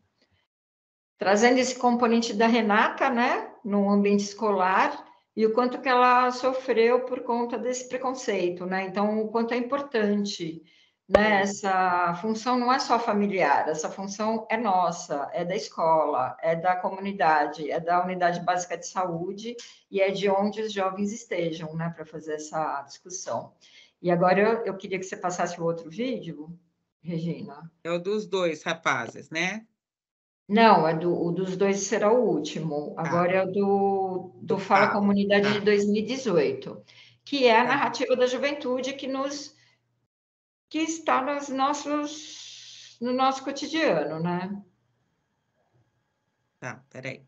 [1.17, 7.01] trazendo esse componente da Renata, né, no ambiente escolar e o quanto que ela sofreu
[7.05, 8.85] por conta desse preconceito, né?
[8.85, 10.63] Então, o quanto é importante,
[11.07, 11.41] né?
[11.41, 16.75] Essa função não é só familiar, essa função é nossa, é da escola, é da
[16.75, 19.55] comunidade, é da unidade básica de saúde
[19.91, 23.53] e é de onde os jovens estejam, né, para fazer essa discussão.
[24.01, 26.57] E agora eu, eu queria que você passasse o outro vídeo.
[27.01, 27.71] Regina?
[27.83, 29.65] É o dos dois rapazes, né?
[30.47, 32.93] Não, é do, o dos dois será o último.
[32.97, 33.07] Ah.
[33.07, 33.35] Agora ah.
[33.35, 35.51] é o do, do, Fala Comunidade ah.
[35.53, 36.83] de 2018,
[37.23, 37.69] que é a tá.
[37.69, 39.55] narrativa da juventude que nos
[40.69, 44.61] que está nos nossos, no nosso cotidiano, né?
[46.59, 47.25] Tá, peraí.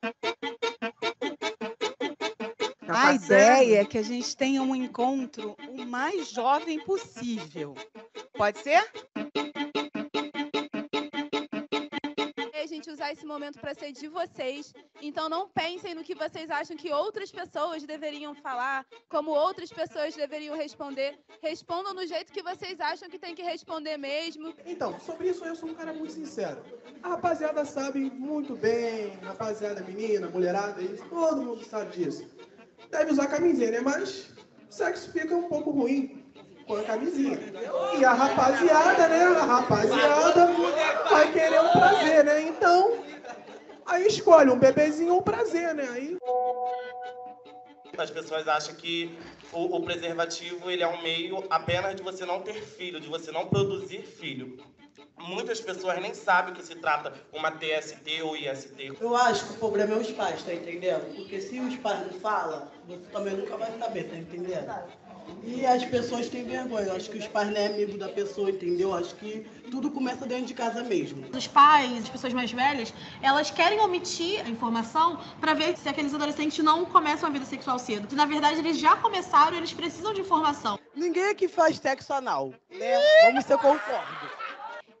[0.00, 0.12] Tá
[3.12, 7.74] a ideia é que a gente tenha um encontro o mais jovem possível.
[8.32, 8.82] Pode ser?
[12.54, 14.72] A gente usar esse momento para ser de vocês.
[15.02, 20.14] Então não pensem no que vocês acham que outras pessoas deveriam falar, como outras pessoas
[20.14, 21.18] deveriam responder.
[21.42, 24.54] Respondam no jeito que vocês acham que tem que responder mesmo.
[24.64, 26.62] Então, sobre isso eu sou um cara muito sincero.
[27.02, 32.31] A rapaziada sabe muito bem, rapaziada menina, mulherada, todo mundo sabe disso
[32.92, 33.80] deve usar camisinha, né?
[33.80, 34.28] Mas
[34.70, 36.22] o sexo fica um pouco ruim
[36.66, 37.38] com a camisinha.
[37.98, 39.24] E a rapaziada, né?
[39.24, 40.46] A rapaziada
[41.10, 42.42] vai querer um prazer, né?
[42.42, 43.02] Então,
[43.86, 45.88] aí escolhe um bebezinho ou um prazer, né?
[45.90, 46.16] Aí...
[47.98, 49.18] As pessoas acham que
[49.52, 53.30] o, o preservativo ele é um meio apenas de você não ter filho, de você
[53.30, 54.58] não produzir filho
[55.22, 58.92] muitas pessoas nem sabem que se trata uma TST ou IST.
[59.00, 61.14] Eu acho que o problema é os pais, tá entendendo?
[61.14, 64.70] Porque se os pais não falam, você também nunca vai saber, tá entendendo?
[65.44, 66.86] E as pessoas têm vergonha.
[66.86, 68.90] Eu acho que os pais não é amigo da pessoa, entendeu?
[68.90, 71.24] Eu acho que tudo começa dentro de casa mesmo.
[71.34, 72.92] Os pais, as pessoas mais velhas,
[73.22, 77.78] elas querem omitir a informação para ver se aqueles adolescentes não começam a vida sexual
[77.78, 78.08] cedo.
[78.08, 80.78] Se, na verdade, eles já começaram e eles precisam de informação.
[80.94, 82.98] Ninguém aqui faz sexo anal, né?
[83.24, 84.21] Vamos ser concordo.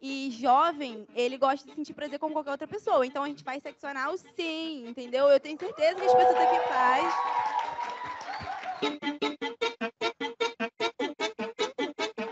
[0.04, 3.06] E jovem, ele gosta de sentir prazer com qualquer outra pessoa.
[3.06, 5.28] Então a gente faz sexo anal sim, entendeu?
[5.28, 7.14] Eu tenho certeza que as pessoas aqui faz.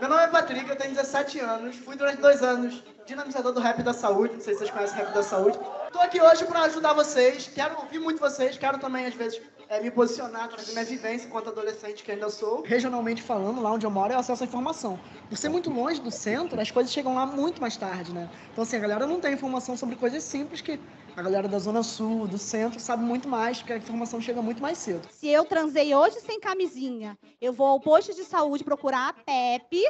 [0.01, 3.81] Meu nome é Patrick, eu tenho 17 anos, fui durante dois anos dinamizador do Rap
[3.83, 5.57] da Saúde, não sei se vocês conhecem o Rap da Saúde.
[5.85, 9.41] Estou aqui hoje para ajudar vocês, quero ouvir muito vocês, quero também, às vezes,
[9.71, 12.61] é, me posicionar, trazer minha vivência enquanto adolescente que ainda sou.
[12.63, 14.99] Regionalmente falando, lá onde eu moro, eu acesso à informação.
[15.29, 18.29] Por ser muito longe do centro, as coisas chegam lá muito mais tarde, né?
[18.51, 20.77] Então, assim, a galera não tem informação sobre coisas simples que
[21.15, 24.61] a galera da Zona Sul, do centro, sabe muito mais, porque a informação chega muito
[24.61, 25.07] mais cedo.
[25.09, 29.85] Se eu transei hoje sem camisinha, eu vou ao posto de saúde procurar a PEP,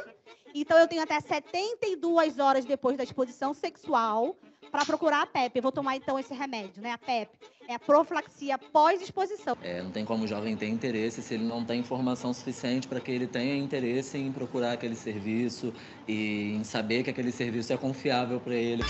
[0.54, 4.36] então eu tenho até 72 horas depois da exposição sexual
[4.72, 5.56] para procurar a PEP.
[5.56, 6.92] Eu vou tomar então esse remédio, né?
[6.92, 7.30] A PEP
[7.68, 9.56] é a profilaxia pós-exposição.
[9.62, 12.98] É, não tem como o jovem ter interesse se ele não tem informação suficiente para
[12.98, 15.72] que ele tenha interesse em procurar aquele serviço
[16.08, 18.82] e em saber que aquele serviço é confiável para ele.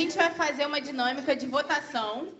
[0.00, 2.32] Gente vai fazer uma dinâmica de votação.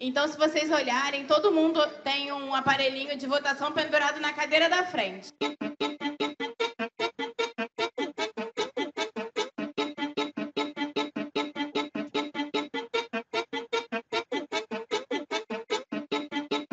[0.00, 4.84] Então, se vocês olharem, todo mundo tem um aparelhinho de votação pendurado na cadeira da
[4.84, 5.28] frente.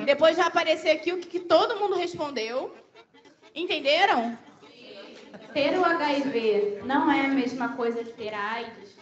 [0.05, 2.73] Depois vai aparecer aqui o que, que todo mundo respondeu.
[3.53, 4.37] Entenderam?
[5.53, 9.00] Ter o HIV não é a mesma coisa que ter AIDS?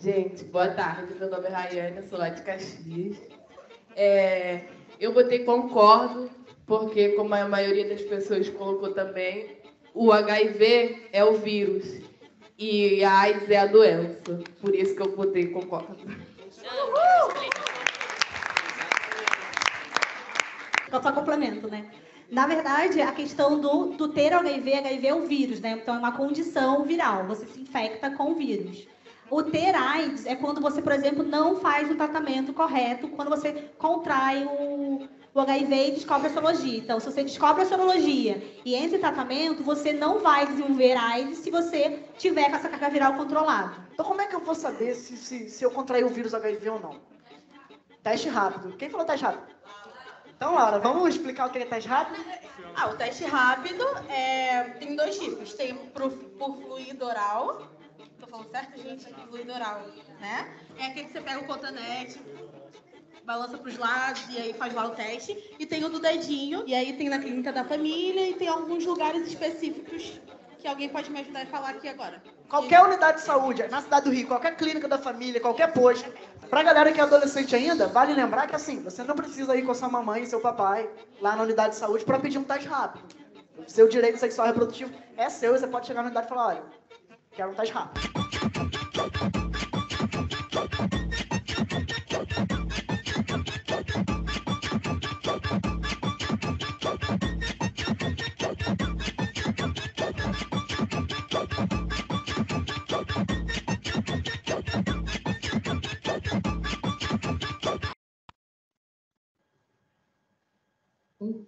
[0.00, 1.12] Gente, boa tarde.
[1.18, 3.16] Meu nome é Rayane, sou lá de Caxias.
[3.96, 4.62] É,
[5.00, 6.30] eu botei concordo,
[6.64, 9.58] porque, como a maioria das pessoas colocou também,
[9.92, 12.00] o HIV é o vírus
[12.56, 14.38] e a AIDS é a doença.
[14.60, 15.96] Por isso que eu botei concordo.
[20.90, 21.90] Só complemento, né?
[22.30, 25.80] Na verdade, a questão do, do ter HIV, HIV é o vírus, né?
[25.82, 28.86] Então é uma condição viral, você se infecta com o vírus.
[29.30, 33.52] O ter AIDS é quando você, por exemplo, não faz o tratamento correto, quando você
[33.76, 36.78] contrai o, o HIV e descobre a sorologia.
[36.78, 41.38] Então, se você descobre a sorologia e entra em tratamento, você não vai desenvolver AIDS
[41.38, 43.86] se você tiver com essa carga viral controlada.
[43.92, 46.70] Então, como é que eu vou saber se, se, se eu contraí o vírus HIV
[46.70, 47.00] ou não?
[48.02, 48.76] Teste rápido.
[48.78, 49.58] Quem falou teste rápido?
[50.34, 52.24] Então, Laura, vamos explicar o que é teste rápido?
[52.74, 55.52] Ah, o teste rápido é, tem dois tipos.
[55.52, 57.77] Tem por, por fluido oral.
[58.38, 59.12] Falando certo, gente?
[59.28, 59.82] Fluido oral,
[60.20, 60.48] né?
[60.78, 62.20] É aquele que você pega o cotonete,
[63.24, 65.56] balança pros lados e aí faz lá o teste.
[65.58, 68.86] E tem o do dedinho, e aí tem na clínica da família e tem alguns
[68.86, 70.20] lugares específicos
[70.60, 72.22] que alguém pode me ajudar a falar aqui agora.
[72.48, 76.08] Qualquer unidade de saúde, na cidade do Rio, qualquer clínica da família, qualquer posto.
[76.48, 79.74] Pra galera que é adolescente ainda, vale lembrar que assim, você não precisa ir com
[79.74, 80.88] sua mamãe e seu papai
[81.20, 83.04] lá na unidade de saúde para pedir um teste rápido.
[83.66, 86.77] Seu direito sexual reprodutivo é seu e você pode chegar na unidade e falar, olha,
[87.38, 89.47] quero um teste rápido.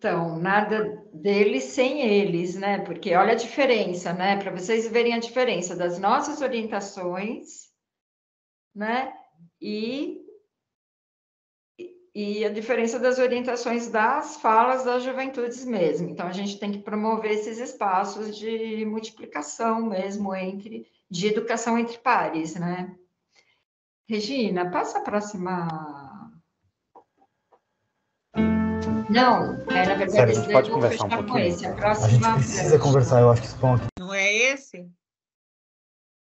[0.00, 2.78] Então, nada deles sem eles, né?
[2.78, 4.38] Porque olha a diferença, né?
[4.38, 7.68] Para vocês verem a diferença das nossas orientações,
[8.74, 9.12] né?
[9.60, 10.24] E,
[12.14, 16.08] e a diferença das orientações das falas das juventudes mesmo.
[16.08, 21.98] Então, a gente tem que promover esses espaços de multiplicação mesmo entre, de educação entre
[21.98, 22.96] pares, né?
[24.08, 25.99] Regina, passa a próxima
[29.10, 31.38] não, é, na verdade, Sério, a gente pode conversar um pouquinho?
[31.40, 33.86] Esse, a, a, gente precisa conversar, eu acho que esse ponto.
[33.98, 34.88] Não é esse?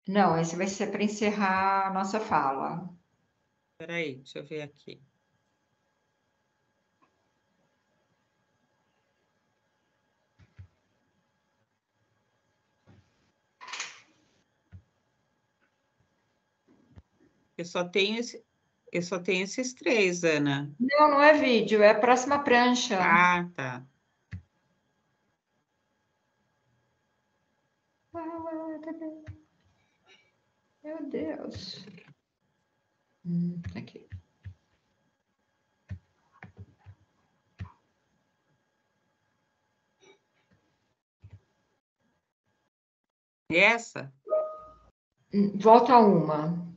[0.08, 2.90] Não, esse vai ser para encerrar a nossa fala.
[3.74, 5.00] Espera aí, deixa eu ver aqui.
[17.56, 18.44] Eu só tenho esse,
[18.92, 20.74] eu só tenho esses três, Ana.
[20.80, 22.98] Não, não é vídeo, é a próxima prancha.
[23.00, 23.84] Ah, tá.
[30.84, 31.86] Meu Deus.
[33.26, 34.08] Hum, aqui.
[43.52, 44.14] Essa?
[45.56, 46.69] Volta uma.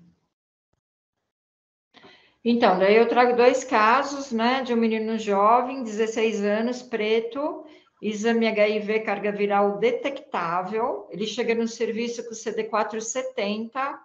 [2.45, 7.65] Então, daí eu trago dois casos, né, de um menino jovem, 16 anos, preto,
[8.01, 13.97] exame HIV carga viral detectável, ele chega no serviço com CD470,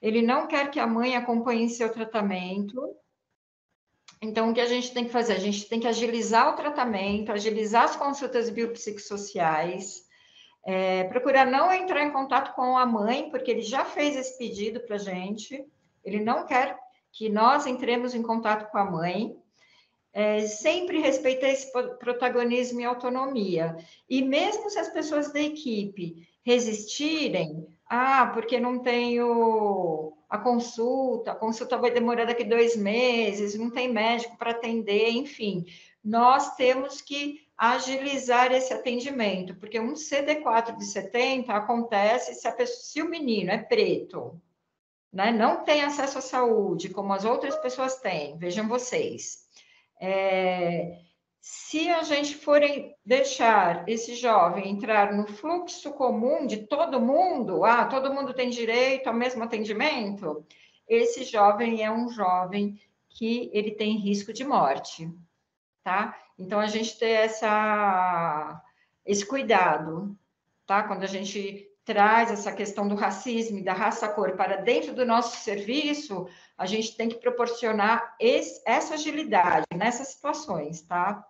[0.00, 2.96] ele não quer que a mãe acompanhe seu tratamento.
[4.22, 5.34] Então, o que a gente tem que fazer?
[5.34, 10.02] A gente tem que agilizar o tratamento, agilizar as consultas biopsicossociais,
[10.64, 14.80] é, procurar não entrar em contato com a mãe, porque ele já fez esse pedido
[14.80, 15.62] para a gente,
[16.02, 16.85] ele não quer
[17.16, 19.34] que nós entremos em contato com a mãe,
[20.12, 23.74] é, sempre respeitar esse protagonismo e autonomia.
[24.08, 31.36] E mesmo se as pessoas da equipe resistirem, ah, porque não tenho a consulta, a
[31.36, 35.64] consulta vai demorar daqui dois meses, não tem médico para atender, enfim,
[36.04, 43.02] nós temos que agilizar esse atendimento, porque um CD4 de 70 acontece se, pessoa, se
[43.02, 44.38] o menino é preto,
[45.16, 49.46] né, não tem acesso à saúde, como as outras pessoas têm, vejam vocês,
[49.98, 50.98] é,
[51.40, 52.60] se a gente for
[53.02, 59.06] deixar esse jovem entrar no fluxo comum de todo mundo, ah, todo mundo tem direito
[59.06, 60.44] ao mesmo atendimento,
[60.86, 62.78] esse jovem é um jovem
[63.08, 65.10] que ele tem risco de morte,
[65.82, 66.14] tá?
[66.38, 68.62] Então a gente tem essa
[69.06, 70.14] esse cuidado,
[70.66, 70.82] tá?
[70.82, 75.36] Quando a gente traz essa questão do racismo e da raça-cor para dentro do nosso
[75.36, 81.24] serviço, a gente tem que proporcionar esse, essa agilidade nessas situações, tá?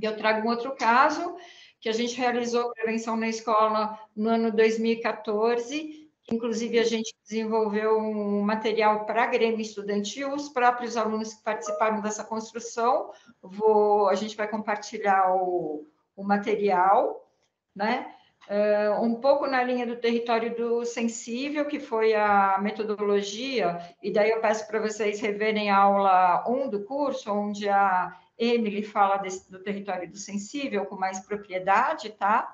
[0.00, 1.36] Eu trago um outro caso
[1.80, 8.42] que a gente realizou prevenção na escola no ano 2014, inclusive a gente desenvolveu um
[8.42, 13.10] material para Grêmio Estudantil, os próprios alunos que participaram dessa construção,
[13.40, 17.26] vou, a gente vai compartilhar o, o material,
[17.74, 18.14] né?
[18.50, 24.30] Uh, um pouco na linha do território do sensível, que foi a metodologia, e daí
[24.30, 29.48] eu peço para vocês reverem a aula 1 do curso, onde a Emily fala desse,
[29.48, 32.52] do território do sensível com mais propriedade, tá?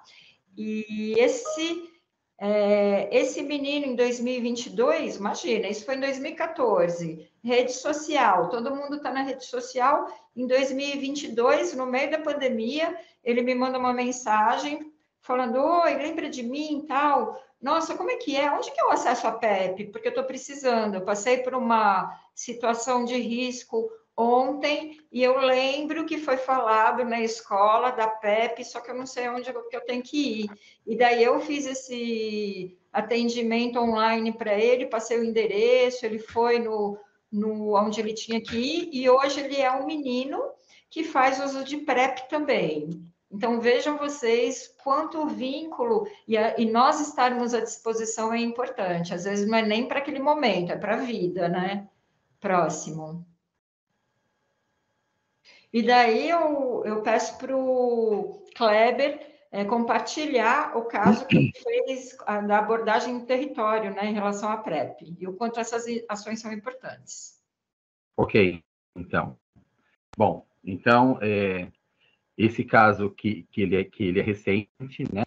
[0.55, 1.89] E esse,
[2.39, 9.11] é, esse menino em 2022, imagina, isso foi em 2014, rede social, todo mundo está
[9.11, 10.09] na rede social.
[10.37, 12.95] Em 2022, no meio da pandemia,
[13.25, 14.93] ele me manda uma mensagem
[15.27, 17.43] falando, oi, lembra de mim tal?
[17.61, 18.51] Nossa, como é que é?
[18.51, 19.87] Onde que eu acesso a PEP?
[19.87, 20.95] Porque eu estou precisando.
[20.95, 27.21] Eu passei por uma situação de risco ontem e eu lembro que foi falado na
[27.21, 30.51] escola da PEP, só que eu não sei onde que eu tenho que ir.
[30.87, 36.99] E daí eu fiz esse atendimento online para ele, passei o endereço, ele foi no,
[37.31, 40.41] no onde ele tinha que ir e hoje ele é um menino
[40.89, 43.07] que faz uso de PrEP também.
[43.31, 49.13] Então, vejam vocês quanto o vínculo e, a, e, nós estarmos à disposição é importante.
[49.13, 51.89] Às vezes não é nem para aquele momento, é para a vida, né?
[52.41, 53.27] Próximo.
[55.73, 62.17] E daí eu, eu peço para o Kleber é, compartilhar o caso que ele fez
[62.47, 66.53] da abordagem no território, né, em relação à PrEP, e o quanto essas ações são
[66.53, 67.41] importantes.
[68.17, 68.63] Ok,
[68.95, 69.39] então.
[70.17, 71.69] Bom, então, é,
[72.37, 75.25] esse caso que, que, ele é, que ele é recente, né?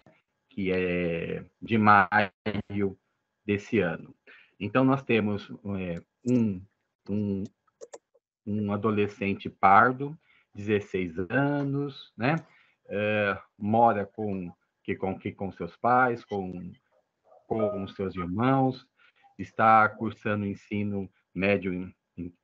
[0.48, 2.98] que é de maio
[3.44, 4.14] desse ano.
[4.58, 6.60] Então, nós temos é, um,
[7.08, 7.44] um,
[8.46, 10.18] um adolescente pardo,
[10.54, 12.36] 16 anos, né?
[12.88, 16.72] É, mora com, que, com, que, com seus pais, com,
[17.46, 18.86] com seus irmãos,
[19.38, 21.92] está cursando ensino médio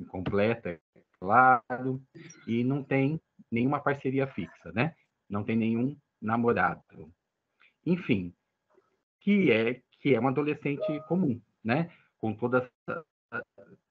[0.00, 0.78] incompleto, é
[1.18, 2.00] claro,
[2.46, 3.20] e não tem
[3.56, 4.94] nenhuma parceria fixa, né?
[5.28, 7.10] Não tem nenhum namorado.
[7.84, 8.34] Enfim,
[9.20, 11.90] que é que é um adolescente comum, né?
[12.18, 12.70] Com todas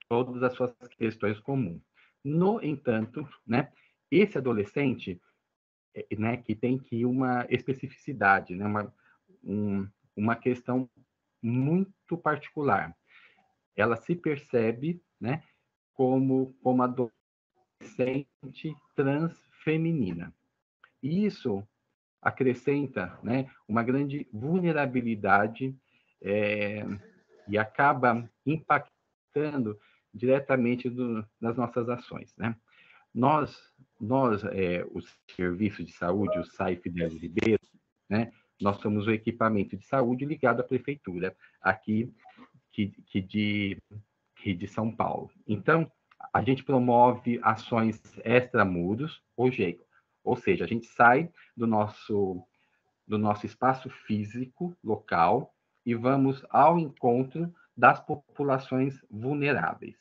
[0.08, 1.82] todas as suas questões comuns.
[2.24, 3.72] No entanto, né?
[4.11, 5.19] Esse adolescente,
[5.95, 6.38] é, né?
[6.38, 8.66] Que tem que uma especificidade, né?
[8.66, 8.94] Uma
[9.44, 10.90] um, uma questão
[11.42, 12.95] muito particular.
[13.76, 15.44] Ela se percebe, né?
[15.94, 20.32] Como como adolescente trans feminina.
[21.02, 21.68] E isso
[22.22, 25.76] acrescenta né, uma grande vulnerabilidade
[26.22, 26.85] é,
[27.48, 29.77] e acaba impactando
[30.14, 32.34] diretamente do, nas nossas ações.
[32.38, 32.56] Né?
[33.14, 33.60] Nós,
[34.00, 35.02] nós é, o
[35.35, 37.61] Serviço de Saúde, o SAI Fidelis Ribeiro,
[38.10, 42.14] né, nós somos o equipamento de saúde ligado à prefeitura aqui
[42.72, 43.77] que, que de,
[44.38, 45.30] que de São Paulo.
[45.48, 45.92] Então,
[46.34, 49.50] a gente promove ações extramuros, ou,
[50.24, 52.44] ou seja, a gente sai do nosso,
[53.08, 55.54] do nosso espaço físico local
[55.86, 59.95] e vamos ao encontro das populações vulneráveis.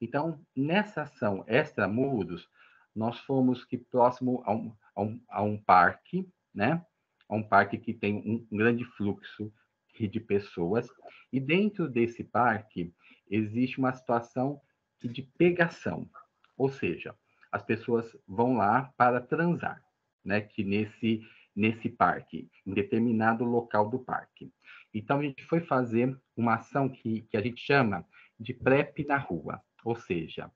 [0.00, 2.48] Então, nessa ação extramuros,
[2.94, 6.84] nós fomos que próximo a um, a um, a um parque, né?
[7.28, 9.52] A um parque que tem um, um grande fluxo
[9.98, 10.88] de pessoas,
[11.30, 12.94] e dentro desse parque
[13.30, 14.58] existe uma situação
[15.08, 16.08] de pegação,
[16.56, 17.14] ou seja,
[17.50, 19.82] as pessoas vão lá para transar,
[20.24, 20.40] né?
[20.40, 21.22] Que nesse
[21.54, 24.52] nesse parque, em determinado local do parque.
[24.94, 28.06] Então a gente foi fazer uma ação que, que a gente chama
[28.38, 30.50] de PrEP na rua, ou seja,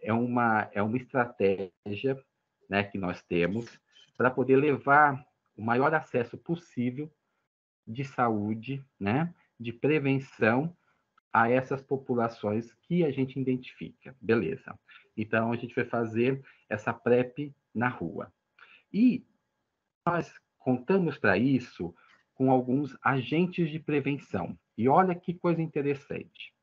[0.00, 2.18] é uma é uma estratégia,
[2.68, 3.78] né, que nós temos
[4.16, 5.24] para poder levar
[5.56, 7.10] o maior acesso possível
[7.86, 10.76] de saúde, né, de prevenção
[11.32, 14.14] a essas populações que a gente identifica.
[14.20, 14.78] Beleza.
[15.16, 18.32] Então, a gente vai fazer essa PrEP na rua.
[18.92, 19.24] E
[20.06, 21.94] nós contamos para isso
[22.34, 24.58] com alguns agentes de prevenção.
[24.76, 26.54] E olha que coisa interessante.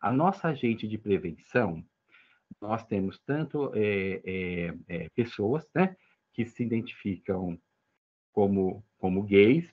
[0.00, 1.84] A nossa agente de prevenção,
[2.60, 5.96] nós temos tanto é, é, é, pessoas né,
[6.32, 7.60] que se identificam
[8.32, 9.68] como, como gays,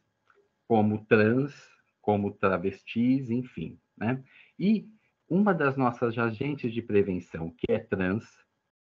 [0.68, 1.54] como trans,
[2.02, 3.80] como travestis, enfim.
[3.98, 4.24] Né?
[4.60, 4.88] E
[5.30, 8.26] uma das nossas agentes de prevenção, que é trans,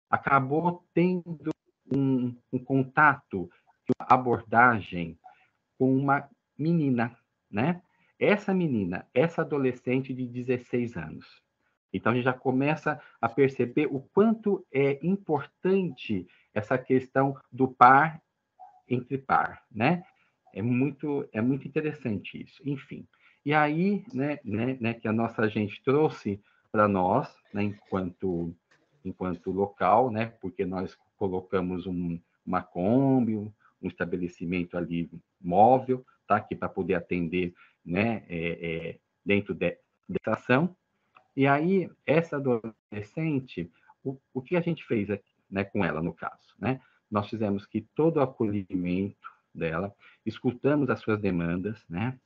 [0.08, 1.50] acabou tendo
[1.90, 3.50] um, um contato,
[3.98, 5.18] uma abordagem
[5.78, 7.16] com uma menina,
[7.50, 7.82] né?
[8.18, 11.26] Essa menina, essa adolescente de 16 anos.
[11.92, 18.22] Então, a gente já começa a perceber o quanto é importante essa questão do par
[18.88, 20.04] entre par, né?
[20.54, 22.62] É muito, é muito interessante isso.
[22.64, 23.06] Enfim,
[23.44, 26.40] e aí, né, né, né que a nossa gente trouxe
[26.70, 28.54] para nós, né, enquanto,
[29.04, 36.54] enquanto local, né, porque nós colocamos um, uma Kombi, um, estabelecimento ali móvel, tá, aqui
[36.54, 37.54] para poder atender,
[37.84, 39.76] né, é, é, dentro de,
[40.08, 40.76] dessa ação.
[41.36, 43.70] E aí, essa adolescente,
[44.04, 46.80] o, o que a gente fez aqui, né, com ela, no caso, né?
[47.10, 52.18] Nós fizemos que todo o acolhimento dela, escutamos as suas demandas, né?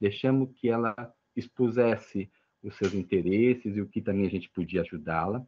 [0.00, 0.94] Deixamos que ela
[1.36, 2.30] expusesse
[2.62, 5.44] os seus interesses e o que também a gente podia ajudá-la.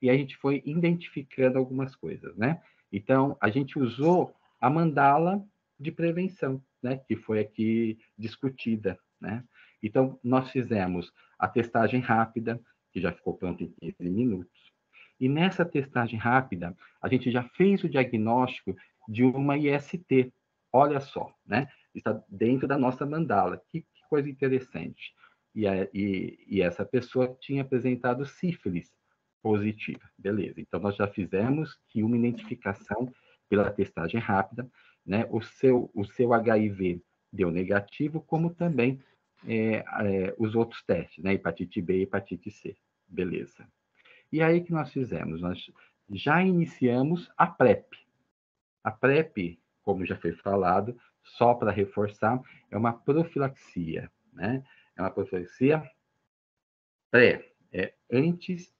[0.00, 2.60] E a gente foi identificando algumas coisas, né?
[2.90, 5.42] Então, a gente usou a mandala
[5.78, 6.98] de prevenção, né?
[7.06, 9.44] Que foi aqui discutida, né?
[9.82, 12.60] Então, nós fizemos a testagem rápida,
[12.92, 14.72] que já ficou pronta em 15 minutos.
[15.18, 18.76] E nessa testagem rápida, a gente já fez o diagnóstico
[19.08, 20.32] de uma IST.
[20.72, 21.68] Olha só, né?
[21.94, 23.62] Está dentro da nossa mandala.
[23.70, 25.14] Que coisa interessante.
[25.54, 28.92] E, a, e, e essa pessoa tinha apresentado sífilis
[29.42, 30.02] positiva.
[30.18, 30.60] Beleza.
[30.60, 33.10] Então, nós já fizemos que uma identificação
[33.48, 34.70] pela testagem rápida,
[35.04, 35.26] né?
[35.30, 39.02] O seu, o seu HIV deu negativo, como também
[39.46, 41.32] é, é, os outros testes, né?
[41.32, 42.76] Hepatite B e hepatite C.
[43.08, 43.66] Beleza.
[44.30, 45.40] E aí que nós fizemos?
[45.40, 45.70] Nós
[46.10, 47.96] já iniciamos a PrEP.
[48.84, 54.64] A PrEP, como já foi falado, só para reforçar, é uma profilaxia, né?
[54.96, 55.82] É uma profilaxia
[57.10, 58.74] pré, é antes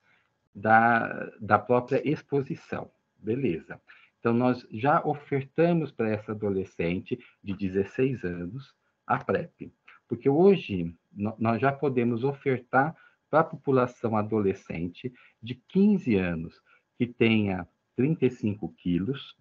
[0.55, 3.81] da, da própria exposição, beleza.
[4.19, 8.75] Então, nós já ofertamos para essa adolescente de 16 anos
[9.07, 9.73] a PrEP,
[10.09, 12.97] porque hoje nós já podemos ofertar
[13.29, 15.12] para a população adolescente
[15.43, 16.62] de 15 anos
[16.97, 19.37] que tenha 35 quilos,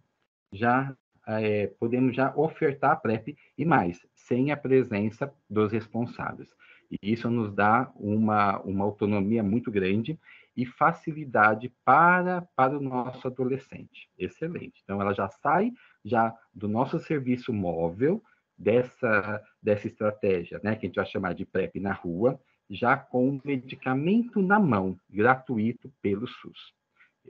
[0.51, 0.95] já
[1.27, 6.49] é, podemos já ofertar a PrEP e mais, sem a presença dos responsáveis.
[6.89, 10.19] E isso nos dá uma, uma autonomia muito grande
[10.55, 14.09] e facilidade para, para o nosso adolescente.
[14.17, 14.81] Excelente.
[14.83, 15.71] Então, ela já sai
[16.03, 18.21] já do nosso serviço móvel,
[18.61, 23.29] dessa, dessa estratégia, né, que a gente vai chamar de PrEP na rua, já com
[23.29, 26.73] o medicamento na mão, gratuito pelo SUS.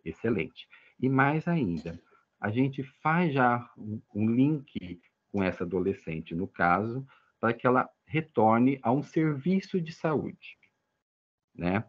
[0.03, 0.67] Excelente.
[0.99, 1.99] E mais ainda,
[2.41, 3.69] a gente faz já
[4.13, 4.99] um link
[5.31, 7.05] com essa adolescente, no caso,
[7.39, 10.57] para que ela retorne a um serviço de saúde,
[11.55, 11.85] né?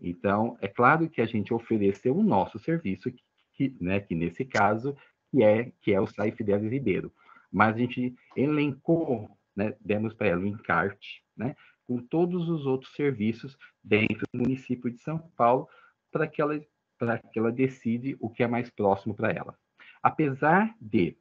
[0.00, 3.12] Então, é claro que a gente ofereceu o nosso serviço,
[3.52, 4.96] que, né, que nesse caso,
[5.30, 7.12] que é, que é o SAI Fidelis Ribeiro.
[7.50, 11.54] Mas a gente elencou, né, demos para ela um encarte, né,
[11.86, 15.68] com todos os outros serviços dentro do município de São Paulo,
[16.10, 16.60] para que ela,
[16.98, 19.56] para que ela decide o que é mais próximo para ela.
[20.02, 21.16] Apesar de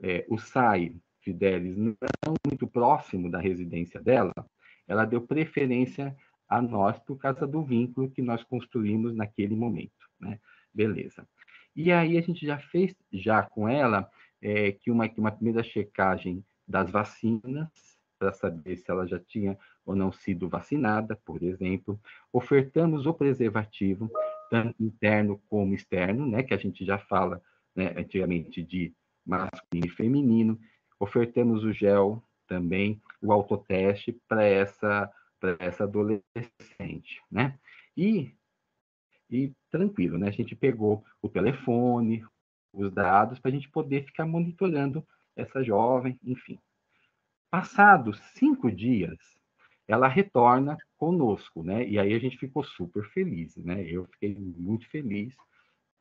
[0.00, 1.94] é, o SAI Fidelis não
[2.46, 4.32] muito próximo da residência dela,
[4.86, 6.16] ela deu preferência
[6.48, 10.38] a nós por causa do vínculo que nós construímos naquele momento, né?
[10.74, 11.26] Beleza.
[11.74, 14.10] E aí a gente já fez, já com ela,
[14.40, 17.70] é, que uma, uma primeira checagem das vacinas,
[18.18, 21.98] para saber se ela já tinha ou não sido vacinada, por exemplo.
[22.32, 24.10] Ofertamos o preservativo,
[24.50, 27.42] tanto interno como externo, né, que a gente já fala
[27.74, 28.92] né, antigamente de
[29.24, 30.60] masculino e feminino.
[30.98, 35.10] Ofertamos o gel também, o autoteste para essa,
[35.58, 37.58] essa adolescente, né?
[37.96, 38.32] E,
[39.30, 40.28] e tranquilo, né?
[40.28, 42.24] A gente pegou o telefone,
[42.72, 46.58] os dados, para a gente poder ficar monitorando essa jovem, enfim.
[47.50, 49.18] Passados cinco dias,
[49.86, 51.86] ela retorna conosco, né?
[51.86, 53.82] E aí a gente ficou super feliz, né?
[53.82, 55.34] Eu fiquei muito feliz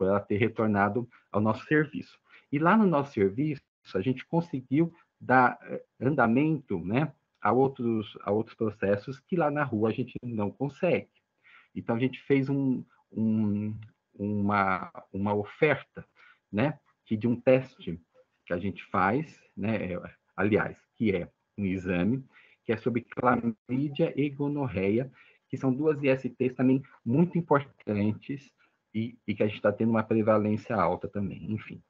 [0.02, 2.20] por ela ter retornado ao nosso serviço.
[2.52, 3.62] E lá no nosso serviço,
[3.94, 7.14] a gente conseguiu dar eh, andamento, né?
[7.40, 11.08] A outros, a outros processos que lá na rua a gente não consegue.
[11.76, 13.78] Então, a gente fez um, um,
[14.16, 16.04] uma, uma oferta,
[16.52, 16.80] né?
[17.06, 18.02] Que de um teste
[18.48, 20.00] que a gente faz, né?
[20.36, 22.26] Aliás, que é um exame
[22.64, 25.12] que é sobre clamídia e gonorreia,
[25.48, 28.52] que são duas ISTs também muito importantes
[28.94, 31.82] e, e que a gente está tendo uma prevalência alta também, enfim.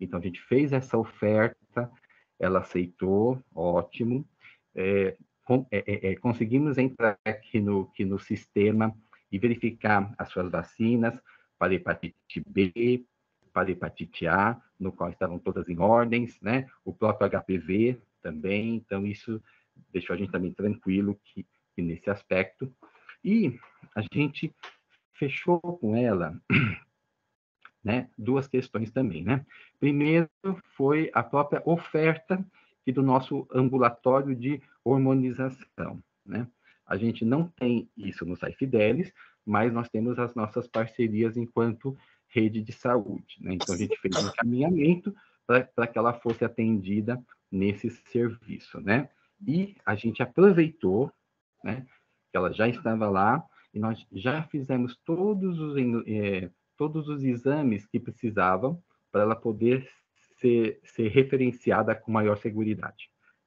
[0.00, 1.90] Então, a gente fez essa oferta,
[2.38, 4.26] ela aceitou, ótimo.
[4.74, 8.96] É, com, é, é, é, conseguimos entrar aqui no, aqui no sistema
[9.30, 11.14] e verificar as suas vacinas
[11.58, 13.04] para hepatite B,
[13.52, 16.66] para hepatite A, no qual estavam todas em ordens, né?
[16.84, 19.42] O próprio HPV também, então isso
[19.92, 22.74] deixou a gente também tranquilo que, que nesse aspecto.
[23.24, 23.58] E
[23.94, 24.52] a gente
[25.22, 26.36] fechou com ela
[27.82, 29.46] né, duas questões também, né?
[29.78, 30.28] Primeiro
[30.76, 32.44] foi a própria oferta
[32.92, 36.48] do nosso ambulatório de hormonização, né?
[36.84, 39.12] A gente não tem isso no Sai Fidelis,
[39.46, 43.54] mas nós temos as nossas parcerias enquanto rede de saúde, né?
[43.54, 45.14] Então a gente fez um encaminhamento
[45.46, 49.08] para que ela fosse atendida nesse serviço, né?
[49.46, 51.12] E a gente aproveitou,
[51.62, 51.86] né,
[52.30, 55.76] que ela já estava lá, e nós já fizemos todos os,
[56.06, 59.88] é, todos os exames que precisavam para ela poder
[60.38, 62.92] ser, ser referenciada com maior segurança.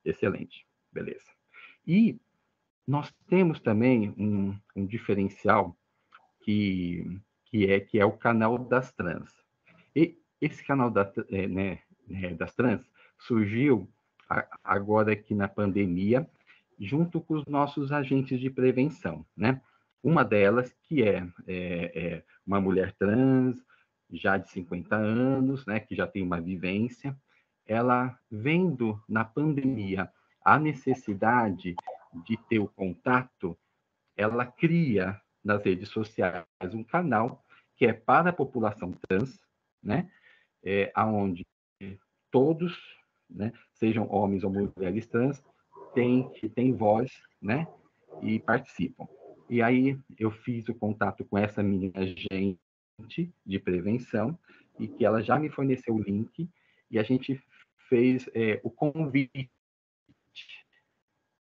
[0.03, 1.29] Excelente, beleza.
[1.85, 2.19] E
[2.87, 5.75] nós temos também um, um diferencial
[6.41, 9.31] que, que, é, que é o canal das trans.
[9.95, 11.79] E esse canal da, é, né,
[12.09, 12.81] é, das trans
[13.17, 13.89] surgiu
[14.63, 16.27] agora aqui na pandemia,
[16.79, 19.61] junto com os nossos agentes de prevenção, né?
[20.05, 23.57] Uma delas, que é, é, é uma mulher trans,
[24.11, 27.17] já de 50 anos, né, que já tem uma vivência,
[27.65, 30.07] ela vendo na pandemia
[30.43, 31.75] a necessidade
[32.23, 33.57] de ter o contato,
[34.15, 37.43] ela cria nas redes sociais um canal
[37.75, 39.41] que é para a população trans,
[39.81, 40.07] né,
[40.63, 41.47] é, aonde
[42.29, 42.77] todos
[43.27, 45.43] né, sejam homens ou mulheres trans,
[45.95, 47.11] têm, têm voz,
[47.41, 47.67] né,
[48.21, 49.07] e participam.
[49.49, 54.37] E aí eu fiz o contato com essa minha agente de prevenção
[54.79, 56.49] e que ela já me forneceu o link
[56.89, 57.41] e a gente
[57.87, 59.49] fez é, o convite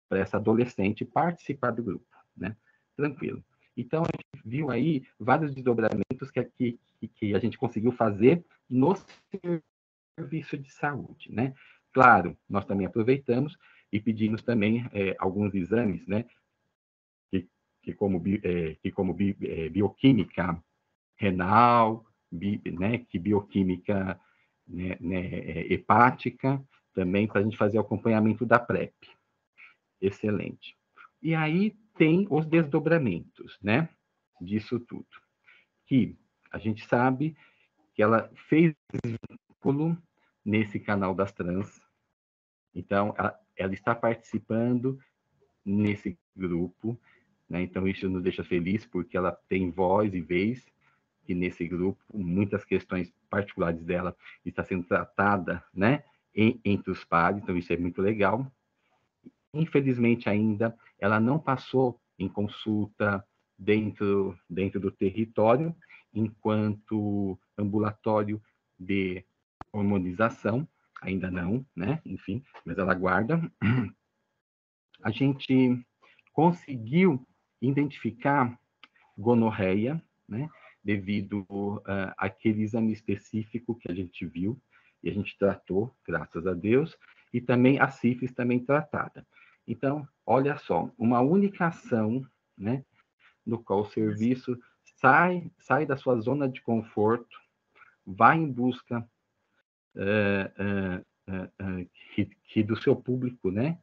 [0.08, 2.06] para essa adolescente participar do grupo,
[2.36, 2.56] né?
[2.96, 3.44] Tranquilo.
[3.76, 6.78] Então a gente viu aí vários desdobramentos que,
[7.14, 8.94] que, a gente conseguiu fazer no
[10.18, 11.54] serviço de saúde, né?
[11.92, 13.56] Claro, nós também aproveitamos
[13.92, 16.24] e pedimos também é, alguns exames, né?
[17.84, 20.62] Que, como, é, que como bi, é, bioquímica
[21.16, 22.98] renal, bi, né?
[22.98, 24.18] Que bioquímica
[24.66, 26.62] né, né, é, hepática,
[26.94, 28.94] também para a gente fazer acompanhamento da PrEP.
[30.00, 30.76] Excelente.
[31.22, 33.88] E aí tem os desdobramentos, né?
[34.40, 35.06] Disso tudo.
[35.86, 36.16] Que
[36.50, 37.36] a gente sabe
[37.94, 39.96] que ela fez vínculo
[40.44, 41.80] nesse canal das trans.
[42.74, 44.98] Então, ela, ela está participando
[45.64, 47.00] nesse grupo,
[47.48, 47.62] né?
[47.62, 50.66] Então, isso nos deixa feliz, porque ela tem voz e vez,
[51.26, 56.04] e nesse grupo, muitas questões particulares dela está sendo tratada, né?
[56.34, 58.50] Em, entre os pares, então isso é muito legal.
[59.52, 63.24] Infelizmente, ainda, ela não passou em consulta
[63.58, 65.74] dentro, dentro do território,
[66.12, 68.42] enquanto ambulatório
[68.78, 69.24] de
[69.72, 70.66] hormonização,
[71.00, 72.00] ainda não, né?
[72.04, 73.40] Enfim, mas ela guarda.
[75.02, 75.78] A gente
[76.32, 77.24] conseguiu
[77.68, 78.58] identificar
[79.16, 80.48] gonorreia, né?
[80.82, 81.82] Devido uh,
[82.18, 84.60] àquele exame específico que a gente viu
[85.02, 86.96] e a gente tratou, graças a Deus,
[87.32, 89.26] e também a sífilis também tratada.
[89.66, 92.26] Então, olha só, uma única ação,
[92.56, 92.84] né?
[93.46, 94.58] No qual o serviço
[95.00, 97.38] sai, sai da sua zona de conforto,
[98.06, 99.06] vai em busca
[99.96, 100.52] é,
[101.28, 103.78] é, que, que, do seu público, né,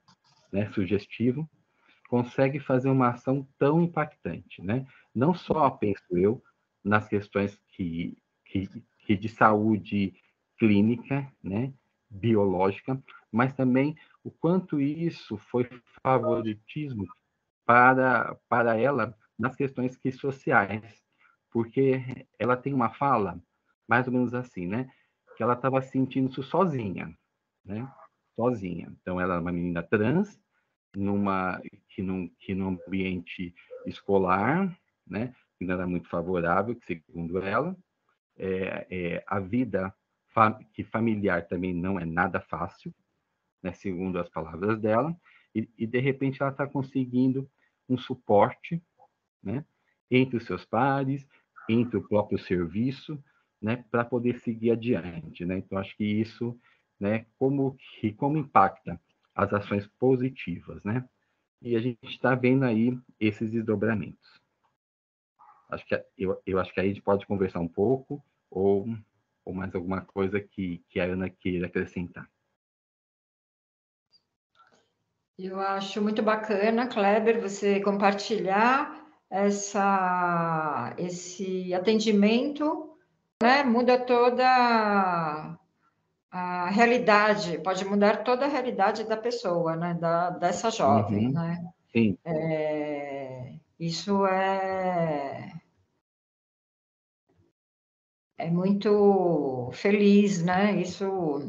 [0.52, 1.50] né, sugestivo,
[2.12, 4.86] consegue fazer uma ação tão impactante, né?
[5.16, 6.44] Não só, penso eu,
[6.84, 8.68] nas questões que, que,
[9.06, 10.14] que de saúde
[10.60, 11.74] clínica, né,
[12.10, 15.70] biológica, mas também o quanto isso foi
[16.04, 17.08] favoritismo
[17.66, 21.02] para, para ela nas questões que sociais,
[21.50, 23.42] porque ela tem uma fala
[23.88, 24.90] mais ou menos assim, né?
[25.38, 27.18] Que ela estava sentindo-se sozinha,
[27.64, 27.90] né?
[28.36, 28.94] Sozinha.
[29.02, 30.38] Então, ela é uma menina trans,
[30.94, 33.54] numa que num, que num ambiente
[33.86, 35.34] escolar, né?
[35.58, 37.76] Que não era muito favorável, segundo ela,
[38.38, 39.94] é, é, a vida
[40.34, 42.94] fa que familiar também não é nada fácil,
[43.62, 43.74] né?
[43.74, 45.16] Segundo as palavras dela,
[45.54, 47.50] e, e de repente ela está conseguindo
[47.88, 48.82] um suporte,
[49.44, 49.66] né?
[50.10, 51.28] Entre os seus pares,
[51.70, 53.22] entre o próprio serviço,
[53.62, 53.84] né?
[53.92, 55.58] Para poder seguir adiante, né?
[55.58, 56.58] Então acho que isso,
[57.00, 57.26] né?
[57.38, 59.00] Como que como impacta
[59.36, 61.08] as ações positivas, né?
[61.62, 64.42] E a gente está vendo aí esses desdobramentos.
[65.70, 68.88] Acho que eu, eu acho que aí a gente pode conversar um pouco ou,
[69.46, 72.30] ou mais alguma coisa que, que a Ana queira acrescentar.
[75.38, 82.96] Eu acho muito bacana, Kleber, você compartilhar essa, esse atendimento,
[83.42, 83.64] né?
[83.64, 85.58] Muda toda
[86.32, 89.94] a realidade, pode mudar toda a realidade da pessoa, né?
[89.94, 91.34] Da, dessa jovem, uhum.
[91.34, 91.72] né?
[91.92, 92.18] Sim.
[92.24, 95.52] É, isso é
[98.38, 100.80] é muito feliz, né?
[100.82, 101.42] Isso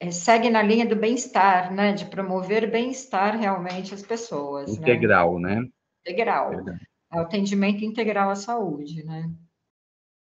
[0.00, 1.92] é, segue na linha do bem-estar, né?
[1.92, 4.68] De promover bem-estar realmente às pessoas.
[4.68, 4.82] Né?
[4.82, 5.56] Integral, né?
[5.56, 5.68] né?
[6.00, 6.50] Integral.
[6.50, 6.88] Verdade.
[7.12, 9.30] É atendimento integral à saúde, né?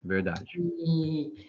[0.04, 0.46] Verdade.
[0.58, 1.48] E,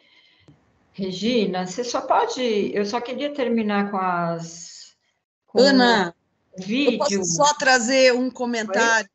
[0.96, 2.40] Regina, você só pode.
[2.74, 4.94] Eu só queria terminar com as.
[5.46, 6.14] Com Ana,
[6.56, 6.94] vídeo.
[6.94, 9.06] eu posso só trazer um comentário,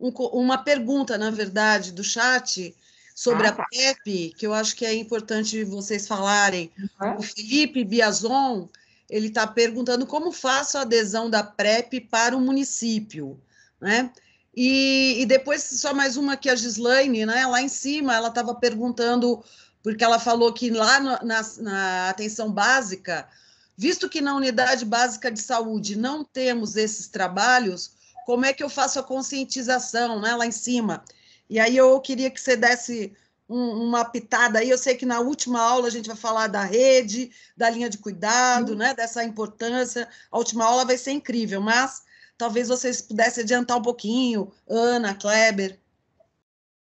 [0.00, 2.74] um, uma pergunta, na verdade, do chat
[3.14, 3.62] sobre ah, tá.
[3.62, 6.72] a PEP, que eu acho que é importante vocês falarem.
[7.00, 7.18] Uhum.
[7.18, 8.68] O Felipe Biazon,
[9.08, 13.40] ele está perguntando como faço a adesão da PrEP para o município,
[13.80, 14.10] né?
[14.56, 17.46] E, e, depois, só mais uma que a Gislaine, né?
[17.46, 19.40] Lá em cima, ela estava perguntando,
[19.88, 23.26] porque ela falou que lá no, na, na atenção básica,
[23.74, 27.92] visto que na unidade básica de saúde não temos esses trabalhos,
[28.26, 30.36] como é que eu faço a conscientização, né?
[30.36, 31.02] Lá em cima.
[31.48, 33.16] E aí eu queria que você desse
[33.48, 34.68] um, uma pitada aí.
[34.68, 37.96] Eu sei que na última aula a gente vai falar da rede, da linha de
[37.96, 38.92] cuidado, né?
[38.92, 40.06] Dessa importância.
[40.30, 42.02] A última aula vai ser incrível, mas
[42.36, 45.80] talvez vocês pudessem adiantar um pouquinho, Ana, Kleber.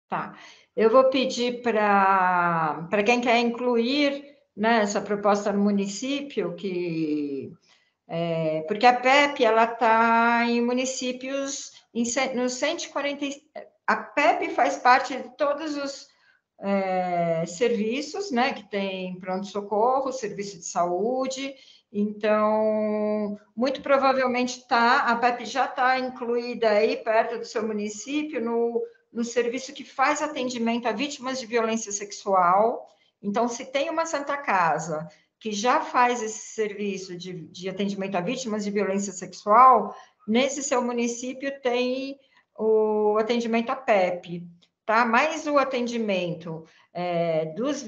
[0.07, 0.37] Tá.
[0.75, 4.23] Eu vou pedir para quem quer incluir
[4.55, 7.51] né, essa proposta no município, que
[8.07, 12.03] é, porque a PEP ela está em municípios em,
[12.35, 13.25] nos 140
[13.87, 16.07] a PEP faz parte de todos os
[16.61, 21.53] é, serviços, né, que tem pronto-socorro, serviço de saúde,
[21.91, 28.81] então, muito provavelmente tá, a PEP já está incluída aí perto do seu município no,
[29.11, 32.87] no serviço que faz atendimento a vítimas de violência sexual.
[33.21, 35.07] Então, se tem uma Santa Casa
[35.39, 39.95] que já faz esse serviço de, de atendimento a vítimas de violência sexual,
[40.27, 42.19] nesse seu município tem
[42.55, 44.47] o atendimento a PEP,
[44.85, 45.03] tá?
[45.03, 47.83] Mais o atendimento é, dos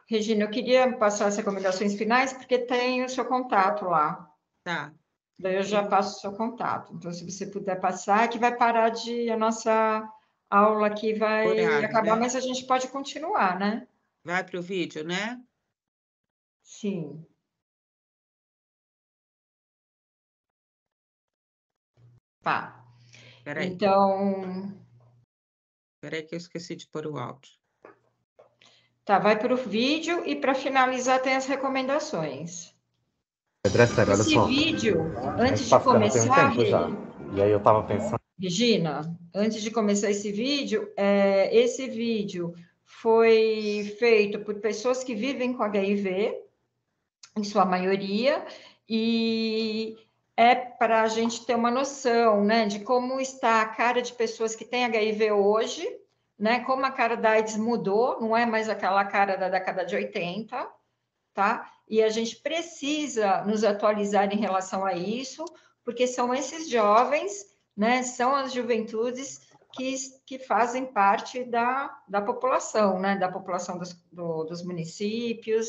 [0.09, 4.27] Regina, eu queria passar as recomendações finais, porque tem o seu contato lá.
[4.65, 4.93] Tá.
[5.39, 6.93] Daí eu já passo o seu contato.
[6.95, 9.31] Então, se você puder passar, que vai parar de.
[9.31, 10.03] A nossa
[10.51, 12.21] aula aqui vai Horário, acabar, né?
[12.23, 13.87] mas a gente pode continuar, né?
[14.25, 15.41] Vai para o vídeo, né?
[16.63, 17.25] Sim.
[22.43, 22.78] Tá.
[23.49, 23.69] Peraí.
[23.69, 24.75] Então,
[26.03, 27.51] Peraí que eu esqueci de pôr o áudio.
[29.07, 32.75] tá, vai para o vídeo e para finalizar tem as recomendações.
[33.63, 34.45] Pedro, é sério, olha Esse só.
[34.45, 35.01] vídeo,
[35.41, 36.91] antes de começar, tempo já.
[37.35, 38.21] E aí eu tava pensando.
[38.39, 42.53] Regina, antes de começar esse vídeo, é, esse vídeo
[42.85, 46.39] foi feito por pessoas que vivem com HIV,
[47.35, 48.45] em sua maioria,
[48.87, 49.97] e
[50.39, 54.55] é para a gente ter uma noção né, de como está a cara de pessoas
[54.55, 55.85] que têm HIV hoje,
[56.39, 59.97] né, como a cara da AIDS mudou, não é mais aquela cara da década de
[59.97, 60.71] 80,
[61.35, 61.69] tá?
[61.89, 65.45] E a gente precisa nos atualizar em relação a isso,
[65.85, 67.45] porque são esses jovens,
[67.77, 69.41] né, são as juventudes
[69.73, 69.93] que,
[70.25, 75.67] que fazem parte da, da população, né, da população dos, do- dos municípios,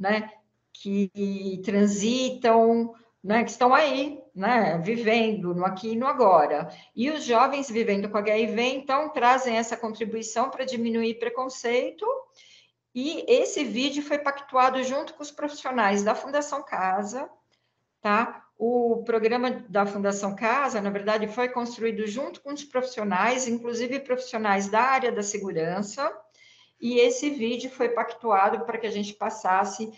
[0.00, 0.32] né,
[0.72, 2.94] que transitam,
[3.26, 6.70] né, que estão aí, né, vivendo no aqui e no agora.
[6.94, 12.06] E os jovens vivendo com HIV, então, trazem essa contribuição para diminuir preconceito
[12.94, 17.28] e esse vídeo foi pactuado junto com os profissionais da Fundação Casa,
[18.00, 18.44] tá?
[18.56, 24.68] O programa da Fundação Casa, na verdade, foi construído junto com os profissionais, inclusive profissionais
[24.68, 26.16] da área da segurança,
[26.80, 29.92] e esse vídeo foi pactuado para que a gente passasse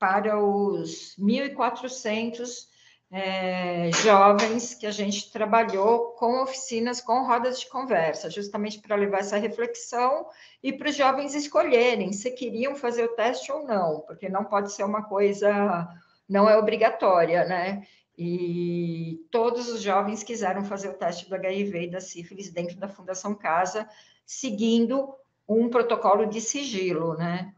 [0.00, 2.71] para os 1.400
[3.14, 9.18] eh, jovens que a gente trabalhou com oficinas, com rodas de conversa, justamente para levar
[9.18, 10.26] essa reflexão
[10.62, 14.72] e para os jovens escolherem se queriam fazer o teste ou não, porque não pode
[14.72, 15.86] ser uma coisa,
[16.26, 17.86] não é obrigatória, né?
[18.16, 22.88] E todos os jovens quiseram fazer o teste do HIV e da sífilis dentro da
[22.88, 23.86] Fundação Casa,
[24.24, 25.14] seguindo
[25.46, 27.52] um protocolo de sigilo, né?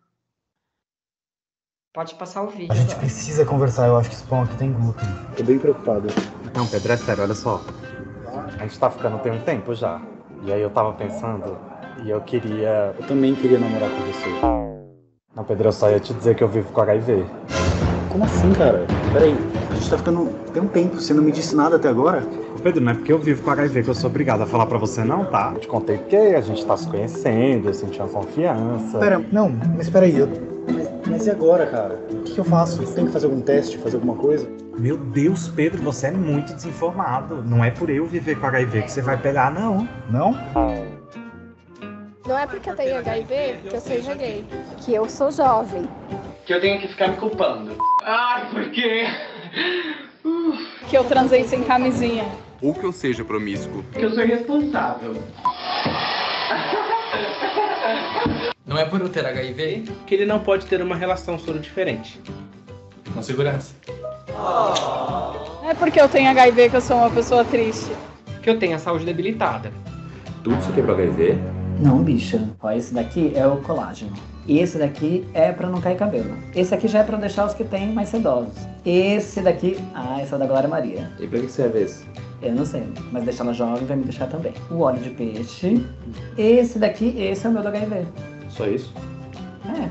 [1.94, 2.72] Pode passar o vídeo.
[2.72, 2.98] A gente agora.
[2.98, 5.08] precisa conversar, eu acho que esse pão aqui tem glúten.
[5.36, 6.08] Tô bem preocupado.
[6.52, 7.62] Não, Pedro, é sério, olha só.
[8.58, 10.02] A gente tá ficando tem um tempo já.
[10.44, 11.56] E aí eu tava pensando
[12.02, 12.92] e eu queria.
[12.98, 14.28] Eu também queria namorar com você.
[15.36, 17.24] Não, Pedro, eu só ia te dizer que eu vivo com HIV.
[18.08, 18.84] Como assim, cara?
[19.12, 19.36] Peraí,
[19.70, 22.24] a gente tá ficando tem um tempo, você não me disse nada até agora?
[22.56, 24.66] Ô, Pedro, não é porque eu vivo com HIV que eu sou obrigado a falar
[24.66, 25.52] pra você não, tá?
[25.54, 28.98] Eu te contei porque a gente tá se conhecendo, eu senti uma confiança.
[28.98, 30.53] Pera, não, mas peraí, eu...
[31.06, 31.98] mas, e agora, cara?
[32.10, 32.84] O que, eu faço?
[32.94, 34.48] Tem que fazer algum teste, fazer alguma coisa?
[34.78, 37.42] Meu Deus, Pedro, você é muito desinformado.
[37.44, 39.88] Não é por eu viver com HIV que você vai pegar, não.
[40.10, 40.32] Não?
[42.26, 44.44] Não é porque eu tenho HIV que eu seja gay,
[44.78, 45.88] que eu sou jovem.
[46.46, 47.76] Que eu tenho que ficar me culpando.
[48.02, 49.06] Ai, por quê?
[50.88, 52.24] Que eu transei sem camisinha.
[52.62, 53.84] Ou que eu seja promíscuo.
[53.92, 55.14] Que eu sou irresponsável.
[58.74, 62.20] Não é por eu ter HIV que ele não pode ter uma relação soro diferente.
[63.14, 63.72] com segurança.
[65.62, 67.92] Não é porque eu tenho HIV que eu sou uma pessoa triste.
[68.42, 69.70] Que eu tenho a saúde debilitada.
[70.42, 71.38] Tudo isso aqui é pra HIV?
[71.78, 72.50] Não, bicha.
[72.60, 74.12] Ó, esse daqui é o colágeno.
[74.44, 76.36] E esse daqui é pra não cair cabelo.
[76.52, 78.54] Esse aqui já é pra deixar os que têm mais sedosos.
[78.84, 81.12] Esse daqui, ah, esse é o da Glória Maria.
[81.20, 82.04] E pra que serve esse?
[82.42, 84.52] Eu não sei, mas deixar ela jovem vai me deixar também.
[84.68, 85.86] O óleo de peixe.
[86.36, 88.04] Esse daqui, esse é o meu do HIV.
[88.56, 88.92] Só isso?
[89.66, 89.90] É.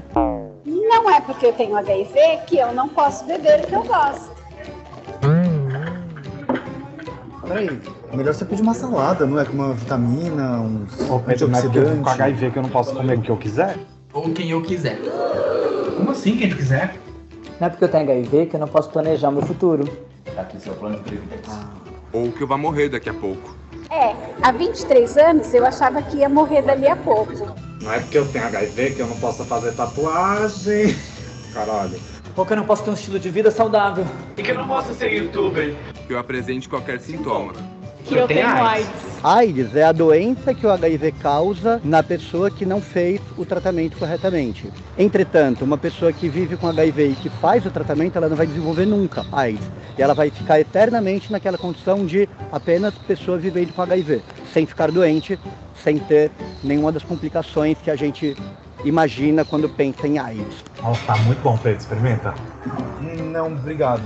[0.65, 4.31] Não é porque eu tenho HIV que eu não posso beber o que eu gosto.
[7.45, 9.43] Peraí, é melhor você pedir uma salada, não é?
[9.43, 12.09] Com uma vitamina, um não é eu vivo com antioxidante.
[12.09, 13.77] HIV que eu não posso comer o que eu quiser?
[14.13, 14.97] Ou quem eu quiser.
[15.97, 16.95] Como assim, quem quiser?
[17.59, 19.83] Não é porque eu tenho HIV que eu não posso planejar meu futuro.
[20.33, 21.53] Tá aqui seu plano de previdência.
[22.13, 23.62] Ou que eu vá morrer daqui a pouco.
[23.89, 27.33] É, há 23 anos eu achava que ia morrer dali a pouco.
[27.81, 30.95] Não é porque eu tenho HIV que eu não posso fazer tatuagem.
[31.53, 31.99] Caralho.
[32.35, 34.05] Ou que eu não posso ter um estilo de vida saudável.
[34.37, 35.75] E que eu não posso ser youtuber.
[36.07, 37.53] Que eu apresente qualquer sintoma.
[38.05, 39.13] Que eu tenho AIDS.
[39.23, 43.97] AIDS é a doença que o HIV causa na pessoa que não fez o tratamento
[43.97, 44.69] corretamente.
[44.97, 48.45] Entretanto, uma pessoa que vive com HIV e que faz o tratamento, ela não vai
[48.45, 49.65] desenvolver nunca AIDS.
[49.97, 54.91] E ela vai ficar eternamente naquela condição de apenas pessoa vivendo com HIV, sem ficar
[54.91, 55.39] doente,
[55.81, 56.29] sem ter
[56.61, 58.35] nenhuma das complicações que a gente
[58.83, 60.65] imagina quando pensa em AIDS.
[60.81, 61.79] Nossa, tá muito bom, Pedro.
[61.79, 62.33] Experimenta.
[63.31, 64.01] Não, obrigado.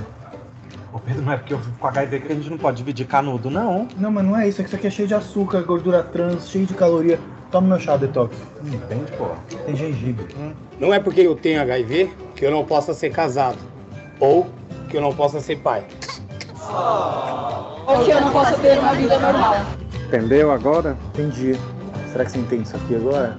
[0.98, 3.06] Ô Pedro, não é porque eu vivo com HIV que a gente não pode dividir
[3.06, 3.88] canudo, não.
[3.98, 4.60] Não, mas não é isso.
[4.60, 7.20] É que isso aqui é cheio de açúcar, gordura trans, cheio de caloria.
[7.52, 8.36] Toma meu chá detox.
[8.64, 9.28] Hum, entende, pô?
[9.68, 10.26] Tem gengibre.
[10.80, 13.60] Não é porque eu tenho HIV que eu não possa ser casado.
[14.20, 14.48] Ou
[14.90, 15.86] que eu não possa ser pai.
[17.86, 19.56] Ou que eu não posso ter uma vida normal.
[20.08, 20.98] Entendeu agora?
[21.14, 21.56] Entendi.
[22.12, 23.38] Será que você entende isso aqui agora?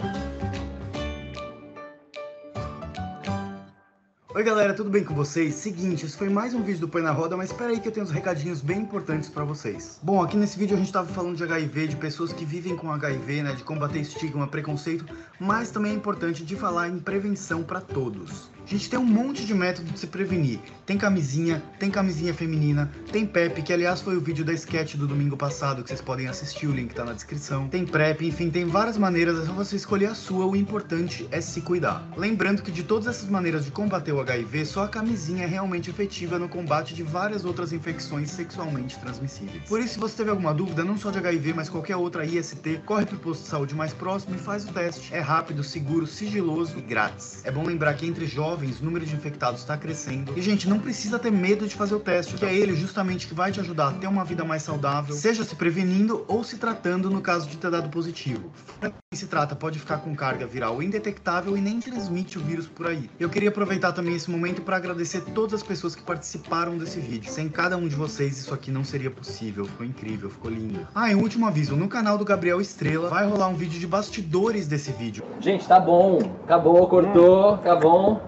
[4.38, 5.56] Oi galera, tudo bem com vocês?
[5.56, 7.90] Seguinte, esse foi mais um vídeo do Põe na Roda, mas espera aí que eu
[7.90, 9.98] tenho uns recadinhos bem importantes pra vocês.
[10.00, 12.92] Bom, aqui nesse vídeo a gente tava falando de HIV, de pessoas que vivem com
[12.92, 15.04] HIV, né, de combater estigma, preconceito,
[15.40, 18.48] mas também é importante de falar em prevenção pra todos.
[18.68, 20.60] A gente tem um monte de método de se prevenir.
[20.84, 25.06] Tem camisinha, tem camisinha feminina, tem PEP, que aliás foi o vídeo da sketch do
[25.06, 27.66] domingo passado, que vocês podem assistir, o link tá na descrição.
[27.68, 31.40] Tem PrEP, enfim, tem várias maneiras, é só você escolher a sua, o importante é
[31.40, 32.06] se cuidar.
[32.14, 35.88] Lembrando que de todas essas maneiras de combater o HIV, só a camisinha é realmente
[35.88, 39.62] efetiva no combate de várias outras infecções sexualmente transmissíveis.
[39.66, 42.82] Por isso, se você teve alguma dúvida, não só de HIV, mas qualquer outra IST,
[42.84, 45.14] corre pro posto de saúde mais próximo e faz o teste.
[45.14, 47.42] É rápido, seguro, sigiloso e grátis.
[47.46, 50.32] É bom lembrar que entre jovens jovens, o número de infectados está crescendo.
[50.36, 53.34] E, gente, não precisa ter medo de fazer o teste, que é ele justamente que
[53.34, 57.08] vai te ajudar a ter uma vida mais saudável, seja se prevenindo ou se tratando
[57.08, 58.50] no caso de ter dado positivo.
[58.80, 62.66] Pra quem se trata, pode ficar com carga viral indetectável e nem transmite o vírus
[62.66, 63.08] por aí.
[63.18, 67.30] Eu queria aproveitar também esse momento para agradecer todas as pessoas que participaram desse vídeo.
[67.30, 69.66] Sem cada um de vocês, isso aqui não seria possível.
[69.66, 70.86] Ficou incrível, ficou lindo.
[70.94, 73.86] Ah, e um último aviso: no canal do Gabriel Estrela vai rolar um vídeo de
[73.86, 75.24] bastidores desse vídeo.
[75.40, 76.18] Gente, tá bom.
[76.44, 78.20] Acabou, cortou, tá bom.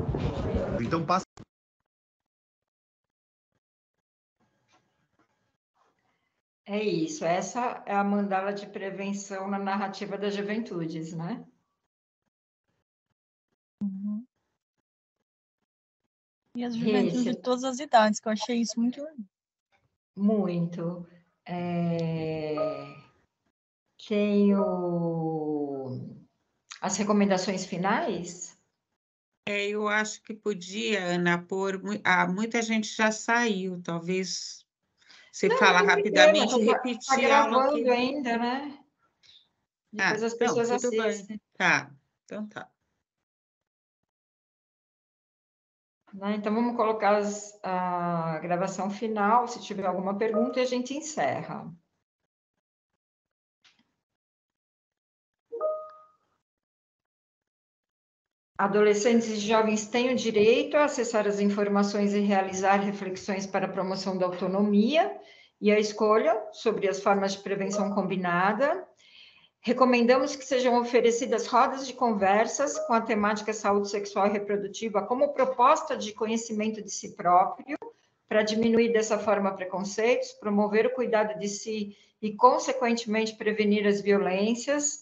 [0.82, 1.24] Então passa.
[6.66, 11.44] É isso, essa é a mandala de prevenção na narrativa das juventudes, né?
[13.82, 14.24] Uhum.
[16.54, 17.30] E as juventudes Esse...
[17.30, 19.04] de todas as idades, que eu achei isso muito.
[20.16, 21.06] Muito.
[21.44, 22.54] É...
[24.06, 26.16] Tem o...
[26.80, 28.49] as recomendações finais?
[29.50, 31.82] É, eu acho que podia, Ana, pôr.
[32.04, 34.64] Ah, muita gente já saiu, talvez
[35.32, 37.90] você Não, fala não rapidamente e Está repetir tá ela gravando aqui.
[37.90, 38.78] ainda, né?
[39.98, 41.00] Ah, Depois as então, pessoas bem.
[41.00, 41.40] assistem.
[41.56, 41.90] Tá,
[42.24, 42.70] então tá.
[46.14, 46.36] Né?
[46.36, 49.48] Então, vamos colocar as- a gravação final.
[49.48, 51.72] Se tiver alguma pergunta, a gente encerra.
[58.60, 63.70] Adolescentes e jovens têm o direito a acessar as informações e realizar reflexões para a
[63.70, 65.16] promoção da autonomia
[65.58, 68.86] e a escolha sobre as formas de prevenção combinada.
[69.62, 75.32] Recomendamos que sejam oferecidas rodas de conversas com a temática saúde sexual e reprodutiva como
[75.32, 77.78] proposta de conhecimento de si próprio,
[78.28, 84.99] para diminuir dessa forma preconceitos, promover o cuidado de si e, consequentemente, prevenir as violências.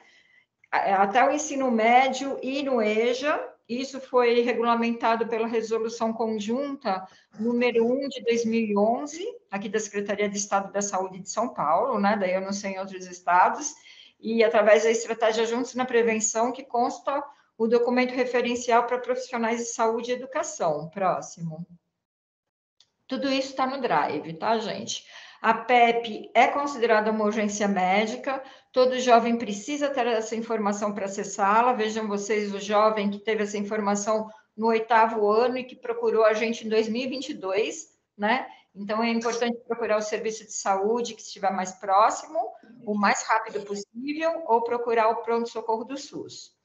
[0.71, 7.07] Até o ensino médio e no EJA, isso foi regulamentado pela resolução conjunta
[7.39, 12.15] número 1 de 2011, aqui da Secretaria de Estado da Saúde de São Paulo, né?
[12.15, 13.73] Daí eu não sei em outros estados,
[14.19, 17.23] e através da estratégia Juntos na Prevenção, que consta
[17.57, 20.89] o documento referencial para profissionais de saúde e educação.
[20.89, 21.65] Próximo.
[23.07, 25.05] Tudo isso está no Drive, tá, gente?
[25.45, 28.41] A PEP é considerada uma urgência médica,
[28.71, 31.71] todo jovem precisa ter essa informação para acessá-la.
[31.71, 36.33] Vejam vocês o jovem que teve essa informação no oitavo ano e que procurou a
[36.33, 38.47] gente em 2022, né?
[38.73, 42.39] Então, é importante procurar o serviço de saúde que estiver mais próximo,
[42.83, 46.55] o mais rápido possível, ou procurar o pronto-socorro do SUS.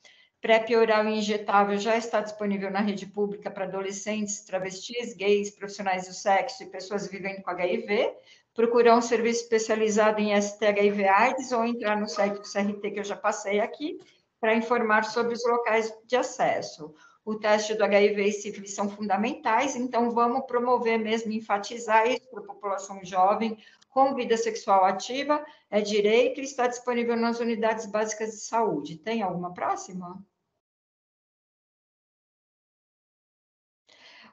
[0.41, 6.15] PrEP oral injetável já está disponível na rede pública para adolescentes, travestis, gays, profissionais do
[6.15, 8.15] sexo e pessoas vivendo com HIV,
[8.61, 13.05] procurar um serviço especializado em ST-HIV AIDS ou entrar no site do CRT que eu
[13.05, 13.99] já passei aqui
[14.39, 16.95] para informar sobre os locais de acesso.
[17.25, 22.41] O teste do HIV e sífilis são fundamentais, então vamos promover mesmo, enfatizar isso para
[22.41, 23.57] a população jovem,
[23.89, 28.99] com vida sexual ativa, é direito e está disponível nas unidades básicas de saúde.
[28.99, 30.23] Tem alguma próxima?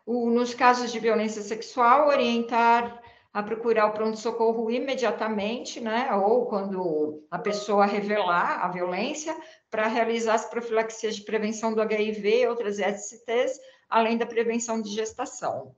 [0.06, 3.07] O, nos casos de violência sexual, orientar
[3.38, 6.12] a procurar o pronto-socorro imediatamente, né?
[6.16, 9.38] Ou quando a pessoa revelar a violência,
[9.70, 14.90] para realizar as profilaxias de prevenção do HIV e outras STs, além da prevenção de
[14.90, 15.76] gestação.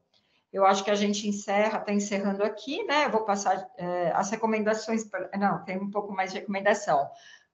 [0.54, 3.08] Eu acho que a gente encerra, está encerrando aqui, né?
[3.08, 5.04] Eu vou passar é, as recomendações.
[5.04, 7.10] Pra, não, tem um pouco mais de recomendação.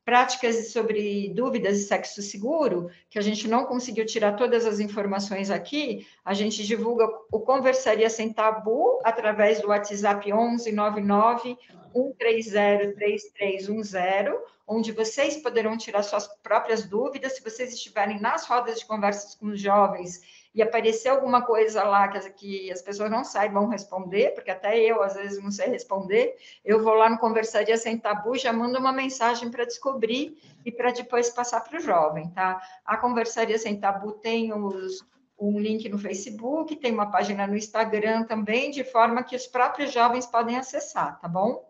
[0.06, 5.50] Práticas sobre dúvidas e sexo seguro, que a gente não conseguiu tirar todas as informações
[5.50, 11.58] aqui, a gente divulga o Conversaria Sem Tabu através do WhatsApp 11 99
[11.92, 14.36] 130 3310,
[14.68, 19.48] onde vocês poderão tirar suas próprias dúvidas, se vocês estiverem nas rodas de conversas com
[19.48, 24.50] os jovens e aparecer alguma coisa lá que, que as pessoas não saibam responder, porque
[24.50, 28.54] até eu, às vezes, não sei responder, eu vou lá no Conversaria Sem Tabu, já
[28.54, 32.62] mando uma mensagem para descobrir e para depois passar para o jovem, tá?
[32.86, 35.06] A Conversaria Sem Tabu tem os,
[35.38, 39.92] um link no Facebook, tem uma página no Instagram também, de forma que os próprios
[39.92, 41.70] jovens podem acessar, tá bom?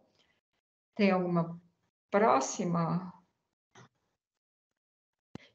[0.94, 1.60] Tem alguma
[2.12, 3.15] próxima?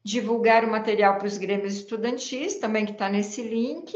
[0.03, 3.93] Divulgar o material para os grêmios estudantis, também que está nesse link.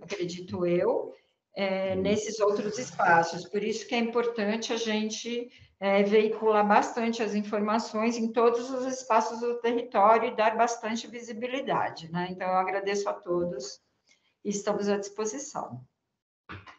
[0.00, 1.12] Acredito eu,
[1.56, 3.44] é, nesses outros espaços.
[3.44, 5.50] Por isso que é importante a gente
[5.80, 12.08] é, veicular bastante as informações em todos os espaços do território e dar bastante visibilidade,
[12.12, 12.28] né?
[12.30, 13.80] Então, eu agradeço a todos
[14.44, 15.84] e estamos à disposição.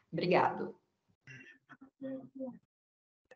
[0.09, 0.73] Obrigado.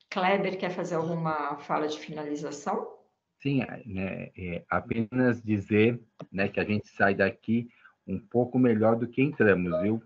[0.09, 2.98] Kleber, quer fazer alguma fala de finalização?
[3.41, 5.99] Sim, né, é, apenas dizer
[6.31, 7.69] né, que a gente sai daqui
[8.05, 10.03] um pouco melhor do que entramos, viu?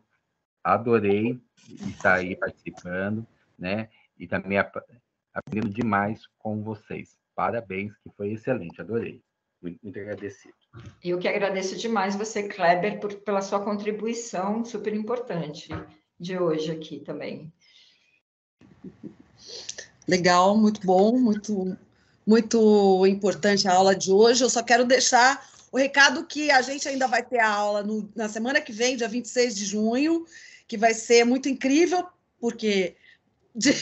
[0.63, 1.41] Adorei
[1.87, 3.25] estar aí participando,
[3.57, 3.89] né?
[4.17, 7.17] E também aprendendo demais com vocês.
[7.35, 9.21] Parabéns, que foi excelente, adorei.
[9.61, 10.53] Muito, muito agradecido.
[11.03, 15.69] Eu que agradeço demais você, Kleber, por, pela sua contribuição super importante
[16.19, 17.51] de hoje aqui também.
[20.07, 21.77] Legal, muito bom, muito
[22.25, 24.43] muito importante a aula de hoje.
[24.43, 28.09] Eu só quero deixar o recado que a gente ainda vai ter a aula no,
[28.15, 30.25] na semana que vem, dia 26 de junho,
[30.67, 32.05] que vai ser muito incrível,
[32.39, 32.95] porque
[33.55, 33.73] de,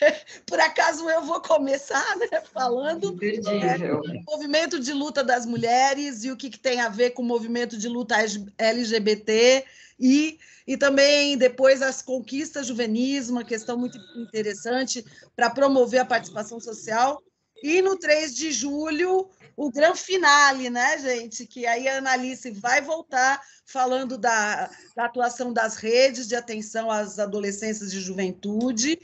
[0.46, 6.30] por acaso eu vou começar né, falando né, do movimento de luta das mulheres e
[6.30, 8.16] o que, que, tem a ver com o movimento de luta
[8.58, 9.64] LGBT
[9.98, 15.04] e, e também depois as conquistas juvenis, uma questão muito interessante
[15.36, 17.22] para promover a participação social
[17.62, 21.46] e no 3 de julho, o grande finale, né, gente?
[21.46, 27.18] Que aí a Analice vai voltar falando da, da atuação das redes de atenção às
[27.18, 28.98] adolescências e juventude.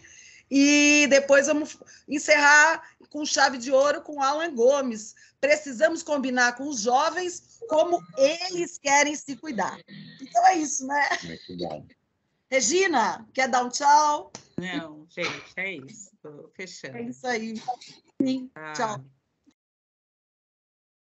[0.50, 1.76] E depois vamos
[2.08, 5.14] encerrar com chave de ouro com Alan Gomes.
[5.40, 9.78] Precisamos combinar com os jovens como eles querem se cuidar.
[10.20, 11.08] Então é isso, né?
[11.24, 11.86] Muito bom.
[12.50, 14.32] Regina, quer dar um tchau?
[14.56, 16.10] Não, gente, é isso.
[16.14, 16.96] Estou fechando.
[16.96, 17.60] É isso aí.
[18.20, 18.72] Sim, ah.
[18.72, 19.15] tchau.